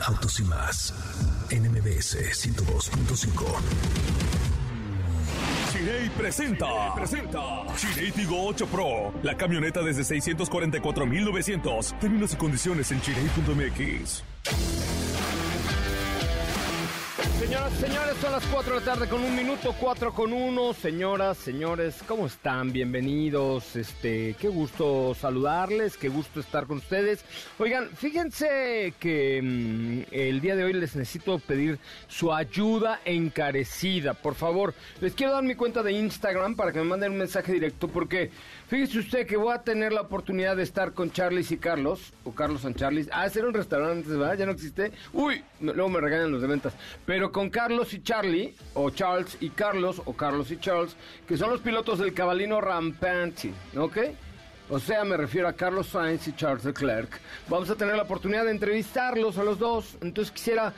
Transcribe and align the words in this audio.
Autos 0.00 0.40
y 0.40 0.44
más 0.44 0.94
en 1.50 1.70
MBS 1.70 2.16
102.5. 2.16 3.44
Chirey 5.72 6.08
presenta, 6.10 6.94
presenta 6.94 7.40
Chirey 7.76 8.12
Tigo 8.12 8.46
8 8.46 8.66
Pro, 8.66 9.12
la 9.22 9.36
camioneta 9.36 9.82
desde 9.82 10.02
644.900. 10.02 11.98
Términos 11.98 12.32
y 12.32 12.36
condiciones 12.36 12.92
en 12.92 13.00
chirey.mx. 13.00 14.22
Señoras, 17.38 17.72
señores, 17.74 18.16
son 18.20 18.30
las 18.32 18.46
4 18.46 18.74
de 18.74 18.80
la 18.80 18.86
tarde 18.86 19.08
con 19.08 19.22
un 19.22 19.34
minuto, 19.34 19.74
4 19.78 20.14
con 20.14 20.32
1. 20.32 20.72
Señoras, 20.72 21.36
señores, 21.36 21.96
¿cómo 22.06 22.26
están? 22.26 22.72
Bienvenidos. 22.72 23.74
Este, 23.74 24.36
qué 24.38 24.48
gusto 24.48 25.14
saludarles, 25.20 25.96
qué 25.96 26.08
gusto 26.08 26.38
estar 26.38 26.66
con 26.66 26.78
ustedes. 26.78 27.24
Oigan, 27.58 27.90
fíjense 27.90 28.94
que 29.00 29.42
mm, 29.42 30.14
el 30.14 30.40
día 30.40 30.54
de 30.54 30.62
hoy 30.62 30.74
les 30.74 30.94
necesito 30.94 31.40
pedir 31.40 31.80
su 32.06 32.32
ayuda 32.32 33.00
encarecida. 33.04 34.14
Por 34.14 34.36
favor, 34.36 34.72
les 35.00 35.12
quiero 35.14 35.32
dar 35.32 35.42
mi 35.42 35.56
cuenta 35.56 35.82
de 35.82 35.92
Instagram 35.92 36.54
para 36.54 36.70
que 36.72 36.78
me 36.78 36.84
manden 36.84 37.12
un 37.12 37.18
mensaje 37.18 37.52
directo 37.52 37.88
porque 37.88 38.30
fíjese 38.74 38.98
usted 38.98 39.26
que 39.28 39.36
voy 39.36 39.54
a 39.54 39.62
tener 39.62 39.92
la 39.92 40.00
oportunidad 40.00 40.56
de 40.56 40.64
estar 40.64 40.94
con 40.94 41.12
Charlie 41.12 41.46
y 41.48 41.56
Carlos, 41.58 42.12
o 42.24 42.32
Carlos 42.32 42.62
San 42.62 42.74
Charlie. 42.74 43.06
Ah, 43.12 43.22
hacer 43.22 43.44
un 43.44 43.54
restaurante, 43.54 44.08
¿verdad? 44.08 44.36
Ya 44.36 44.46
no 44.46 44.50
existe. 44.50 44.90
Uy, 45.12 45.44
luego 45.60 45.88
me 45.88 46.00
regañan 46.00 46.32
los 46.32 46.42
de 46.42 46.48
ventas. 46.48 46.74
Pero 47.06 47.30
con 47.30 47.50
Carlos 47.50 47.94
y 47.94 48.02
Charlie, 48.02 48.52
o 48.74 48.90
Charles 48.90 49.36
y 49.38 49.50
Carlos, 49.50 50.02
o 50.04 50.14
Carlos 50.14 50.50
y 50.50 50.56
Charles, 50.56 50.96
que 51.24 51.36
son 51.36 51.50
los 51.50 51.60
pilotos 51.60 52.00
del 52.00 52.14
cabalino 52.14 52.60
Rampante, 52.60 53.52
¿ok? 53.76 53.96
O 54.70 54.80
sea, 54.80 55.04
me 55.04 55.16
refiero 55.16 55.46
a 55.46 55.52
Carlos 55.52 55.88
Sainz 55.88 56.26
y 56.26 56.32
Charles 56.34 56.64
Leclerc. 56.64 57.20
Vamos 57.48 57.70
a 57.70 57.76
tener 57.76 57.94
la 57.94 58.02
oportunidad 58.02 58.44
de 58.44 58.50
entrevistarlos 58.50 59.38
a 59.38 59.44
los 59.44 59.60
dos. 59.60 59.98
Entonces 60.00 60.32
quisiera 60.32 60.72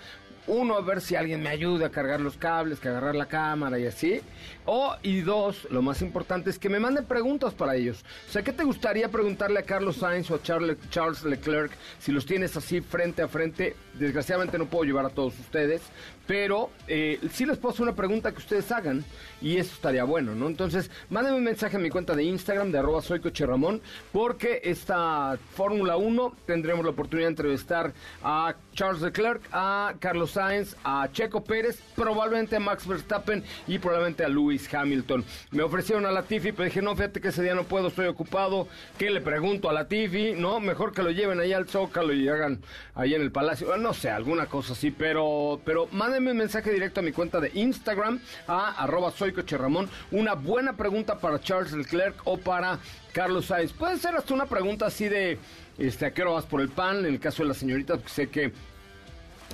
uno, 0.46 0.76
a 0.76 0.80
ver 0.80 1.00
si 1.00 1.16
alguien 1.16 1.42
me 1.42 1.48
ayuda 1.48 1.86
a 1.86 1.90
cargar 1.90 2.20
los 2.20 2.36
cables, 2.36 2.80
que 2.80 2.88
agarrar 2.88 3.14
la 3.14 3.26
cámara 3.26 3.78
y 3.78 3.86
así. 3.86 4.20
O, 4.64 4.94
y 5.02 5.20
dos, 5.20 5.66
lo 5.70 5.82
más 5.82 6.02
importante 6.02 6.50
es 6.50 6.58
que 6.58 6.68
me 6.68 6.80
manden 6.80 7.04
preguntas 7.04 7.54
para 7.54 7.76
ellos. 7.76 8.04
O 8.28 8.32
sea, 8.32 8.42
¿qué 8.42 8.52
te 8.52 8.64
gustaría 8.64 9.08
preguntarle 9.08 9.60
a 9.60 9.62
Carlos 9.62 9.96
Sainz 9.96 10.30
o 10.30 10.36
a 10.36 10.42
Charles 10.42 11.24
Leclerc 11.24 11.72
si 11.98 12.12
los 12.12 12.26
tienes 12.26 12.56
así 12.56 12.80
frente 12.80 13.22
a 13.22 13.28
frente? 13.28 13.76
Desgraciadamente 13.94 14.58
no 14.58 14.66
puedo 14.66 14.84
llevar 14.84 15.06
a 15.06 15.10
todos 15.10 15.38
ustedes, 15.38 15.82
pero 16.26 16.70
eh, 16.88 17.20
sí 17.32 17.46
les 17.46 17.58
puedo 17.58 17.72
hacer 17.72 17.84
una 17.84 17.94
pregunta 17.94 18.32
que 18.32 18.38
ustedes 18.38 18.70
hagan 18.72 19.04
y 19.40 19.58
eso 19.58 19.74
estaría 19.74 20.04
bueno, 20.04 20.34
¿no? 20.34 20.46
Entonces, 20.46 20.90
mándenme 21.10 21.38
un 21.38 21.44
mensaje 21.44 21.76
a 21.76 21.80
mi 21.80 21.90
cuenta 21.90 22.14
de 22.14 22.24
Instagram 22.24 22.72
de 22.72 22.78
arroba 22.78 23.02
soy 23.02 23.20
Ramón, 23.20 23.82
porque 24.12 24.60
esta 24.64 25.38
Fórmula 25.54 25.96
1 25.96 26.34
tendremos 26.46 26.84
la 26.84 26.92
oportunidad 26.92 27.28
de 27.28 27.32
entrevistar 27.32 27.92
a 28.22 28.54
Charles 28.72 29.02
Leclerc, 29.02 29.42
a 29.52 29.94
Carlos 30.00 30.32
Sainz, 30.32 30.76
a 30.84 31.08
Checo 31.12 31.44
Pérez, 31.44 31.80
probablemente 31.94 32.56
a 32.56 32.60
Max 32.60 32.86
Verstappen 32.86 33.44
y 33.66 33.78
probablemente 33.78 34.24
a 34.24 34.28
Lewis 34.28 34.72
Hamilton. 34.72 35.24
Me 35.50 35.62
ofrecieron 35.62 36.06
a 36.06 36.10
Latifi, 36.10 36.52
pero 36.52 36.64
dije, 36.64 36.82
no, 36.82 36.94
fíjate 36.94 37.20
que 37.20 37.28
ese 37.28 37.42
día 37.42 37.54
no 37.54 37.64
puedo, 37.64 37.88
estoy 37.88 38.06
ocupado. 38.06 38.68
¿Qué 38.98 39.10
le 39.10 39.20
pregunto 39.20 39.68
a 39.68 39.72
Latifi? 39.72 40.32
No, 40.32 40.60
mejor 40.60 40.92
que 40.92 41.02
lo 41.02 41.10
lleven 41.10 41.40
ahí 41.40 41.52
al 41.52 41.68
Zócalo 41.68 42.12
y 42.12 42.28
hagan 42.28 42.60
ahí 42.94 43.14
en 43.14 43.22
el 43.22 43.30
Palacio. 43.30 43.76
No 43.76 43.92
sé, 43.94 44.10
alguna 44.10 44.46
cosa 44.46 44.72
así, 44.72 44.90
pero, 44.90 45.60
pero 45.64 45.88
mándenme 45.92 46.15
un 46.18 46.36
mensaje 46.36 46.72
directo 46.72 47.00
a 47.00 47.02
mi 47.02 47.12
cuenta 47.12 47.40
de 47.40 47.50
Instagram, 47.54 48.20
a 48.46 48.82
arroba 48.82 49.10
soy 49.10 49.32
Ramón. 49.32 49.88
Una 50.10 50.34
buena 50.34 50.74
pregunta 50.74 51.18
para 51.18 51.40
Charles 51.40 51.72
Leclerc 51.72 52.16
o 52.24 52.38
para 52.38 52.78
Carlos 53.12 53.46
Sainz. 53.46 53.72
Puede 53.72 53.98
ser 53.98 54.16
hasta 54.16 54.32
una 54.32 54.46
pregunta 54.46 54.86
así 54.86 55.08
de 55.08 55.38
este, 55.78 56.06
¿a 56.06 56.14
qué 56.14 56.22
hora 56.22 56.32
vas 56.32 56.46
por 56.46 56.60
el 56.60 56.70
pan? 56.70 57.00
En 57.00 57.06
el 57.06 57.20
caso 57.20 57.42
de 57.42 57.48
la 57.48 57.54
señorita, 57.54 57.94
porque 57.94 58.08
sé 58.08 58.28
que 58.28 58.52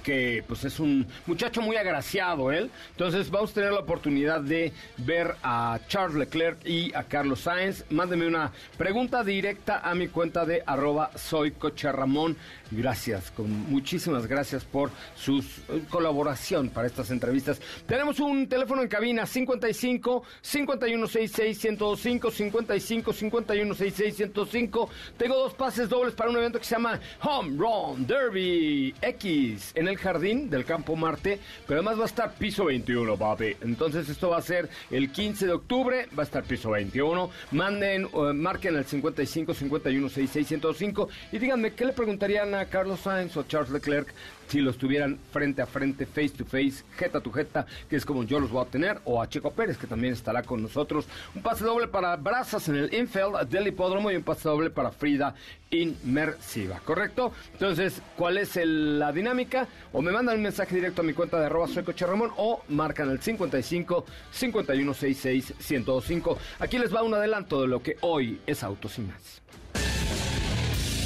que 0.02 0.44
pues 0.46 0.64
es 0.64 0.80
un 0.80 1.06
muchacho 1.26 1.60
muy 1.60 1.76
agraciado 1.76 2.52
él. 2.52 2.70
Entonces 2.90 3.30
vamos 3.30 3.50
a 3.50 3.54
tener 3.54 3.72
la 3.72 3.80
oportunidad 3.80 4.40
de 4.40 4.72
ver 4.98 5.36
a 5.42 5.78
Charles 5.88 6.16
Leclerc 6.16 6.66
y 6.66 6.94
a 6.94 7.04
Carlos 7.04 7.40
Sainz. 7.40 7.84
Mándeme 7.90 8.26
una 8.26 8.52
pregunta 8.76 9.24
directa 9.24 9.80
a 9.80 9.94
mi 9.94 10.08
cuenta 10.08 10.44
de 10.44 10.62
arroba 10.66 11.10
soy 11.16 11.54
Ramón. 11.82 12.36
Gracias, 12.70 13.30
con 13.30 13.50
muchísimas 13.70 14.26
gracias 14.26 14.64
por 14.64 14.90
su 15.14 15.40
eh, 15.40 15.82
colaboración 15.90 16.70
para 16.70 16.86
estas 16.86 17.10
entrevistas. 17.10 17.60
Tenemos 17.86 18.19
un 18.19 18.48
teléfono 18.48 18.82
en 18.82 18.88
cabina 18.88 19.26
55 19.26 20.24
5166 20.40 21.58
105 21.58 22.30
55 22.30 23.12
5166 23.12 24.16
105. 24.16 24.90
Tengo 25.19 25.36
dos 25.36 25.54
pases 25.54 25.88
dobles 25.88 26.14
para 26.14 26.30
un 26.30 26.36
evento 26.36 26.58
que 26.58 26.64
se 26.64 26.74
llama 26.74 26.98
Home 27.22 27.58
Run 27.58 28.06
Derby 28.06 28.94
X 29.02 29.72
en 29.74 29.88
el 29.88 29.91
jardín 29.97 30.50
del 30.50 30.64
Campo 30.64 30.97
Marte, 30.97 31.38
pero 31.66 31.80
además 31.80 31.98
va 31.98 32.04
a 32.04 32.06
estar 32.06 32.34
piso 32.34 32.66
21, 32.66 33.16
papi. 33.16 33.56
Entonces 33.62 34.08
esto 34.08 34.30
va 34.30 34.38
a 34.38 34.42
ser 34.42 34.69
el 34.91 35.10
15 35.10 35.47
de 35.47 35.53
octubre, 35.53 36.08
va 36.16 36.22
a 36.22 36.26
estar 36.26 36.44
piso 36.44 36.70
21. 36.70 37.30
Manden, 37.53 38.06
uh, 38.12 38.32
marquen 38.32 38.76
el 38.76 38.84
55 38.84 39.54
51 39.54 40.08
66 40.08 40.48
105 40.48 41.08
y 41.32 41.38
díganme 41.38 41.75
qué 41.75 41.84
le 41.84 41.92
preguntarían 41.92 42.54
a 42.54 42.66
Carlos 42.66 43.00
Sainz 43.00 43.36
o 43.36 43.44
Charles 43.44 43.70
Leclerc 43.70 44.12
si 44.52 44.60
los 44.60 44.76
tuvieran 44.76 45.18
frente 45.32 45.62
a 45.62 45.66
frente, 45.66 46.04
face 46.04 46.28
to 46.28 46.44
face, 46.44 46.84
jeta 46.98 47.22
to 47.22 47.32
jeta, 47.32 47.64
que 47.88 47.96
es 47.96 48.04
como 48.04 48.22
yo 48.22 48.38
los 48.38 48.50
voy 48.50 48.62
a 48.62 48.68
tener, 48.68 49.00
o 49.06 49.22
a 49.22 49.26
Checo 49.26 49.50
Pérez, 49.50 49.78
que 49.78 49.86
también 49.86 50.12
estará 50.12 50.42
con 50.42 50.60
nosotros. 50.60 51.06
Un 51.34 51.40
pase 51.40 51.64
doble 51.64 51.88
para 51.88 52.16
Brazas 52.16 52.68
en 52.68 52.76
el 52.76 52.94
Infield 52.94 53.48
del 53.48 53.68
hipódromo 53.68 54.10
y 54.10 54.16
un 54.16 54.22
pase 54.22 54.50
doble 54.50 54.68
para 54.68 54.90
Frida 54.90 55.34
Inmersiva, 55.70 56.80
¿correcto? 56.84 57.32
Entonces, 57.54 58.02
¿cuál 58.14 58.36
es 58.36 58.54
la 58.62 59.10
dinámica? 59.10 59.66
O 59.90 60.02
me 60.02 60.12
mandan 60.12 60.36
un 60.36 60.42
mensaje 60.42 60.74
directo 60.74 61.00
a 61.00 61.04
mi 61.04 61.14
cuenta 61.14 61.40
de 61.40 61.46
arroba 61.46 61.66
soy 61.66 61.82
Ramón 61.82 62.30
o 62.36 62.62
marcan 62.69 63.08
el 63.08 63.22
55 63.22 64.04
5166 64.32 65.54
1025. 65.60 66.38
Aquí 66.58 66.78
les 66.78 66.94
va 66.94 67.02
un 67.02 67.14
adelanto 67.14 67.62
de 67.62 67.69
lo 67.69 67.82
que 67.82 67.96
hoy 68.02 68.38
es 68.46 68.62
Autos 68.62 68.98
y 68.98 69.00
más. 69.00 69.40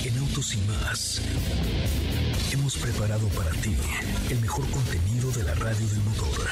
En 0.05 0.19
Autos 0.19 0.53
y 0.53 0.59
más 0.63 2.06
preparado 2.87 3.27
para 3.31 3.51
ti 3.51 3.77
el 4.31 4.39
mejor 4.39 4.65
contenido 4.71 5.33
de 5.33 5.43
la 5.43 5.55
radio 5.55 5.89
del 5.89 5.99
motor. 6.05 6.47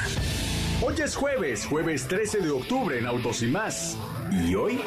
Hoy 0.81 0.95
es 1.01 1.15
jueves, 1.15 1.65
jueves 1.65 2.09
13 2.09 2.39
de 2.39 2.51
octubre 2.51 2.99
en 2.99 3.05
Autos 3.05 3.41
y 3.41 3.47
más. 3.47 3.95
¿Y 4.29 4.53
hoy? 4.53 4.81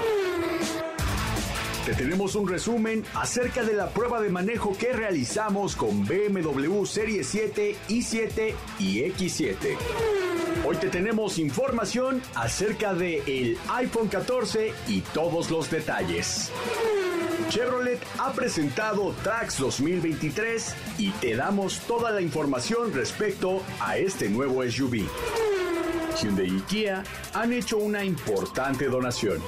Te 1.87 1.94
tenemos 1.94 2.34
un 2.34 2.46
resumen 2.46 3.02
acerca 3.14 3.64
de 3.64 3.72
la 3.72 3.88
prueba 3.88 4.20
de 4.20 4.28
manejo 4.28 4.76
que 4.76 4.93
realizamos 4.93 5.75
con 5.75 6.05
BMW 6.05 6.84
Serie 6.84 7.25
7, 7.25 7.76
i7 7.88 8.55
y 8.78 8.99
X7. 9.05 9.78
Hoy 10.67 10.76
te 10.76 10.88
tenemos 10.88 11.38
información 11.38 12.20
acerca 12.34 12.93
de 12.93 13.22
el 13.26 13.56
iPhone 13.70 14.08
14 14.08 14.75
y 14.87 15.00
todos 15.00 15.50
los 15.50 15.70
detalles. 15.70 16.52
Chevrolet 17.48 17.98
ha 18.18 18.32
presentado 18.32 19.14
Trax 19.22 19.58
2023 19.58 20.74
y 20.98 21.10
te 21.12 21.34
damos 21.34 21.80
toda 21.80 22.10
la 22.10 22.20
información 22.20 22.92
respecto 22.92 23.62
a 23.80 23.96
este 23.96 24.28
nuevo 24.28 24.62
SUV. 24.62 25.08
Hyundai 26.20 26.46
y 26.46 26.60
Kia 26.62 27.02
han 27.32 27.52
hecho 27.54 27.78
una 27.78 28.04
importante 28.04 28.86
donación. 28.86 29.38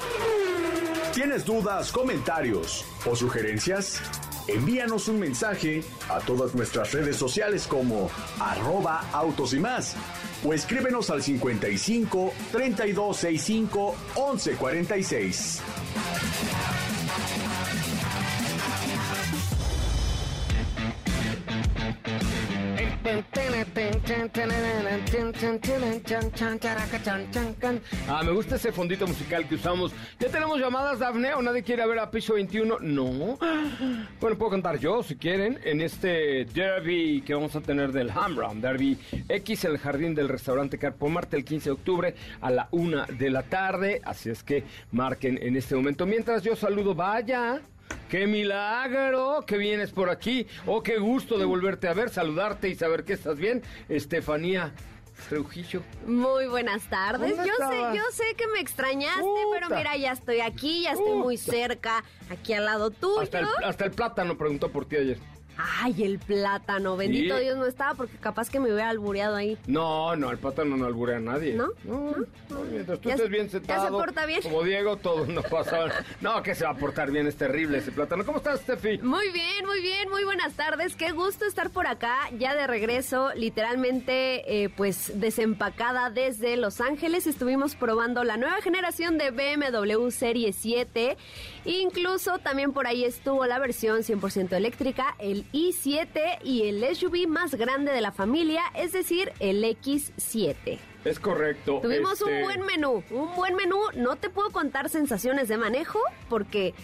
¿Tienes 1.12 1.44
dudas, 1.44 1.92
comentarios 1.92 2.86
o 3.04 3.14
sugerencias? 3.14 4.00
Envíanos 4.46 5.08
un 5.08 5.20
mensaje 5.20 5.84
a 6.08 6.20
todas 6.20 6.54
nuestras 6.54 6.92
redes 6.92 7.16
sociales 7.16 7.66
como 7.66 8.10
arroba 8.40 9.04
autos 9.12 9.52
y 9.52 9.58
más 9.58 9.94
o 10.44 10.54
escríbenos 10.54 11.10
al 11.10 11.22
55 11.22 12.32
3265 12.52 13.94
1146. 14.16 15.60
Ah, 28.06 28.22
me 28.22 28.32
gusta 28.32 28.56
ese 28.56 28.72
fondito 28.72 29.06
musical 29.06 29.48
que 29.48 29.54
usamos. 29.54 29.92
¿Ya 30.18 30.28
tenemos 30.28 30.58
llamadas, 30.58 30.98
Dafne? 30.98 31.32
¿O 31.34 31.40
nadie 31.40 31.62
quiere 31.62 31.86
ver 31.86 31.98
a 31.98 32.10
Piso 32.10 32.34
21? 32.34 32.78
No. 32.80 33.38
Bueno, 34.20 34.36
puedo 34.36 34.50
cantar 34.50 34.78
yo, 34.78 35.02
si 35.02 35.16
quieren, 35.16 35.58
en 35.64 35.80
este 35.80 36.44
derby 36.44 37.22
que 37.22 37.32
vamos 37.34 37.56
a 37.56 37.60
tener 37.60 37.92
del 37.92 38.10
Hamram. 38.10 38.60
Derby 38.60 38.98
X, 39.28 39.64
el 39.64 39.78
jardín 39.78 40.14
del 40.14 40.28
restaurante 40.28 40.76
Carpo 40.78 41.08
Marte, 41.08 41.36
el 41.36 41.44
15 41.44 41.64
de 41.64 41.72
octubre 41.72 42.14
a 42.40 42.50
la 42.50 42.68
una 42.70 43.06
de 43.06 43.30
la 43.30 43.42
tarde. 43.44 44.02
Así 44.04 44.28
es 44.28 44.42
que 44.42 44.64
marquen 44.92 45.38
en 45.42 45.56
este 45.56 45.74
momento. 45.74 46.04
Mientras 46.04 46.42
yo 46.42 46.54
saludo, 46.54 46.94
vaya. 46.94 47.60
¡Qué 48.10 48.26
milagro 48.26 49.44
que 49.46 49.56
vienes 49.56 49.92
por 49.92 50.10
aquí! 50.10 50.44
¡Oh, 50.66 50.82
qué 50.82 50.98
gusto 50.98 51.38
de 51.38 51.44
volverte 51.44 51.86
a 51.86 51.94
ver, 51.94 52.10
saludarte 52.10 52.68
y 52.68 52.74
saber 52.74 53.04
que 53.04 53.12
estás 53.12 53.38
bien! 53.38 53.62
Estefanía 53.88 54.74
Trujillo. 55.28 55.82
Muy 56.06 56.48
buenas 56.48 56.88
tardes. 56.90 57.36
¿Dónde 57.36 57.48
Yo 57.48 57.68
sé, 57.68 57.96
yo 57.96 58.02
sé 58.10 58.34
que 58.36 58.48
me 58.48 58.58
extrañaste, 58.58 59.20
Puta. 59.20 59.48
pero 59.52 59.76
mira, 59.76 59.96
ya 59.96 60.12
estoy 60.12 60.40
aquí, 60.40 60.82
ya 60.82 60.92
estoy 60.92 61.18
muy 61.18 61.36
cerca, 61.36 62.02
aquí 62.30 62.52
al 62.52 62.64
lado 62.64 62.90
tuyo. 62.90 63.20
Hasta 63.20 63.40
el, 63.40 63.46
hasta 63.62 63.84
el 63.84 63.90
plátano 63.92 64.36
preguntó 64.36 64.72
por 64.72 64.86
ti 64.86 64.96
ayer. 64.96 65.18
Ay, 65.80 66.04
el 66.04 66.18
plátano, 66.18 66.96
bendito 66.96 67.36
Sí. 67.36 67.44
Dios 67.44 67.56
no 67.56 67.66
estaba 67.66 67.94
porque 67.94 68.16
capaz 68.18 68.50
que 68.50 68.60
me 68.60 68.66
hubiera 68.72 68.88
albureado 68.90 69.36
ahí. 69.36 69.56
No, 69.66 70.14
no, 70.16 70.30
el 70.30 70.38
plátano 70.38 70.76
no 70.76 70.86
alburea 70.86 71.16
a 71.16 71.20
nadie. 71.20 71.54
¿No? 71.54 71.68
No, 71.84 72.14
no, 72.50 72.60
mientras 72.70 73.00
tú 73.00 73.08
Ya 73.08 73.14
estés 73.14 73.30
bien 73.30 73.44
ya 73.46 73.50
se 73.50 73.58
sentado. 73.58 73.98
porta 73.98 74.26
bien. 74.26 74.42
Como 74.42 74.62
Diego, 74.62 74.96
todo 74.96 75.26
no 75.26 75.42
pasa. 75.42 75.86
No, 76.20 76.42
que 76.42 76.54
se 76.54 76.64
va 76.64 76.70
a 76.70 76.76
portar 76.76 77.10
bien, 77.10 77.26
es 77.26 77.36
terrible 77.36 77.78
ese 77.78 77.92
plátano. 77.92 78.24
¿Cómo 78.24 78.38
estás, 78.38 78.60
Steffi? 78.60 78.98
Muy 78.98 79.30
bien, 79.32 79.66
muy 79.66 79.80
bien, 79.80 80.08
muy 80.10 80.24
buenas 80.24 80.52
tardes. 80.54 80.96
Qué 80.96 81.12
gusto 81.12 81.44
estar 81.46 81.70
por 81.70 81.86
acá, 81.86 82.16
ya 82.38 82.54
de 82.54 82.66
regreso, 82.66 83.30
literalmente, 83.34 84.64
eh, 84.64 84.68
pues 84.68 85.12
desempacada 85.20 86.10
desde 86.10 86.56
Los 86.56 86.80
Ángeles. 86.80 87.26
Estuvimos 87.26 87.74
probando 87.74 88.24
la 88.24 88.36
nueva 88.36 88.60
generación 88.62 89.18
de 89.18 89.30
BMW 89.30 90.10
Serie 90.10 90.52
7. 90.52 91.16
Incluso 91.64 92.38
también 92.38 92.72
por 92.72 92.86
ahí 92.86 93.04
estuvo 93.04 93.46
la 93.46 93.58
versión 93.58 94.00
100% 94.00 94.52
eléctrica, 94.52 95.14
el 95.18 95.44
i7 95.52 96.38
y 96.42 96.68
el 96.68 96.96
SUV 96.96 97.28
más 97.28 97.54
grande 97.54 97.92
de 97.92 98.00
la 98.00 98.12
familia, 98.12 98.62
es 98.74 98.92
decir, 98.92 99.32
el 99.40 99.62
X7. 99.64 100.78
Es 101.04 101.18
correcto. 101.18 101.80
Tuvimos 101.82 102.20
un 102.20 102.30
este, 102.30 102.42
buen 102.42 102.62
menú, 102.62 103.02
un 103.10 103.34
buen 103.34 103.54
menú. 103.56 103.78
No 103.94 104.16
te 104.16 104.30
puedo 104.30 104.50
contar 104.50 104.88
sensaciones 104.88 105.48
de 105.48 105.56
manejo 105.56 105.98
porque 106.28 106.74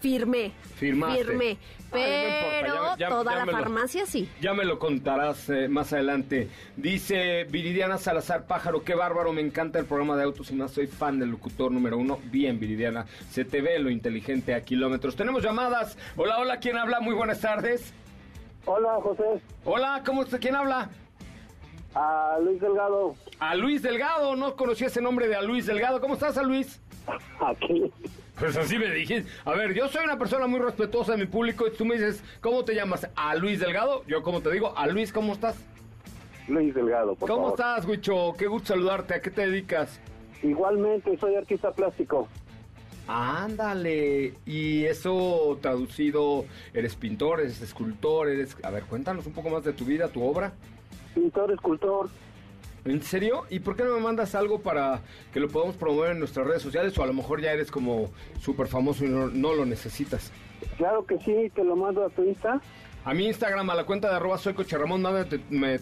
firmé. 0.00 0.52
Firmaste. 0.76 1.24
Firmé. 1.24 1.58
Pero 1.92 2.64
importa, 2.64 2.96
ya- 2.96 2.96
ya- 2.96 3.08
toda 3.08 3.32
ya 3.32 3.38
la 3.38 3.44
lo- 3.44 3.52
farmacia 3.52 4.06
sí. 4.06 4.28
Ya 4.40 4.54
me 4.54 4.64
lo 4.64 4.78
contarás 4.78 5.48
eh, 5.50 5.68
más 5.68 5.92
adelante. 5.92 6.48
Dice 6.76 7.44
Viridiana 7.44 7.98
Salazar 7.98 8.46
Pájaro, 8.46 8.82
qué 8.82 8.94
bárbaro, 8.94 9.32
me 9.32 9.40
encanta 9.42 9.78
el 9.78 9.84
programa 9.84 10.16
de 10.16 10.24
autos 10.24 10.50
y 10.50 10.54
más, 10.54 10.70
soy 10.72 10.86
fan 10.86 11.18
del 11.18 11.30
locutor 11.30 11.70
número 11.70 11.98
uno. 11.98 12.18
Bien, 12.24 12.58
Viridiana, 12.58 13.06
se 13.30 13.44
te 13.44 13.60
ve 13.60 13.78
lo 13.78 13.90
inteligente 13.90 14.54
a 14.54 14.62
kilómetros. 14.62 15.16
Tenemos 15.16 15.42
llamadas. 15.42 15.96
Hola, 16.16 16.38
hola, 16.38 16.58
¿quién 16.58 16.76
habla? 16.78 17.00
Muy 17.00 17.14
buenas 17.14 17.40
tardes. 17.40 17.92
Hola, 18.64 18.94
José. 19.02 19.24
Hola, 19.64 20.02
¿cómo 20.06 20.22
está? 20.22 20.38
¿Quién 20.38 20.54
habla? 20.54 20.88
A 21.94 22.38
Luis 22.42 22.60
Delgado. 22.60 23.14
A 23.38 23.54
Luis 23.54 23.82
Delgado, 23.82 24.34
no 24.36 24.56
conocí 24.56 24.84
ese 24.84 25.02
nombre 25.02 25.28
de 25.28 25.36
a 25.36 25.42
Luis 25.42 25.66
Delgado. 25.66 26.00
¿Cómo 26.00 26.14
estás, 26.14 26.38
a 26.38 26.42
Luis? 26.42 26.80
Aquí. 27.40 27.92
Pues 28.38 28.56
así 28.56 28.78
me 28.78 28.90
dijiste. 28.90 29.30
A 29.44 29.52
ver, 29.52 29.74
yo 29.74 29.88
soy 29.88 30.04
una 30.04 30.18
persona 30.18 30.46
muy 30.46 30.60
respetuosa 30.60 31.12
de 31.12 31.18
mi 31.18 31.26
público 31.26 31.66
y 31.66 31.72
tú 31.72 31.84
me 31.84 31.94
dices, 31.96 32.22
¿cómo 32.40 32.64
te 32.64 32.74
llamas? 32.74 33.08
¿A 33.14 33.34
Luis 33.34 33.60
Delgado? 33.60 34.04
Yo, 34.06 34.22
como 34.22 34.40
te 34.40 34.50
digo, 34.50 34.76
a 34.76 34.86
Luis, 34.86 35.12
¿cómo 35.12 35.32
estás? 35.34 35.56
Luis 36.48 36.74
Delgado, 36.74 37.14
por 37.14 37.28
¿Cómo 37.28 37.50
favor. 37.50 37.60
estás, 37.60 37.86
Huicho? 37.86 38.32
Qué 38.38 38.46
gusto 38.46 38.68
saludarte. 38.68 39.14
¿A 39.14 39.20
qué 39.20 39.30
te 39.30 39.46
dedicas? 39.46 40.00
Igualmente, 40.42 41.16
soy 41.18 41.34
artista 41.36 41.72
plástico. 41.72 42.26
Ándale. 43.06 44.34
Y 44.46 44.84
eso 44.86 45.58
traducido, 45.60 46.44
eres 46.72 46.94
pintor, 46.96 47.40
eres 47.40 47.60
escultor, 47.60 48.28
eres... 48.28 48.56
A 48.62 48.70
ver, 48.70 48.84
cuéntanos 48.84 49.26
un 49.26 49.32
poco 49.34 49.50
más 49.50 49.62
de 49.64 49.72
tu 49.72 49.84
vida, 49.84 50.08
tu 50.08 50.24
obra. 50.24 50.52
Pintor, 51.14 51.52
escultor. 51.52 52.08
¿En 52.84 53.00
serio? 53.02 53.44
¿Y 53.48 53.60
por 53.60 53.76
qué 53.76 53.84
no 53.84 53.94
me 53.94 54.00
mandas 54.00 54.34
algo 54.34 54.60
para 54.60 55.00
que 55.32 55.38
lo 55.38 55.48
podamos 55.48 55.76
promover 55.76 56.12
en 56.12 56.18
nuestras 56.18 56.46
redes 56.46 56.62
sociales? 56.62 56.96
O 56.98 57.02
a 57.02 57.06
lo 57.06 57.12
mejor 57.14 57.40
ya 57.40 57.52
eres 57.52 57.70
como 57.70 58.10
súper 58.40 58.66
famoso 58.66 59.04
y 59.04 59.08
no, 59.08 59.28
no 59.28 59.54
lo 59.54 59.64
necesitas. 59.64 60.32
Claro 60.78 61.06
que 61.06 61.18
sí, 61.18 61.50
te 61.54 61.62
lo 61.62 61.76
mando 61.76 62.04
a 62.04 62.08
tu 62.10 62.24
Insta. 62.24 62.60
A 63.04 63.14
mi 63.14 63.26
Instagram, 63.26 63.68
a 63.70 63.74
la 63.74 63.84
cuenta 63.84 64.08
de 64.08 64.16
arroba 64.16 64.38
soy 64.38 64.54
Coche 64.54 64.76
Ramón, 64.78 65.04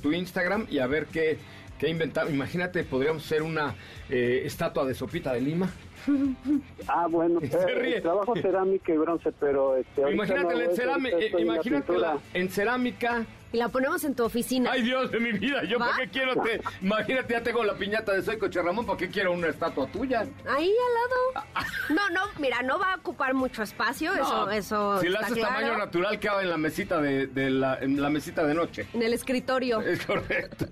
tu 0.03 0.13
Instagram 0.13 0.67
y 0.71 0.79
a 0.79 0.87
ver 0.87 1.07
qué, 1.07 1.39
qué 1.79 1.89
inventamos. 1.89 2.33
Imagínate, 2.33 2.83
podríamos 2.85 3.25
hacer 3.25 3.43
una 3.43 3.75
eh, 4.11 4.43
estatua 4.45 4.85
de 4.85 4.95
sopita 4.95 5.33
de 5.33 5.41
Lima. 5.41 5.71
Ah, 6.89 7.07
bueno, 7.11 7.41
Se 7.51 7.57
eh, 7.59 7.75
ríe. 7.75 8.01
trabajo 8.01 8.35
cerámica 8.41 8.93
y 8.93 8.97
bronce, 8.97 9.33
pero 9.39 9.77
este, 9.77 10.03
ahorita 10.03 10.15
Imagínate 10.25 10.55
no, 10.55 10.61
en, 10.61 10.71
es- 10.71 11.33
la 11.35 11.41
imagínate 11.41 11.87
pintura. 11.93 12.19
en 12.35 12.49
cerámica. 12.49 13.27
Y 13.53 13.57
la 13.57 13.69
ponemos 13.69 14.05
en 14.05 14.15
tu 14.15 14.25
oficina. 14.25 14.71
Ay, 14.73 14.83
Dios 14.83 15.11
de 15.11 15.19
mi 15.19 15.33
vida, 15.33 15.65
¿yo 15.65 15.79
para 15.79 15.97
qué 15.97 16.09
quiero? 16.09 16.35
Te, 16.41 16.61
imagínate, 16.83 17.33
ya 17.33 17.43
tengo 17.43 17.65
la 17.65 17.75
piñata 17.75 18.13
de 18.13 18.23
Soy 18.23 18.39
Coche 18.39 18.63
Ramón, 18.63 18.87
¿para 18.87 18.99
qué 18.99 19.09
quiero 19.09 19.33
una 19.33 19.49
estatua 19.49 19.87
tuya? 19.89 20.25
Ahí 20.49 20.71
al 20.71 21.43
lado. 21.43 21.49
No, 21.91 22.09
no, 22.11 22.21
mira, 22.39 22.63
no 22.63 22.79
va 22.79 22.93
a 22.93 22.97
ocupar 22.97 23.35
mucho 23.35 23.63
espacio, 23.63 24.13
eso, 24.15 24.47
No, 24.47 24.51
eso 24.51 25.01
Si 25.01 25.09
la 25.09 25.21
haces 25.21 25.39
claro. 25.39 25.55
tamaño 25.55 25.79
natural, 25.79 26.21
cabe 26.21 26.45
en 26.45 26.51
la 26.51 26.57
mesita 26.59 27.01
de, 27.01 27.27
de 27.27 27.51
la, 27.51 27.79
en 27.81 28.01
la 28.01 28.09
mesita 28.11 28.45
de 28.45 28.55
noche. 28.55 28.87
En 28.95 29.03
el 29.03 29.13
escritorio. 29.13 29.81
Es 29.81 30.07
correcto. 30.07 30.67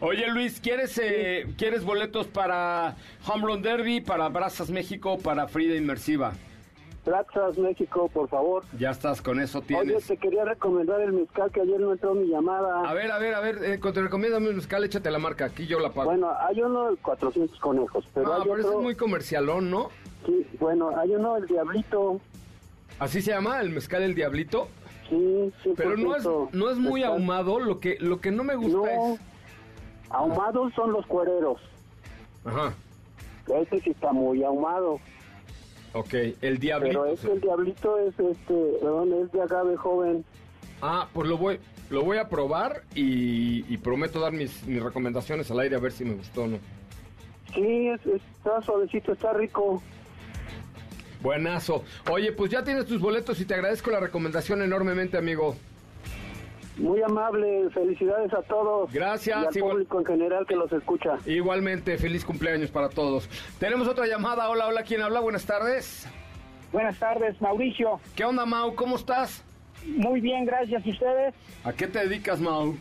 Oye, 0.00 0.26
Luis, 0.28 0.58
¿quieres, 0.60 0.98
eh, 1.02 1.46
¿quieres 1.56 1.84
boletos 1.84 2.26
para 2.26 2.96
Home 3.26 3.44
Run 3.46 3.62
Derby, 3.62 4.00
para 4.00 4.28
Brazas 4.28 4.70
México, 4.70 5.18
para 5.18 5.46
Frida 5.46 5.76
Inmersiva? 5.76 6.32
Plaxas, 7.08 7.56
México, 7.56 8.10
por 8.12 8.28
favor. 8.28 8.64
Ya 8.78 8.90
estás, 8.90 9.22
con 9.22 9.40
eso 9.40 9.60
Oye, 9.60 9.66
tienes. 9.68 10.06
te 10.06 10.18
quería 10.18 10.44
recomendar 10.44 11.00
el 11.00 11.12
mezcal 11.14 11.50
que 11.50 11.62
ayer 11.62 11.80
no 11.80 11.92
entró 11.92 12.12
mi 12.12 12.26
llamada. 12.28 12.86
A 12.86 12.92
ver, 12.92 13.10
a 13.10 13.18
ver, 13.18 13.34
a 13.34 13.40
ver, 13.40 13.64
eh, 13.64 13.78
te 13.78 14.02
recomiendo 14.02 14.38
mi 14.40 14.52
mezcal, 14.52 14.84
échate 14.84 15.10
la 15.10 15.18
marca, 15.18 15.46
aquí 15.46 15.66
yo 15.66 15.80
la 15.80 15.88
pago. 15.88 16.10
Bueno, 16.10 16.30
hay 16.38 16.60
uno 16.60 16.90
de 16.90 16.96
400 16.98 17.58
conejos, 17.60 18.06
pero 18.12 18.26
no, 18.26 18.34
hay 18.34 18.42
pero 18.42 18.56
ese 18.58 18.66
otro... 18.66 18.78
es 18.80 18.84
muy 18.84 18.94
comercialón, 18.94 19.70
¿no? 19.70 19.88
Sí, 20.26 20.46
bueno, 20.60 20.90
hay 20.98 21.14
uno, 21.14 21.38
el 21.38 21.46
Diablito. 21.46 22.20
Así 22.98 23.22
se 23.22 23.30
llama, 23.30 23.62
el 23.62 23.70
mezcal 23.70 24.02
El 24.02 24.14
Diablito. 24.14 24.68
Sí, 25.08 25.50
sí. 25.62 25.72
Pero 25.78 25.96
no 25.96 26.14
es, 26.14 26.28
no 26.52 26.70
es 26.70 26.76
muy 26.76 27.04
ahumado, 27.04 27.58
lo 27.58 27.80
que, 27.80 27.96
lo 28.00 28.20
que 28.20 28.30
no 28.30 28.44
me 28.44 28.54
gusta 28.54 28.76
No, 28.76 29.14
es... 29.14 29.20
ahumados 30.10 30.74
son 30.74 30.92
los 30.92 31.06
cuereros. 31.06 31.58
Ajá, 32.44 32.74
Este 33.46 33.80
sí 33.80 33.90
está 33.92 34.12
muy 34.12 34.44
ahumado. 34.44 35.00
Ok, 35.92 36.14
el 36.40 36.58
Diablito. 36.58 37.02
Pero 37.02 37.12
este, 37.12 37.32
el 37.32 37.40
Diablito 37.40 37.98
es, 37.98 38.18
este, 38.18 38.54
perdón, 38.80 39.12
es 39.22 39.32
de 39.32 39.42
agave 39.42 39.76
joven. 39.76 40.24
Ah, 40.82 41.08
pues 41.12 41.28
lo 41.28 41.36
voy, 41.38 41.58
lo 41.90 42.02
voy 42.04 42.18
a 42.18 42.28
probar 42.28 42.82
y, 42.94 43.64
y 43.72 43.78
prometo 43.78 44.20
dar 44.20 44.32
mis, 44.32 44.64
mis 44.66 44.82
recomendaciones 44.82 45.50
al 45.50 45.60
aire 45.60 45.76
a 45.76 45.80
ver 45.80 45.92
si 45.92 46.04
me 46.04 46.14
gustó 46.14 46.44
o 46.44 46.46
no. 46.46 46.58
Sí, 47.54 47.88
es, 47.88 48.06
está 48.06 48.60
suavecito, 48.62 49.12
está 49.12 49.32
rico. 49.32 49.82
Buenazo. 51.20 51.82
Oye, 52.10 52.32
pues 52.32 52.50
ya 52.50 52.62
tienes 52.62 52.86
tus 52.86 53.00
boletos 53.00 53.40
y 53.40 53.44
te 53.44 53.54
agradezco 53.54 53.90
la 53.90 54.00
recomendación 54.00 54.62
enormemente, 54.62 55.16
amigo. 55.16 55.56
Muy 56.78 57.02
amable, 57.02 57.68
felicidades 57.70 58.32
a 58.32 58.42
todos. 58.42 58.92
Gracias, 58.92 59.36
Y 59.42 59.46
al 59.48 59.56
igual- 59.56 59.72
público 59.72 59.98
en 59.98 60.06
general 60.06 60.46
que 60.46 60.54
los 60.56 60.72
escucha. 60.72 61.16
Igualmente, 61.26 61.98
feliz 61.98 62.24
cumpleaños 62.24 62.70
para 62.70 62.88
todos. 62.88 63.28
Tenemos 63.58 63.88
otra 63.88 64.06
llamada. 64.06 64.48
Hola, 64.48 64.66
hola, 64.68 64.82
¿quién 64.84 65.02
habla? 65.02 65.20
Buenas 65.20 65.44
tardes. 65.44 66.06
Buenas 66.72 66.98
tardes, 66.98 67.40
Mauricio. 67.40 67.98
¿Qué 68.14 68.24
onda, 68.24 68.46
Mau? 68.46 68.74
¿Cómo 68.74 68.96
estás? 68.96 69.42
Muy 69.86 70.20
bien, 70.20 70.44
gracias. 70.44 70.84
¿Y 70.86 70.90
ustedes? 70.92 71.34
¿A 71.64 71.72
qué 71.72 71.86
te 71.86 71.98
dedicas, 72.00 72.40
Mau? 72.40 72.76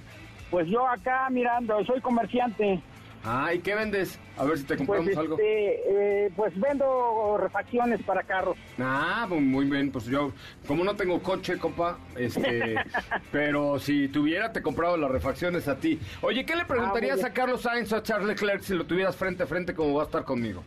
Pues 0.51 0.68
yo 0.68 0.88
acá 0.88 1.27
mirando, 1.30 1.84
soy 1.86 2.00
comerciante. 2.01 2.80
Ah, 3.24 3.53
¿y 3.53 3.59
qué 3.59 3.75
vendes? 3.75 4.19
A 4.38 4.45
ver 4.45 4.57
si 4.57 4.63
te 4.63 4.75
Pues, 4.77 4.88
compramos 4.88 5.17
algo. 5.17 5.36
este, 5.36 6.25
eh, 6.25 6.31
pues 6.36 6.57
vendo 6.59 7.38
refacciones 7.38 8.01
para 8.03 8.24
carros. 8.24 8.55
Ah, 8.79 9.25
pues 9.27 9.41
muy 9.41 9.65
bien, 9.65 9.91
pues 9.91 10.05
yo, 10.05 10.31
como 10.65 10.83
no 10.83 10.95
tengo 10.95 11.21
coche, 11.21 11.57
compa, 11.57 11.97
este, 12.15 12.75
pero 13.31 13.79
si 13.79 14.07
tuviera, 14.07 14.53
te 14.53 14.62
compraba 14.62 14.95
las 14.97 15.12
refacciones 15.12 15.67
a 15.67 15.77
ti. 15.77 16.00
Oye, 16.21 16.45
¿qué 16.45 16.55
le 16.55 16.65
preguntarías 16.65 17.17
bien. 17.17 17.27
a 17.27 17.33
Carlos 17.33 17.62
Sainz 17.63 17.91
o 17.91 17.97
a 17.97 18.03
Charles 18.03 18.27
Leclerc 18.29 18.62
si 18.62 18.74
lo 18.75 18.86
tuvieras 18.86 19.15
frente 19.15 19.43
a 19.43 19.47
frente 19.47 19.74
como 19.74 19.95
va 19.95 20.03
a 20.03 20.05
estar 20.05 20.24
conmigo? 20.24 20.63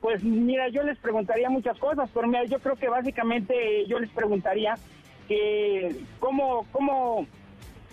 Pues 0.00 0.22
mira, 0.24 0.68
yo 0.68 0.82
les 0.82 0.98
preguntaría 0.98 1.48
muchas 1.48 1.78
cosas, 1.78 2.10
pero 2.12 2.26
mira, 2.26 2.44
yo 2.44 2.58
creo 2.58 2.76
que 2.76 2.88
básicamente 2.88 3.86
yo 3.86 3.98
les 4.00 4.10
preguntaría 4.10 4.74
que 5.28 5.96
cómo, 6.20 6.66
cómo, 6.72 7.26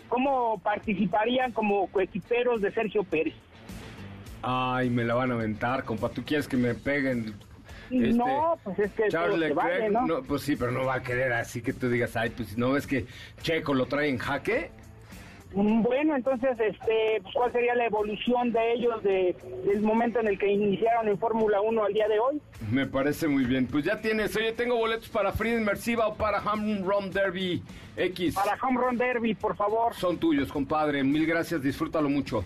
cómo 0.10 0.60
participarían 0.60 1.52
como 1.52 1.88
coequiperos 1.88 2.62
de 2.62 2.72
Sergio 2.74 3.04
Pérez. 3.04 3.34
Ay, 4.42 4.90
me 4.90 5.04
la 5.04 5.14
van 5.16 5.32
a 5.32 5.36
aventar, 5.36 5.84
compa. 5.84 6.10
¿Tú 6.10 6.24
quieres 6.24 6.48
que 6.48 6.58
me 6.58 6.74
peguen? 6.74 7.34
no, 7.92 8.58
pues 8.64 8.80
es 8.80 8.92
que 8.94 9.10
Charles 9.10 9.38
Leclerc, 9.38 9.56
vale, 9.56 9.90
¿no? 9.90 10.06
no, 10.08 10.24
pues 10.24 10.44
sí, 10.44 10.56
pero 10.56 10.72
no 10.72 10.86
va 10.86 10.96
a 10.96 11.04
querer 11.04 11.34
así 11.34 11.62
que 11.62 11.74
tú 11.74 11.90
digas, 11.90 12.16
ay, 12.16 12.30
pues 12.30 12.58
no 12.58 12.72
ves 12.72 12.88
que 12.88 13.06
Checo 13.42 13.74
lo 13.74 13.86
trae 13.86 14.08
en 14.10 14.18
jaque. 14.18 14.72
Mm, 15.54 15.82
Bueno, 15.82 16.16
entonces, 16.16 16.52
este, 16.58 17.20
pues, 17.22 17.34
¿cuál 17.36 17.52
sería 17.52 17.76
la 17.76 17.86
evolución 17.86 18.54
de 18.54 18.74
ellos 18.74 19.04
de, 19.04 19.36
del 19.66 19.82
momento 19.82 20.22
en 20.22 20.28
el 20.28 20.40
que 20.40 20.48
iniciaron 20.48 21.10
en 21.10 21.18
Fórmula 21.20 21.60
1 21.60 21.84
al 21.84 21.94
día 21.94 22.08
de 22.08 22.20
hoy? 22.20 22.42
Me 22.72 22.86
parece 22.88 23.28
muy 23.28 23.44
bien. 23.44 23.68
Pues 23.68 23.84
ya 23.84 24.00
tienes, 24.00 24.34
oye, 24.38 24.54
tengo 24.54 24.78
boletos 24.78 25.10
para 25.10 25.34
Free 25.34 25.52
Inmersiva 25.52 26.08
o 26.08 26.16
para 26.16 26.40
Home 26.40 26.80
Run 26.84 27.12
Derby 27.12 27.62
X. 27.98 28.36
Para 28.36 28.58
Home 28.64 28.80
Run 28.80 28.98
Derby, 28.98 29.36
por 29.36 29.58
favor. 29.58 29.94
Son 29.94 30.18
tuyos, 30.18 30.50
compadre. 30.50 31.04
Mil 31.04 31.26
gracias, 31.26 31.62
disfrútalo 31.62 32.08
mucho. 32.08 32.46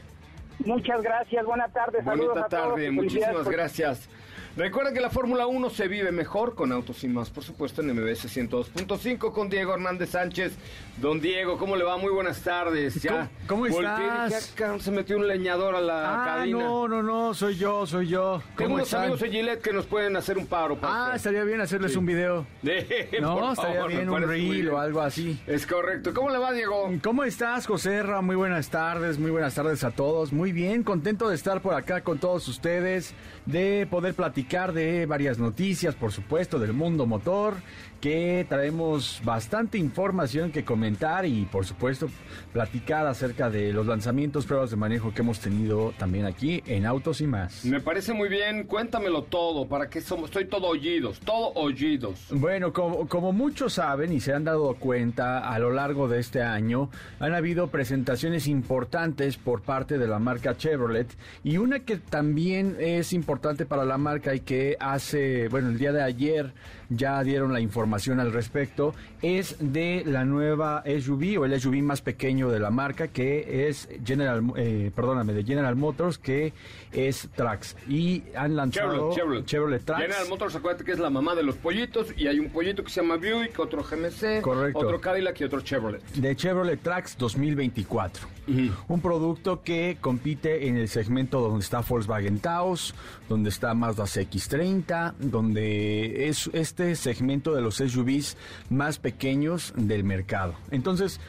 Muchas 0.60 1.02
gracias, 1.02 1.46
buenas 1.46 1.72
tardes, 1.74 2.04
saludos 2.06 2.30
Bonita 2.30 2.46
a 2.46 2.50
todos. 2.50 2.74
tarde, 2.76 2.92
muchísimas 2.92 3.48
gracias. 3.48 4.10
Recuerda 4.58 4.94
que 4.94 5.02
la 5.02 5.10
Fórmula 5.10 5.48
1 5.48 5.70
se 5.70 5.90
vive 5.90 6.14
mejor 6.14 6.56
con 6.56 6.72
Autos 6.72 7.04
y 7.04 7.10
Más, 7.10 7.30
por 7.30 7.44
supuesto, 7.44 7.82
en 7.82 7.90
MBS 7.94 8.30
102.5 8.30 9.34
con 9.34 9.50
Diego 9.50 9.74
Hernández 9.74 10.12
Sánchez. 10.12 10.54
Don 10.96 11.20
Diego, 11.20 11.58
¿cómo 11.58 11.76
le 11.76 11.84
va? 11.84 11.98
Muy 11.98 12.10
buenas 12.14 12.42
tardes. 12.42 12.96
Ya 13.04 13.30
¿Cómo- 13.48 13.66
estás? 13.68 14.52
"Ah, 14.54 14.54
cabrón, 14.56 14.80
se 14.80 14.92
metió 14.92 15.18
un 15.18 15.28
leñador 15.28 15.76
a 15.76 15.82
la 15.82 16.24
Ah, 16.24 16.26
cabina. 16.38 16.58
no, 16.60 16.88
no, 16.88 17.04
no, 17.04 17.34
soy 17.34 17.58
yo, 17.58 17.86
soy 17.86 18.08
yo. 18.08 18.42
Tengo 18.56 18.70
¿Cómo 18.70 18.76
unos 18.76 18.94
amigos 18.94 19.20
de 19.20 19.30
Gillette 19.30 19.62
que 19.62 19.74
nos 19.74 19.86
pueden 19.88 20.16
hacer 20.16 20.38
un 20.38 20.48
paro. 20.48 20.78
para 20.78 20.94
Ah, 20.94 21.02
usted. 21.08 21.16
estaría 21.18 21.44
bien 21.44 21.60
hacerles 21.60 21.92
Sí. 21.92 21.98
un 21.98 22.06
video. 22.06 22.48
De- 22.62 23.10
No, 23.22 23.52
estaría 23.52 23.74
favor, 23.76 23.92
bien 23.92 24.10
un 24.10 24.22
reel 24.24 24.50
bien. 24.52 24.70
o 24.70 24.80
algo 24.80 25.02
así. 25.02 25.38
Es 25.48 25.68
correcto. 25.68 26.14
¿Cómo 26.14 26.30
le 26.30 26.38
va, 26.38 26.54
Diego? 26.54 26.90
¿Cómo 27.04 27.26
estás, 27.26 27.68
José 27.68 28.02
Ra? 28.04 28.22
Muy 28.22 28.38
buenas 28.38 28.70
tardes, 28.70 29.20
muy 29.20 29.32
buenas 29.32 29.54
tardes 29.54 29.84
a 29.84 29.92
todos. 29.92 30.32
Muy 30.32 30.54
bien, 30.54 30.84
contento 30.84 31.28
de 31.28 31.36
estar 31.36 31.62
por 31.62 31.74
acá 31.74 32.00
con 32.06 32.20
todos 32.20 32.48
ustedes, 32.48 33.14
de 33.46 33.88
poder 33.90 34.14
platicar 34.14 34.74
de 34.74 35.06
varias 35.06 35.38
noticias, 35.38 35.96
por 35.96 36.12
supuesto, 36.12 36.60
del 36.60 36.74
mundo 36.74 37.06
motor, 37.06 37.56
que 38.06 38.46
traemos 38.48 39.20
bastante 39.24 39.80
información 39.80 40.52
que 40.52 40.64
comentar 40.64 41.26
y, 41.26 41.46
por 41.46 41.66
supuesto, 41.66 42.08
platicar 42.54 43.08
acerca 43.08 43.50
de 43.50 43.74
los 43.74 43.88
lanzamientos, 43.88 44.46
pruebas 44.46 44.70
de 44.70 44.76
manejo 44.76 45.12
que 45.12 45.24
hemos 45.24 45.40
tenido 45.40 45.92
también 45.98 46.28
aquí 46.28 46.62
en 46.68 46.86
Autos 46.86 47.20
y 47.22 47.26
más. 47.26 47.66
Me 47.66 47.82
parece 47.82 48.14
muy 48.14 48.30
bien. 48.30 48.66
Cuéntamelo 48.66 49.24
todo. 49.24 49.68
¿Para 49.68 49.90
qué 49.90 50.02
somos? 50.02 50.26
Estoy 50.26 50.46
todo 50.46 50.68
oídos. 50.68 51.20
Todo 51.22 51.52
oídos. 51.54 52.28
Bueno, 52.30 52.72
como, 52.74 53.08
como 53.08 53.34
muchos 53.34 53.74
saben 53.74 54.14
y 54.14 54.20
se 54.20 54.34
han 54.34 54.44
dado 54.44 54.76
cuenta 54.76 55.40
a 55.40 55.58
lo 55.58 55.72
largo 55.72 56.08
de 56.08 56.20
este 56.20 56.44
año, 56.44 56.92
han 57.20 57.34
habido 57.34 57.70
presentaciones 57.70 58.46
importantes 58.46 59.38
por 59.38 59.64
parte 59.64 59.98
de 59.98 60.08
la 60.08 60.20
marca 60.20 60.56
Chevrolet 60.56 61.08
y 61.44 61.58
una 61.58 61.80
que 61.80 61.98
también 61.98 62.78
es 62.80 63.14
importante 63.14 63.66
para 63.66 63.84
la 63.84 63.98
marca 63.98 64.36
y 64.36 64.42
que 64.42 64.78
hace, 64.80 65.48
bueno, 65.48 65.70
el 65.70 65.80
día 65.80 65.92
de 65.92 66.04
ayer 66.04 66.54
ya 66.90 67.24
dieron 67.24 67.52
la 67.52 67.62
información 67.62 67.95
al 67.96 68.32
respecto, 68.34 68.94
es 69.22 69.56
de 69.60 70.04
la 70.06 70.26
nueva 70.26 70.84
SUV 70.86 71.40
o 71.40 71.46
el 71.46 71.60
SUV 71.60 71.82
más 71.82 72.02
pequeño 72.02 72.50
de 72.50 72.60
la 72.60 72.70
marca 72.70 73.08
que 73.08 73.68
es 73.68 73.88
General, 74.06 74.44
eh, 74.58 74.92
perdóname, 74.96 75.34
de 75.34 75.44
General 75.44 75.76
Motors 75.76 76.18
que 76.18 76.54
es 76.92 77.30
Trax 77.36 77.76
y 77.88 78.24
han 78.36 78.56
lanzado 78.56 79.12
Chevrolet, 79.14 79.46
Chevrolet. 79.46 79.84
Trax. 79.84 80.02
General 80.02 80.28
Motors, 80.30 80.56
acuérdate 80.56 80.84
que 80.84 80.92
es 80.92 81.00
la 81.00 81.10
mamá 81.10 81.36
de 81.36 81.44
los 81.44 81.56
pollitos 81.56 82.08
y 82.18 82.28
hay 82.28 82.40
un 82.40 82.50
pollito 82.50 82.84
que 82.84 82.90
se 82.90 83.02
llama 83.02 83.16
Buick, 83.18 83.58
otro 83.60 83.84
GMC, 83.84 84.42
Correcto. 84.42 84.80
otro 84.80 85.02
Cadillac 85.02 85.40
y 85.42 85.44
otro 85.46 85.62
Chevrolet. 85.62 86.04
de 86.14 86.36
Chevrolet 86.36 86.80
Trax 86.82 87.18
2024. 87.18 88.28
Un 88.88 89.02
producto 89.02 89.64
que 89.64 89.98
compite 90.00 90.68
en 90.68 90.78
el 90.78 90.88
segmento 90.88 91.42
donde 91.42 91.62
está 91.62 91.82
Volkswagen 91.82 92.40
Taos, 92.40 92.94
donde 93.28 93.50
está 93.50 93.74
Mazda 93.74 94.04
CX-30, 94.04 95.14
donde 95.18 96.28
es 96.28 96.50
este 96.54 96.96
segmento 96.96 97.56
de 97.56 97.62
los 97.62 97.75
SUVs 97.78 98.38
más 98.70 99.00
pequeños 99.00 99.74
del 99.76 100.04
mercado. 100.04 100.56
Entonces, 100.72 101.20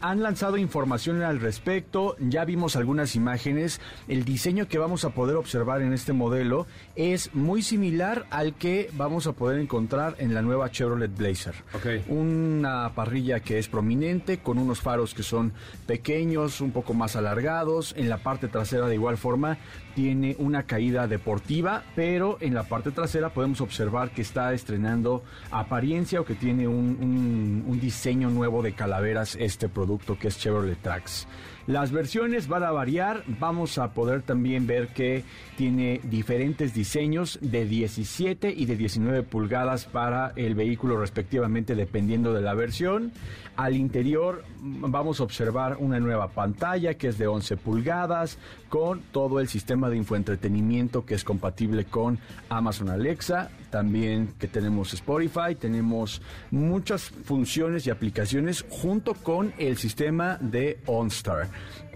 han 0.00 0.22
lanzado 0.22 0.56
información 0.56 1.22
al 1.22 1.40
respecto, 1.40 2.16
ya 2.20 2.44
vimos 2.44 2.76
algunas 2.76 3.16
imágenes, 3.16 3.80
el 4.08 4.24
diseño 4.24 4.68
que 4.68 4.78
vamos 4.78 5.04
a 5.04 5.10
poder 5.10 5.36
observar 5.36 5.82
en 5.82 5.92
este 5.92 6.12
modelo 6.12 6.66
es 6.96 7.34
muy 7.34 7.62
similar 7.62 8.26
al 8.30 8.54
que 8.54 8.90
vamos 8.94 9.26
a 9.26 9.32
poder 9.32 9.60
encontrar 9.60 10.16
en 10.18 10.34
la 10.34 10.42
nueva 10.42 10.70
Chevrolet 10.70 11.14
Blazer. 11.16 11.54
Ok. 11.74 12.08
Una 12.08 12.92
parrilla 12.94 13.40
que 13.40 13.58
es 13.58 13.68
prominente, 13.68 14.38
con 14.38 14.58
unos 14.58 14.80
faros 14.80 15.14
que 15.14 15.22
son 15.22 15.52
pequeños, 15.86 16.60
un 16.60 16.72
poco 16.72 16.94
más 16.94 17.16
alargados. 17.16 17.94
En 17.96 18.08
la 18.08 18.18
parte 18.18 18.48
trasera, 18.48 18.86
de 18.86 18.94
igual 18.94 19.16
forma, 19.16 19.58
tiene 19.98 20.36
una 20.38 20.62
caída 20.62 21.08
deportiva, 21.08 21.82
pero 21.96 22.38
en 22.40 22.54
la 22.54 22.62
parte 22.62 22.92
trasera 22.92 23.30
podemos 23.30 23.60
observar 23.60 24.10
que 24.10 24.22
está 24.22 24.52
estrenando 24.52 25.24
apariencia 25.50 26.20
o 26.20 26.24
que 26.24 26.36
tiene 26.36 26.68
un, 26.68 27.80
diseño 27.80 28.30
nuevo 28.30 28.62
de 28.62 28.74
calaveras 28.74 29.34
este 29.40 29.68
producto 29.68 30.16
que 30.16 30.28
es 30.28 30.38
Chevrolet 30.38 30.80
Trax. 30.80 31.26
Las 31.68 31.92
versiones 31.92 32.48
van 32.48 32.62
a 32.62 32.70
variar, 32.70 33.24
vamos 33.26 33.76
a 33.76 33.92
poder 33.92 34.22
también 34.22 34.66
ver 34.66 34.88
que 34.88 35.22
tiene 35.58 36.00
diferentes 36.02 36.72
diseños 36.72 37.38
de 37.42 37.66
17 37.66 38.54
y 38.56 38.64
de 38.64 38.74
19 38.74 39.22
pulgadas 39.24 39.84
para 39.84 40.32
el 40.36 40.54
vehículo 40.54 40.98
respectivamente 40.98 41.74
dependiendo 41.74 42.32
de 42.32 42.40
la 42.40 42.54
versión. 42.54 43.12
Al 43.54 43.76
interior 43.76 44.44
mm, 44.62 44.90
vamos 44.90 45.20
a 45.20 45.24
observar 45.24 45.76
una 45.78 46.00
nueva 46.00 46.28
pantalla 46.28 46.94
que 46.94 47.08
es 47.08 47.18
de 47.18 47.26
11 47.26 47.58
pulgadas 47.58 48.38
con 48.70 49.02
todo 49.12 49.38
el 49.38 49.48
sistema 49.48 49.90
de 49.90 49.98
infoentretenimiento 49.98 51.04
que 51.04 51.16
es 51.16 51.22
compatible 51.22 51.84
con 51.84 52.18
Amazon 52.48 52.88
Alexa, 52.88 53.50
también 53.70 54.34
que 54.38 54.48
tenemos 54.48 54.92
Spotify, 54.94 55.54
tenemos 55.58 56.20
muchas 56.50 57.02
funciones 57.02 57.86
y 57.86 57.90
aplicaciones 57.90 58.64
junto 58.68 59.14
con 59.14 59.52
el 59.58 59.76
sistema 59.76 60.38
de 60.40 60.78
OnStar. 60.86 61.48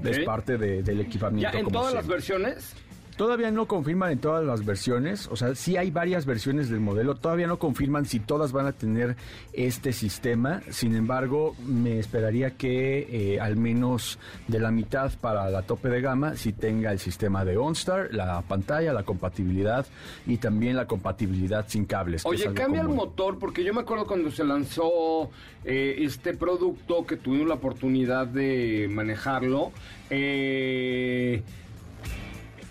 Es 0.02 0.18
parte 0.20 0.58
de- 0.58 0.82
del 0.82 1.00
equipamiento. 1.00 1.52
¿Ya 1.52 1.58
en 1.58 1.68
todas 1.68 1.94
las 1.94 2.06
versiones? 2.06 2.74
Todavía 3.16 3.50
no 3.50 3.66
confirman 3.66 4.12
en 4.12 4.19
todas 4.19 4.45
las 4.45 4.64
versiones, 4.64 5.28
o 5.31 5.37
sea, 5.37 5.54
sí 5.54 5.76
hay 5.76 5.90
varias 5.90 6.26
versiones 6.26 6.71
del 6.71 6.81
modelo, 6.81 7.14
todavía 7.14 7.47
no 7.47 7.59
confirman 7.59 8.07
si 8.07 8.21
todas 8.21 8.52
van 8.52 8.66
a 8.66 8.73
tener 8.73 9.16
este 9.52 9.92
sistema, 9.92 10.62
sin 10.71 10.95
embargo, 10.95 11.54
me 11.64 11.99
esperaría 11.99 12.52
que 12.52 13.35
eh, 13.35 13.40
al 13.40 13.57
menos 13.57 14.19
de 14.49 14.59
la 14.59 14.71
mitad 14.71 15.12
para 15.21 15.50
la 15.50 15.62
tope 15.62 15.88
de 15.88 16.00
gama 16.00 16.37
si 16.37 16.52
tenga 16.52 16.90
el 16.90 16.99
sistema 16.99 17.45
de 17.45 17.57
OnStar, 17.57 18.12
la 18.12 18.40
pantalla, 18.42 18.92
la 18.92 19.02
compatibilidad 19.02 19.87
y 20.26 20.38
también 20.38 20.76
la 20.76 20.87
compatibilidad 20.87 21.66
sin 21.69 21.85
cables. 21.85 22.25
Oye, 22.25 22.52
cambia 22.54 22.81
el 22.81 22.88
motor, 22.88 23.38
porque 23.38 23.62
yo 23.62 23.75
me 23.75 23.83
acuerdo 23.83 24.07
cuando 24.07 24.31
se 24.31 24.45
lanzó 24.45 25.31
eh, 25.64 25.97
este 25.99 26.35
producto 26.35 27.07
que 27.07 27.16
tuvimos 27.16 27.49
la 27.49 27.54
oportunidad 27.54 28.26
de 28.26 28.88
manejarlo. 28.90 29.73
eh, 30.11 31.42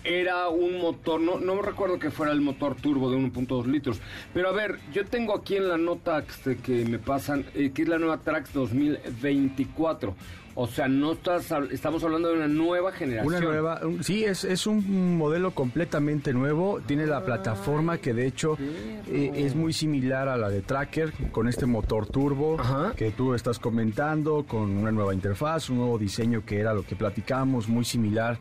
era 0.04 0.48
un 0.48 0.78
motor, 0.78 1.20
no, 1.20 1.38
no 1.38 1.62
recuerdo 1.62 1.98
que 1.98 2.10
fuera 2.10 2.32
el 2.32 2.40
motor 2.40 2.74
turbo 2.74 3.10
de 3.10 3.16
1.2 3.16 3.66
litros. 3.66 4.00
Pero 4.34 4.48
a 4.48 4.52
ver, 4.52 4.78
yo 4.92 5.04
tengo 5.06 5.34
aquí 5.34 5.56
en 5.56 5.68
la 5.68 5.78
nota 5.78 6.24
que, 6.24 6.56
que 6.56 6.84
me 6.84 6.98
pasan, 6.98 7.46
eh, 7.54 7.70
que 7.74 7.82
es 7.82 7.88
la 7.88 7.98
nueva 7.98 8.18
Trax 8.18 8.52
2024. 8.52 10.14
O 10.54 10.66
sea, 10.66 10.86
no 10.86 11.12
estás, 11.12 11.50
estamos 11.70 12.04
hablando 12.04 12.28
de 12.28 12.34
una 12.36 12.48
nueva 12.48 12.92
generación. 12.92 13.34
Una 13.34 13.40
nueva, 13.40 13.80
un- 13.86 14.04
sí, 14.04 14.24
es, 14.24 14.44
es 14.44 14.66
un 14.66 15.16
modelo 15.16 15.52
completamente 15.54 16.34
nuevo. 16.34 16.80
Tiene 16.86 17.06
la 17.06 17.24
plataforma 17.24 17.96
que 17.98 18.12
de 18.12 18.26
hecho 18.26 18.58
eh, 18.60 19.32
es 19.34 19.54
muy 19.54 19.72
similar 19.72 20.28
a 20.28 20.36
la 20.36 20.50
de 20.50 20.60
Tracker, 20.60 21.12
con 21.32 21.48
este 21.48 21.64
motor 21.64 22.06
turbo 22.06 22.60
Ajá. 22.60 22.92
que 22.96 23.10
tú 23.12 23.32
estás 23.34 23.58
comentando, 23.58 24.44
con 24.46 24.70
una 24.76 24.92
nueva 24.92 25.14
interfaz, 25.14 25.70
un 25.70 25.78
nuevo 25.78 25.98
diseño 25.98 26.44
que 26.44 26.60
era 26.60 26.74
lo 26.74 26.82
que 26.84 26.96
platicamos, 26.96 27.68
muy 27.68 27.84
similar 27.86 28.38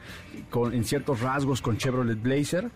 con, 0.50 0.74
en 0.74 0.84
ciertos 0.84 1.22
rasgos 1.22 1.62
con 1.62 1.78
Chevrolet 1.78 2.22
Blazer. 2.22 2.70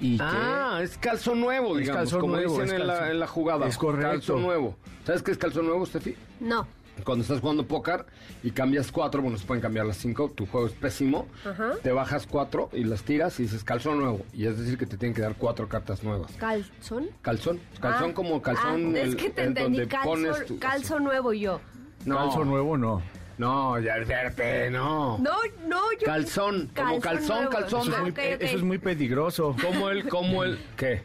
Y 0.00 0.16
que 0.16 0.24
Ah, 0.26 0.80
es 0.82 0.96
calzón 0.98 1.40
nuevo, 1.40 1.74
Es 1.74 1.80
digamos, 1.82 1.98
calzón 2.00 2.20
como 2.22 2.34
nuevo, 2.36 2.52
dicen 2.54 2.74
es 2.74 2.80
en 2.80 2.86
la, 2.86 3.10
en 3.10 3.20
la 3.20 3.26
jugada. 3.26 3.66
Es 3.68 3.76
correcto. 3.76 4.10
Calzón 4.10 4.42
nuevo. 4.42 4.74
¿Sabes 5.04 5.22
qué 5.22 5.30
es 5.32 5.38
calzón 5.38 5.66
nuevo, 5.66 5.84
Steffi? 5.86 6.14
No. 6.40 6.66
Cuando 7.04 7.22
estás 7.22 7.40
jugando 7.40 7.66
póker 7.66 8.04
y 8.42 8.50
cambias 8.50 8.92
cuatro, 8.92 9.22
bueno, 9.22 9.38
se 9.38 9.46
pueden 9.46 9.62
cambiar 9.62 9.86
las 9.86 9.96
cinco, 9.96 10.30
tu 10.34 10.44
juego 10.46 10.66
es 10.66 10.72
pésimo, 10.74 11.26
Ajá. 11.46 11.72
te 11.82 11.92
bajas 11.92 12.26
cuatro 12.26 12.68
y 12.74 12.84
las 12.84 13.02
tiras 13.04 13.40
y 13.40 13.44
dices 13.44 13.64
calzón 13.64 13.98
nuevo. 14.00 14.20
Y 14.34 14.46
es 14.46 14.58
decir 14.58 14.76
que 14.76 14.84
te 14.86 14.98
tienen 14.98 15.14
que 15.14 15.22
dar 15.22 15.34
cuatro 15.36 15.66
cartas 15.68 16.02
nuevas. 16.04 16.30
¿Calzón? 16.32 17.08
Calzón, 17.22 17.58
calzón 17.80 18.10
Ah, 18.10 18.14
como 18.14 18.42
calzón. 18.42 18.94
ah, 18.94 18.98
es 18.98 19.16
que 19.16 19.30
te 19.30 19.42
el 19.42 19.48
entendí, 19.48 19.78
donde 19.78 19.88
calzo, 19.88 20.08
pones 20.08 20.44
tu- 20.46 20.58
calzo 20.58 21.00
nuevo 21.00 21.32
yo. 21.32 21.60
No, 22.04 22.16
calzo 22.16 22.44
nuevo 22.44 22.76
no. 22.76 23.00
no, 23.38 23.80
ya 23.80 23.96
verte, 24.04 24.70
no. 24.70 25.16
No, 25.18 25.36
no, 25.66 25.92
yo... 25.98 26.04
Calzón, 26.04 26.70
como 26.76 27.00
calzón, 27.00 27.36
nuevo. 27.44 27.50
calzón. 27.50 27.80
Eso 27.80 27.90
es, 27.92 27.96
Ah, 27.96 28.02
muy, 28.02 28.12
eso 28.16 28.56
es 28.58 28.62
muy 28.62 28.78
peligroso. 28.78 29.56
Como 29.62 29.88
el, 29.88 30.06
como 30.08 30.44
el, 30.44 30.58
¿qué? 30.76 31.02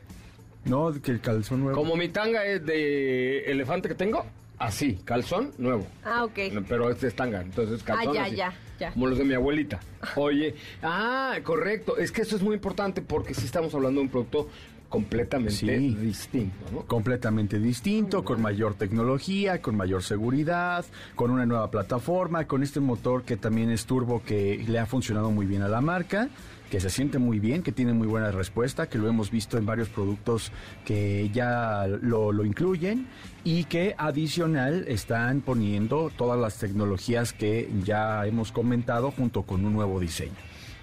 No, 0.65 0.91
que 1.01 1.11
el 1.11 1.21
calzón 1.21 1.61
nuevo. 1.61 1.77
Como 1.79 1.95
mi 1.95 2.09
tanga 2.09 2.43
es 2.43 2.65
de 2.65 3.49
elefante 3.49 3.87
que 3.87 3.95
tengo. 3.95 4.25
Así, 4.59 4.95
calzón 5.05 5.51
nuevo. 5.57 5.85
Ah, 6.03 6.23
ok. 6.23 6.39
Pero 6.67 6.89
este 6.89 7.07
es 7.07 7.15
tanga, 7.15 7.41
entonces 7.41 7.83
calzón 7.83 8.09
Ah, 8.09 8.13
ya, 8.13 8.23
así, 8.25 8.35
ya, 8.35 8.53
ya. 8.79 8.91
Como 8.91 9.07
los 9.07 9.17
de 9.17 9.23
mi 9.25 9.33
abuelita. 9.33 9.79
Oye, 10.15 10.55
ah, 10.83 11.35
correcto. 11.43 11.97
Es 11.97 12.11
que 12.11 12.21
eso 12.21 12.35
es 12.35 12.41
muy 12.41 12.55
importante 12.55 13.01
porque 13.01 13.33
sí 13.33 13.45
estamos 13.45 13.73
hablando 13.73 13.99
de 13.99 14.05
un 14.05 14.11
producto 14.11 14.49
completamente 14.89 15.51
Sí. 15.55 15.95
distinto, 15.95 16.55
¿no? 16.71 16.81
completamente 16.83 17.59
distinto, 17.59 18.23
con 18.23 18.41
mayor 18.41 18.75
tecnología, 18.75 19.61
con 19.61 19.75
mayor 19.75 20.03
seguridad, 20.03 20.85
con 21.15 21.31
una 21.31 21.45
nueva 21.45 21.69
plataforma, 21.71 22.45
con 22.45 22.63
este 22.63 22.79
motor 22.79 23.23
que 23.23 23.35
también 23.35 23.71
es 23.71 23.85
turbo 23.85 24.21
que 24.23 24.63
le 24.67 24.79
ha 24.79 24.85
funcionado 24.85 25.31
muy 25.31 25.47
bien 25.47 25.63
a 25.63 25.67
la 25.67 25.81
marca, 25.81 26.29
que 26.69 26.79
se 26.79 26.89
siente 26.89 27.19
muy 27.19 27.39
bien, 27.39 27.63
que 27.63 27.71
tiene 27.71 27.93
muy 27.93 28.07
buena 28.07 28.31
respuesta, 28.31 28.87
que 28.87 28.97
lo 28.97 29.07
hemos 29.07 29.31
visto 29.31 29.57
en 29.57 29.65
varios 29.65 29.89
productos 29.89 30.51
que 30.83 31.29
ya 31.33 31.87
lo, 31.87 32.31
lo 32.31 32.45
incluyen 32.45 33.07
y 33.43 33.65
que 33.65 33.95
adicional 33.97 34.85
están 34.87 35.41
poniendo 35.41 36.11
todas 36.15 36.39
las 36.39 36.57
tecnologías 36.57 37.33
que 37.33 37.69
ya 37.83 38.25
hemos 38.25 38.51
comentado 38.51 39.11
junto 39.11 39.43
con 39.43 39.65
un 39.65 39.73
nuevo 39.73 39.99
diseño. 39.99 40.33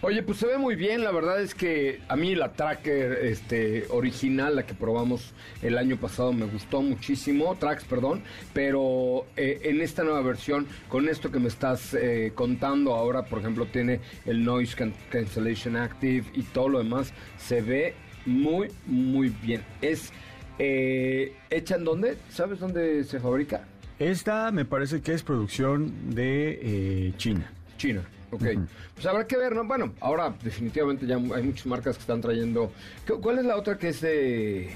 Oye, 0.04 0.24
pues 0.24 0.38
se 0.38 0.48
ve 0.48 0.58
muy 0.58 0.74
bien, 0.74 1.04
la 1.04 1.12
verdad 1.12 1.40
es 1.40 1.54
que 1.54 2.00
a 2.08 2.16
mí 2.16 2.34
la 2.34 2.54
Tracker 2.54 3.20
este, 3.22 3.84
original, 3.88 4.56
la 4.56 4.66
que 4.66 4.74
probamos 4.74 5.32
el 5.62 5.78
año 5.78 5.96
pasado, 5.96 6.32
me 6.32 6.44
gustó 6.46 6.82
muchísimo, 6.82 7.54
Trax, 7.54 7.84
perdón, 7.84 8.24
pero 8.52 9.26
eh, 9.36 9.60
en 9.62 9.80
esta 9.80 10.02
nueva 10.02 10.20
versión, 10.22 10.66
con 10.88 11.08
esto 11.08 11.30
que 11.30 11.38
me 11.38 11.46
estás 11.46 11.94
eh, 11.94 12.32
contando 12.34 12.94
ahora, 12.94 13.26
por 13.26 13.38
ejemplo, 13.38 13.66
tiene 13.66 14.00
el 14.26 14.44
Noise 14.44 14.74
Can- 14.74 14.94
Cancellation 15.08 15.76
Active 15.76 16.24
y 16.34 16.42
todo 16.42 16.68
lo 16.68 16.78
demás, 16.78 17.12
se 17.38 17.60
ve 17.60 17.94
muy, 18.26 18.70
muy 18.86 19.28
bien. 19.28 19.62
Es 19.82 20.12
eh, 20.58 21.32
hecha 21.48 21.76
en 21.76 21.84
dónde? 21.84 22.16
¿Sabes 22.28 22.58
dónde 22.58 23.04
se 23.04 23.20
fabrica? 23.20 23.68
Esta 24.00 24.50
me 24.50 24.64
parece 24.64 25.00
que 25.00 25.12
es 25.12 25.22
producción 25.22 26.12
de 26.12 26.58
eh, 26.60 27.12
China. 27.18 27.52
China. 27.76 28.02
Ok, 28.32 28.42
pues 28.94 29.06
habrá 29.06 29.26
que 29.26 29.36
ver, 29.36 29.54
¿no? 29.54 29.64
Bueno, 29.64 29.92
ahora 30.00 30.34
definitivamente 30.42 31.06
ya 31.06 31.16
hay 31.16 31.42
muchas 31.42 31.66
marcas 31.66 31.96
que 31.96 32.00
están 32.00 32.20
trayendo. 32.20 32.72
¿Qué- 33.06 33.12
¿Cuál 33.14 33.38
es 33.38 33.44
la 33.44 33.56
otra 33.56 33.76
que 33.78 33.88
es 33.90 34.00
de, 34.00 34.68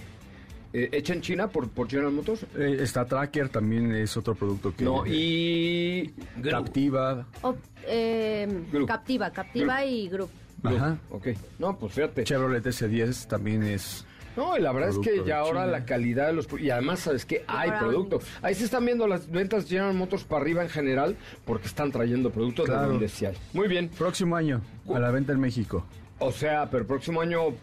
eh, 0.73 0.89
hecha 0.93 1.15
en 1.15 1.23
China 1.23 1.49
por, 1.49 1.69
por 1.71 1.89
General 1.89 2.13
Motors? 2.13 2.45
Eh, 2.57 2.77
esta 2.81 3.05
Tracker 3.07 3.49
también 3.49 3.93
es 3.95 4.17
otro 4.17 4.35
producto 4.35 4.75
que... 4.77 4.85
No, 4.85 5.07
y. 5.07 6.13
Captiva. 6.49 7.27
Oh, 7.43 7.55
eh, 7.87 8.47
Group. 8.71 8.87
captiva, 8.89 9.31
captiva 9.31 9.85
y 9.85 10.09
group. 10.09 10.31
Ajá. 10.63 10.99
Ok, 11.11 11.29
no, 11.59 11.79
pues 11.79 11.93
fíjate. 11.95 12.25
Chevrolet 12.25 12.65
S10 12.65 13.27
también 13.27 13.63
es... 13.63 14.05
No, 14.37 14.57
y 14.57 14.61
la 14.61 14.73
verdad 14.73 14.90
es 14.90 14.99
que 14.99 15.25
ya 15.25 15.38
ahora 15.38 15.62
China. 15.62 15.73
la 15.78 15.85
calidad 15.85 16.26
de 16.26 16.33
los... 16.35 16.47
Y 16.61 16.71
además, 16.71 17.00
¿sabes 17.00 17.25
qué? 17.25 17.45
Hay 17.47 17.71
producto. 17.71 18.21
Ahí 18.43 18.55
se 18.55 18.64
están 18.64 18.85
viendo 18.85 19.07
las 19.07 19.31
ventas 19.31 19.64
de 19.64 19.71
General 19.71 19.95
Motors 19.95 20.25
para 20.25 20.43
arriba 20.43 20.62
en 20.62 20.69
general 20.69 21.16
porque 21.45 21.66
están 21.66 21.90
trayendo 21.90 22.31
productos 22.31 22.69
de 22.69 22.75
donde 22.75 23.09
sí 23.09 23.26
hay. 23.26 23.37
Muy 23.52 23.69
bien. 23.69 23.88
Próximo 23.88 24.37
año, 24.37 24.61
a 24.93 24.99
la 24.99 25.11
venta 25.11 25.33
en 25.33 25.40
México. 25.40 25.85
O 26.19 26.33
sea, 26.33 26.69
pero 26.71 26.87
próximo 26.87 27.21
año 27.21 27.55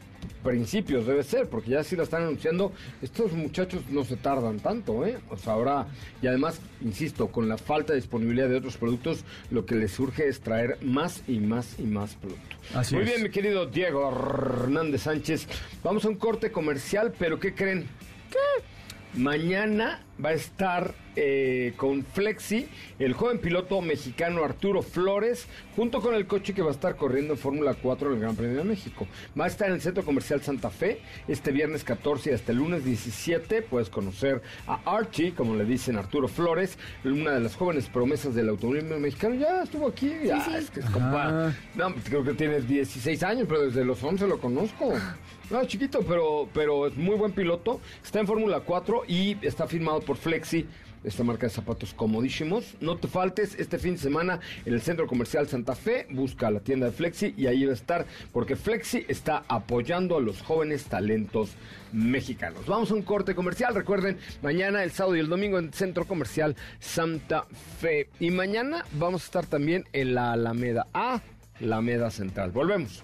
principios 0.43 1.05
debe 1.05 1.23
ser, 1.23 1.47
porque 1.49 1.71
ya 1.71 1.83
sí 1.83 1.95
la 1.95 2.03
están 2.03 2.23
anunciando. 2.23 2.71
Estos 3.01 3.31
muchachos 3.33 3.83
no 3.89 4.03
se 4.03 4.17
tardan 4.17 4.59
tanto, 4.59 5.05
¿eh? 5.05 5.17
O 5.29 5.37
sea, 5.37 5.53
ahora, 5.53 5.87
y 6.21 6.27
además, 6.27 6.59
insisto, 6.81 7.27
con 7.27 7.47
la 7.49 7.57
falta 7.57 7.93
de 7.93 7.99
disponibilidad 7.99 8.49
de 8.49 8.57
otros 8.57 8.77
productos, 8.77 9.23
lo 9.51 9.65
que 9.65 9.75
les 9.75 9.91
surge 9.91 10.27
es 10.27 10.41
traer 10.41 10.77
más 10.81 11.23
y 11.27 11.39
más 11.39 11.79
y 11.79 11.83
más 11.83 12.15
productos. 12.15 12.59
Así 12.73 12.95
Muy 12.95 13.03
es. 13.03 13.09
bien, 13.09 13.23
mi 13.23 13.29
querido 13.29 13.65
Diego 13.65 14.09
Hernández 14.09 15.03
Sánchez. 15.03 15.47
Vamos 15.83 16.05
a 16.05 16.09
un 16.09 16.15
corte 16.15 16.51
comercial, 16.51 17.13
pero 17.17 17.39
¿qué 17.39 17.53
creen? 17.53 17.87
Mañana 19.15 19.99
va 20.23 20.29
a 20.29 20.33
estar 20.33 20.95
eh, 21.15 21.73
con 21.77 22.03
Flexi 22.03 22.67
el 22.97 23.13
joven 23.13 23.37
piloto 23.37 23.79
mexicano 23.81 24.43
Arturo 24.43 24.81
Flores, 24.81 25.45
junto 25.75 26.01
con 26.01 26.15
el 26.15 26.25
coche 26.25 26.55
que 26.55 26.63
va 26.63 26.69
a 26.69 26.73
estar 26.73 26.95
corriendo 26.95 27.33
en 27.33 27.39
Fórmula 27.39 27.75
4 27.79 28.09
del 28.09 28.19
Gran 28.19 28.35
Premio 28.35 28.57
de 28.57 28.63
México. 28.63 29.07
Va 29.39 29.45
a 29.45 29.47
estar 29.47 29.67
en 29.67 29.75
el 29.75 29.81
Centro 29.81 30.03
Comercial 30.03 30.41
Santa 30.41 30.71
Fe 30.71 30.99
este 31.27 31.51
viernes 31.51 31.83
14 31.83 32.31
y 32.31 32.33
hasta 32.33 32.51
el 32.51 32.57
lunes 32.57 32.85
17. 32.85 33.61
Puedes 33.61 33.89
conocer 33.89 34.41
a 34.65 34.79
Archie, 34.85 35.35
como 35.35 35.55
le 35.55 35.65
dicen 35.65 35.95
Arturo 35.97 36.27
Flores, 36.27 36.79
una 37.03 37.31
de 37.33 37.39
las 37.41 37.55
jóvenes 37.55 37.87
promesas 37.89 38.33
del 38.33 38.49
automovilismo 38.49 38.97
mexicano. 38.97 39.35
Ya 39.35 39.61
estuvo 39.61 39.87
aquí, 39.87 40.11
ya 40.25 40.37
es 40.57 40.71
que 40.71 40.79
es 40.79 40.85
compa. 40.87 41.47
Ah. 41.47 41.53
No, 41.75 41.93
creo 42.03 42.23
que 42.23 42.33
tiene 42.33 42.61
16 42.61 43.21
años, 43.21 43.45
pero 43.47 43.61
desde 43.61 43.85
los 43.85 44.03
11 44.03 44.27
lo 44.27 44.39
conozco. 44.39 44.93
No, 45.49 45.63
chiquito, 45.65 45.99
pero, 46.07 46.47
pero 46.53 46.87
es 46.87 46.95
muy 46.95 47.15
buen 47.15 47.33
piloto. 47.33 47.81
Está 48.03 48.19
en 48.19 48.27
Fórmula 48.27 48.61
4 48.61 49.03
y 49.07 49.37
está 49.45 49.67
firmado 49.67 49.99
por 49.99 50.15
Flexi, 50.15 50.65
esta 51.03 51.23
marca 51.23 51.47
de 51.47 51.51
zapatos 51.51 51.93
comodísimos. 51.93 52.75
No 52.79 52.97
te 52.97 53.09
faltes 53.09 53.55
este 53.59 53.77
fin 53.77 53.93
de 53.95 53.99
semana 53.99 54.39
en 54.65 54.73
el 54.73 54.81
Centro 54.81 55.05
Comercial 55.05 55.47
Santa 55.47 55.75
Fe. 55.75 56.07
Busca 56.09 56.49
la 56.49 56.61
tienda 56.61 56.85
de 56.87 56.91
Flexi 56.93 57.33
y 57.37 57.47
ahí 57.47 57.65
va 57.65 57.71
a 57.71 57.75
estar, 57.75 58.05
porque 58.31 58.55
Flexi 58.55 59.05
está 59.09 59.43
apoyando 59.49 60.17
a 60.17 60.21
los 60.21 60.41
jóvenes 60.41 60.85
talentos 60.85 61.51
mexicanos. 61.91 62.65
Vamos 62.65 62.91
a 62.91 62.95
un 62.95 63.03
corte 63.03 63.35
comercial. 63.35 63.75
Recuerden, 63.75 64.17
mañana, 64.41 64.83
el 64.83 64.91
sábado 64.91 65.17
y 65.17 65.19
el 65.19 65.27
domingo 65.27 65.59
en 65.59 65.73
Centro 65.73 66.05
Comercial 66.05 66.55
Santa 66.79 67.45
Fe. 67.79 68.09
Y 68.19 68.31
mañana 68.31 68.85
vamos 68.93 69.23
a 69.23 69.25
estar 69.25 69.45
también 69.45 69.83
en 69.91 70.15
la 70.15 70.31
Alameda 70.31 70.87
A, 70.93 71.21
la 71.59 71.75
Alameda 71.75 72.09
Central. 72.11 72.51
Volvemos. 72.51 73.03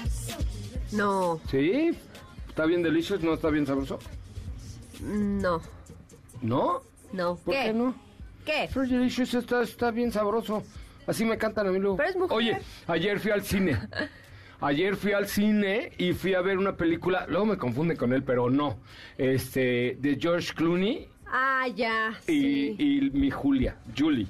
No, 0.91 1.39
¿Sí? 1.49 1.91
¿Está 2.49 2.65
bien 2.65 2.83
delicioso? 2.83 3.25
¿No 3.25 3.33
está 3.35 3.49
bien 3.49 3.65
sabroso? 3.65 3.99
no, 5.01 5.61
¿No? 6.41 6.81
no. 7.13 7.35
¿Por 7.37 7.53
¿Qué? 7.55 7.63
qué 7.65 7.73
no? 7.73 7.95
¿Qué? 8.45 8.67
Fresh 8.67 8.89
Delicious 8.89 9.33
está, 9.35 9.61
está 9.61 9.91
bien 9.91 10.11
sabroso. 10.11 10.63
Así 11.07 11.25
me 11.25 11.37
cantan 11.37 11.67
a 11.67 11.71
mí 11.71 11.79
luego. 11.79 11.97
Pero 11.97 12.09
es 12.09 12.15
mujer. 12.15 12.35
Oye, 12.37 12.57
ayer 12.87 13.19
fui 13.19 13.31
al 13.31 13.43
cine. 13.43 13.77
Ayer 14.63 14.95
fui 14.95 15.11
al 15.11 15.27
cine 15.27 15.91
y 15.97 16.13
fui 16.13 16.35
a 16.35 16.41
ver 16.41 16.59
una 16.59 16.75
película. 16.77 17.25
Luego 17.27 17.47
me 17.47 17.57
confunden 17.57 17.97
con 17.97 18.13
él, 18.13 18.21
pero 18.21 18.47
no. 18.51 18.77
Este, 19.17 19.97
de 19.99 20.19
George 20.21 20.53
Clooney 20.53 21.07
Ah, 21.25 21.65
ya. 21.75 22.11
y, 22.27 22.31
sí. 22.31 22.75
y 22.77 23.09
mi 23.11 23.31
Julia, 23.31 23.75
Julie. 23.97 24.27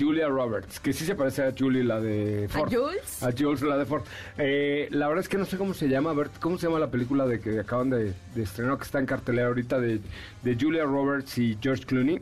Julia 0.00 0.28
Roberts, 0.28 0.80
que 0.80 0.92
sí 0.94 1.04
se 1.04 1.14
parece 1.14 1.42
a 1.42 1.52
Julie, 1.56 1.84
la 1.84 2.00
de 2.00 2.48
Ford. 2.48 2.72
Jules? 2.72 3.22
A 3.22 3.30
Jules, 3.36 3.60
la 3.62 3.76
de 3.76 3.84
Ford. 3.84 4.02
Eh, 4.38 4.88
la 4.92 5.08
verdad 5.08 5.22
es 5.22 5.28
que 5.28 5.36
no 5.36 5.44
sé 5.44 5.58
cómo 5.58 5.74
se 5.74 5.88
llama. 5.88 6.10
A 6.10 6.14
ver, 6.14 6.30
¿cómo 6.40 6.56
se 6.58 6.66
llama 6.66 6.78
la 6.78 6.90
película 6.90 7.26
de 7.26 7.40
que 7.40 7.60
acaban 7.60 7.90
de, 7.90 8.14
de 8.34 8.42
estrenar, 8.42 8.78
que 8.78 8.84
está 8.84 8.98
en 8.98 9.06
cartelera 9.06 9.48
ahorita, 9.48 9.78
de, 9.78 10.00
de 10.42 10.56
Julia 10.58 10.84
Roberts 10.84 11.36
y 11.38 11.58
George 11.60 11.84
Clooney? 11.84 12.20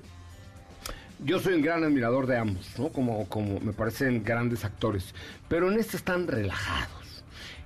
Yo 1.25 1.39
soy 1.41 1.55
un 1.55 1.63
gran 1.63 1.83
admirador 1.85 2.27
de 2.27 2.37
ambos, 2.39 2.67
¿no? 2.79 2.89
Como, 2.91 3.29
como 3.29 3.59
me 3.61 3.73
parecen 3.73 4.23
grandes 4.23 4.65
actores. 4.65 5.15
Pero 5.49 5.71
en 5.73 5.79
este 5.79 5.97
están 5.97 6.27
relajados. 6.29 7.25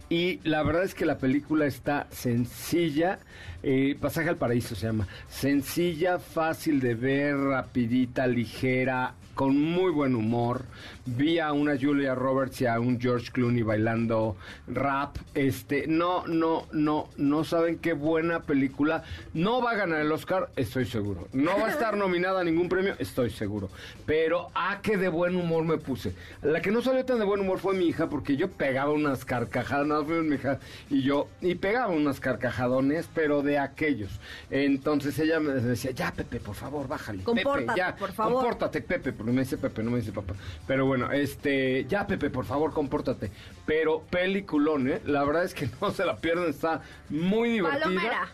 Y 0.09 0.41
la 0.47 0.63
verdad 0.63 0.85
es 0.85 0.95
que 0.95 1.07
la 1.07 1.19
película 1.19 1.67
está 1.67 2.07
sencilla. 2.11 3.19
eh, 3.63 3.97
Pasaje 4.01 4.29
al 4.29 4.37
Paraíso 4.37 4.75
se 4.75 4.87
llama. 4.87 5.07
Sencilla, 5.31 6.19
fácil 6.19 6.81
de 6.81 6.95
ver, 6.95 7.37
rapidita, 7.37 8.27
ligera, 8.27 9.15
con 9.35 9.61
muy 9.61 9.91
buen 9.93 10.15
humor. 10.15 10.65
Vi 11.05 11.41
a 11.41 11.53
una 11.53 11.77
Julia 11.81 12.15
Roberts 12.15 12.61
y 12.61 12.67
a 12.67 12.79
un 12.79 13.01
George 13.01 13.33
Clooney 13.33 13.63
bailando 13.63 14.37
rap. 14.69 15.17
Este, 15.35 15.87
no, 15.89 16.27
no, 16.29 16.67
no, 16.73 17.09
no 17.17 17.45
saben 17.45 17.79
qué 17.79 17.93
buena 17.93 18.41
película. 18.41 19.03
No 19.35 19.61
va 19.61 19.73
a 19.73 19.75
ganar 19.75 20.01
el 20.01 20.13
Oscar, 20.13 20.51
estoy 20.55 20.87
seguro. 20.87 21.27
No 21.33 21.59
va 21.59 21.67
a 21.67 21.71
estar 21.71 21.97
nominada 22.03 22.41
a 22.41 22.45
ningún 22.45 22.69
premio, 22.69 22.95
estoy 23.01 23.31
seguro. 23.31 23.69
Pero, 24.07 24.51
ah, 24.55 24.79
qué 24.81 24.97
de 24.97 25.09
buen 25.09 25.35
humor 25.35 25.65
me 25.65 25.77
puse. 25.77 26.15
La 26.43 26.61
que 26.61 26.71
no 26.71 26.83
salió 26.83 27.05
tan 27.05 27.19
de 27.19 27.25
buen 27.25 27.41
humor 27.41 27.59
fue 27.59 27.75
mi 27.75 27.87
hija, 27.87 28.09
porque 28.09 28.37
yo 28.37 28.49
pegaba 28.51 28.93
unas 28.93 29.25
carcajadas, 29.25 29.87
nada 29.87 30.01
más 30.03 30.09
fue 30.09 30.23
mi 30.23 30.37
hija 30.37 30.61
y 30.89 31.03
yo, 31.03 31.29
y 31.41 31.57
pegaba 31.57 31.89
unas 31.89 32.21
carcajadones, 32.21 33.09
pero 33.13 33.43
de 33.43 33.59
aquellos. 33.59 34.21
Entonces 34.51 35.19
ella 35.19 35.41
me 35.41 35.55
decía, 35.55 35.91
ya, 35.91 36.13
Pepe, 36.13 36.39
por 36.39 36.55
favor, 36.55 36.87
bájale. 36.87 37.25
Compórtate, 37.25 37.67
Pepe, 37.67 37.79
ya, 37.79 37.97
por 37.97 38.13
favor. 38.13 38.35
compórtate, 38.35 38.81
Pepe, 38.83 39.13
porque 39.13 39.33
me 39.33 39.43
dice 39.43 39.57
Pepe, 39.59 39.83
no 39.83 39.91
me 39.91 39.99
dice 39.99 40.13
papá. 40.13 40.35
Pero 40.67 40.87
bueno, 40.93 41.11
este, 41.11 41.87
ya, 41.87 42.07
Pepe, 42.07 42.29
por 42.29 42.45
favor, 42.45 42.75
compórtate. 42.75 43.31
Pero 43.65 44.03
peliculón, 44.11 44.91
¿eh? 44.91 45.01
La 45.07 45.25
verdad 45.25 45.43
es 45.45 45.55
que 45.55 45.67
no 45.81 45.91
se 45.91 46.05
la 46.05 46.17
pierden, 46.19 46.51
está 46.51 46.83
muy 47.09 47.49
divertida. 47.49 47.85
Palomera. 47.85 48.29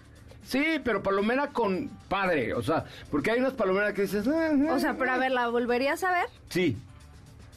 Sí, 0.44 0.64
pero 0.82 1.00
palomera 1.00 1.46
con 1.50 1.88
padre, 2.08 2.54
o 2.54 2.62
sea, 2.62 2.84
porque 3.12 3.30
hay 3.30 3.38
unas 3.38 3.52
palomeras 3.52 3.92
que 3.92 4.02
dices... 4.02 4.26
"Ah, 4.26 4.50
ah, 4.70 4.72
O 4.74 4.78
sea, 4.80 4.94
pero 4.98 5.12
a 5.12 5.18
ver, 5.18 5.30
¿la 5.30 5.46
volverías 5.46 6.02
a 6.02 6.10
ver? 6.10 6.26
Sí, 6.48 6.76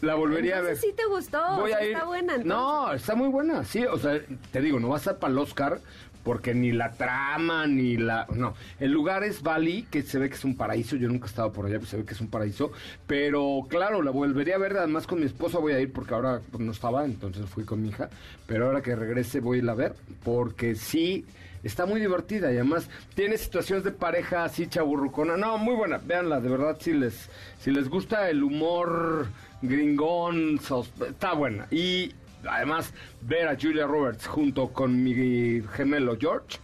la 0.01 0.13
volvería 0.13 0.59
a 0.59 0.61
ver. 0.61 0.77
Sí 0.77 0.93
te 0.95 1.05
gustó, 1.05 1.41
o 1.63 1.67
sea, 1.67 1.79
está 1.79 2.03
buena. 2.03 2.35
entonces. 2.35 2.45
No, 2.45 2.93
está 2.93 3.15
muy 3.15 3.29
buena, 3.29 3.63
sí, 3.65 3.83
o 3.85 3.97
sea, 3.97 4.19
te 4.51 4.61
digo, 4.61 4.79
no 4.79 4.89
va 4.89 4.97
a 4.97 4.99
estar 4.99 5.17
para 5.17 5.31
el 5.33 5.39
Oscar 5.39 5.79
porque 6.23 6.53
ni 6.53 6.71
la 6.71 6.91
trama 6.93 7.67
ni 7.67 7.97
la 7.97 8.27
no, 8.33 8.53
el 8.79 8.91
lugar 8.91 9.23
es 9.23 9.41
Bali, 9.41 9.83
que 9.89 10.01
se 10.01 10.19
ve 10.19 10.29
que 10.29 10.35
es 10.35 10.45
un 10.45 10.55
paraíso, 10.55 10.95
yo 10.95 11.07
nunca 11.07 11.25
he 11.25 11.29
estado 11.29 11.51
por 11.51 11.65
allá, 11.65 11.75
pero 11.75 11.87
se 11.89 11.97
ve 11.97 12.05
que 12.05 12.13
es 12.13 12.21
un 12.21 12.29
paraíso, 12.29 12.71
pero 13.07 13.65
claro, 13.69 14.01
la 14.01 14.11
volvería 14.11 14.55
a 14.55 14.59
ver, 14.59 14.77
además 14.77 15.07
con 15.07 15.19
mi 15.19 15.25
esposa 15.25 15.59
voy 15.59 15.73
a 15.73 15.79
ir 15.79 15.91
porque 15.91 16.13
ahora 16.13 16.41
pues, 16.51 16.63
no 16.63 16.71
estaba, 16.71 17.05
entonces 17.05 17.45
fui 17.47 17.63
con 17.63 17.81
mi 17.81 17.89
hija, 17.89 18.09
pero 18.47 18.67
ahora 18.67 18.81
que 18.81 18.95
regrese 18.95 19.39
voy 19.39 19.57
a 19.59 19.63
ir 19.63 19.69
a 19.69 19.73
ver 19.75 19.95
porque 20.23 20.75
sí 20.75 21.25
Está 21.63 21.85
muy 21.85 22.01
divertida 22.01 22.51
y 22.51 22.55
además 22.55 22.89
tiene 23.13 23.37
situaciones 23.37 23.83
de 23.83 23.91
pareja 23.91 24.43
así 24.43 24.67
chaburrucona. 24.67 25.37
No, 25.37 25.57
muy 25.57 25.75
buena. 25.75 25.99
Véanla, 25.99 26.39
de 26.39 26.49
verdad, 26.49 26.77
si 26.79 26.93
les, 26.93 27.29
si 27.59 27.71
les 27.71 27.87
gusta 27.87 28.29
el 28.29 28.43
humor 28.43 29.27
gringón, 29.61 30.59
está 31.07 31.33
buena. 31.33 31.67
Y 31.69 32.13
además, 32.49 32.93
ver 33.21 33.47
a 33.47 33.57
Julia 33.59 33.85
Roberts 33.87 34.27
junto 34.27 34.69
con 34.69 35.03
mi 35.03 35.61
gemelo 35.73 36.17
George 36.19 36.57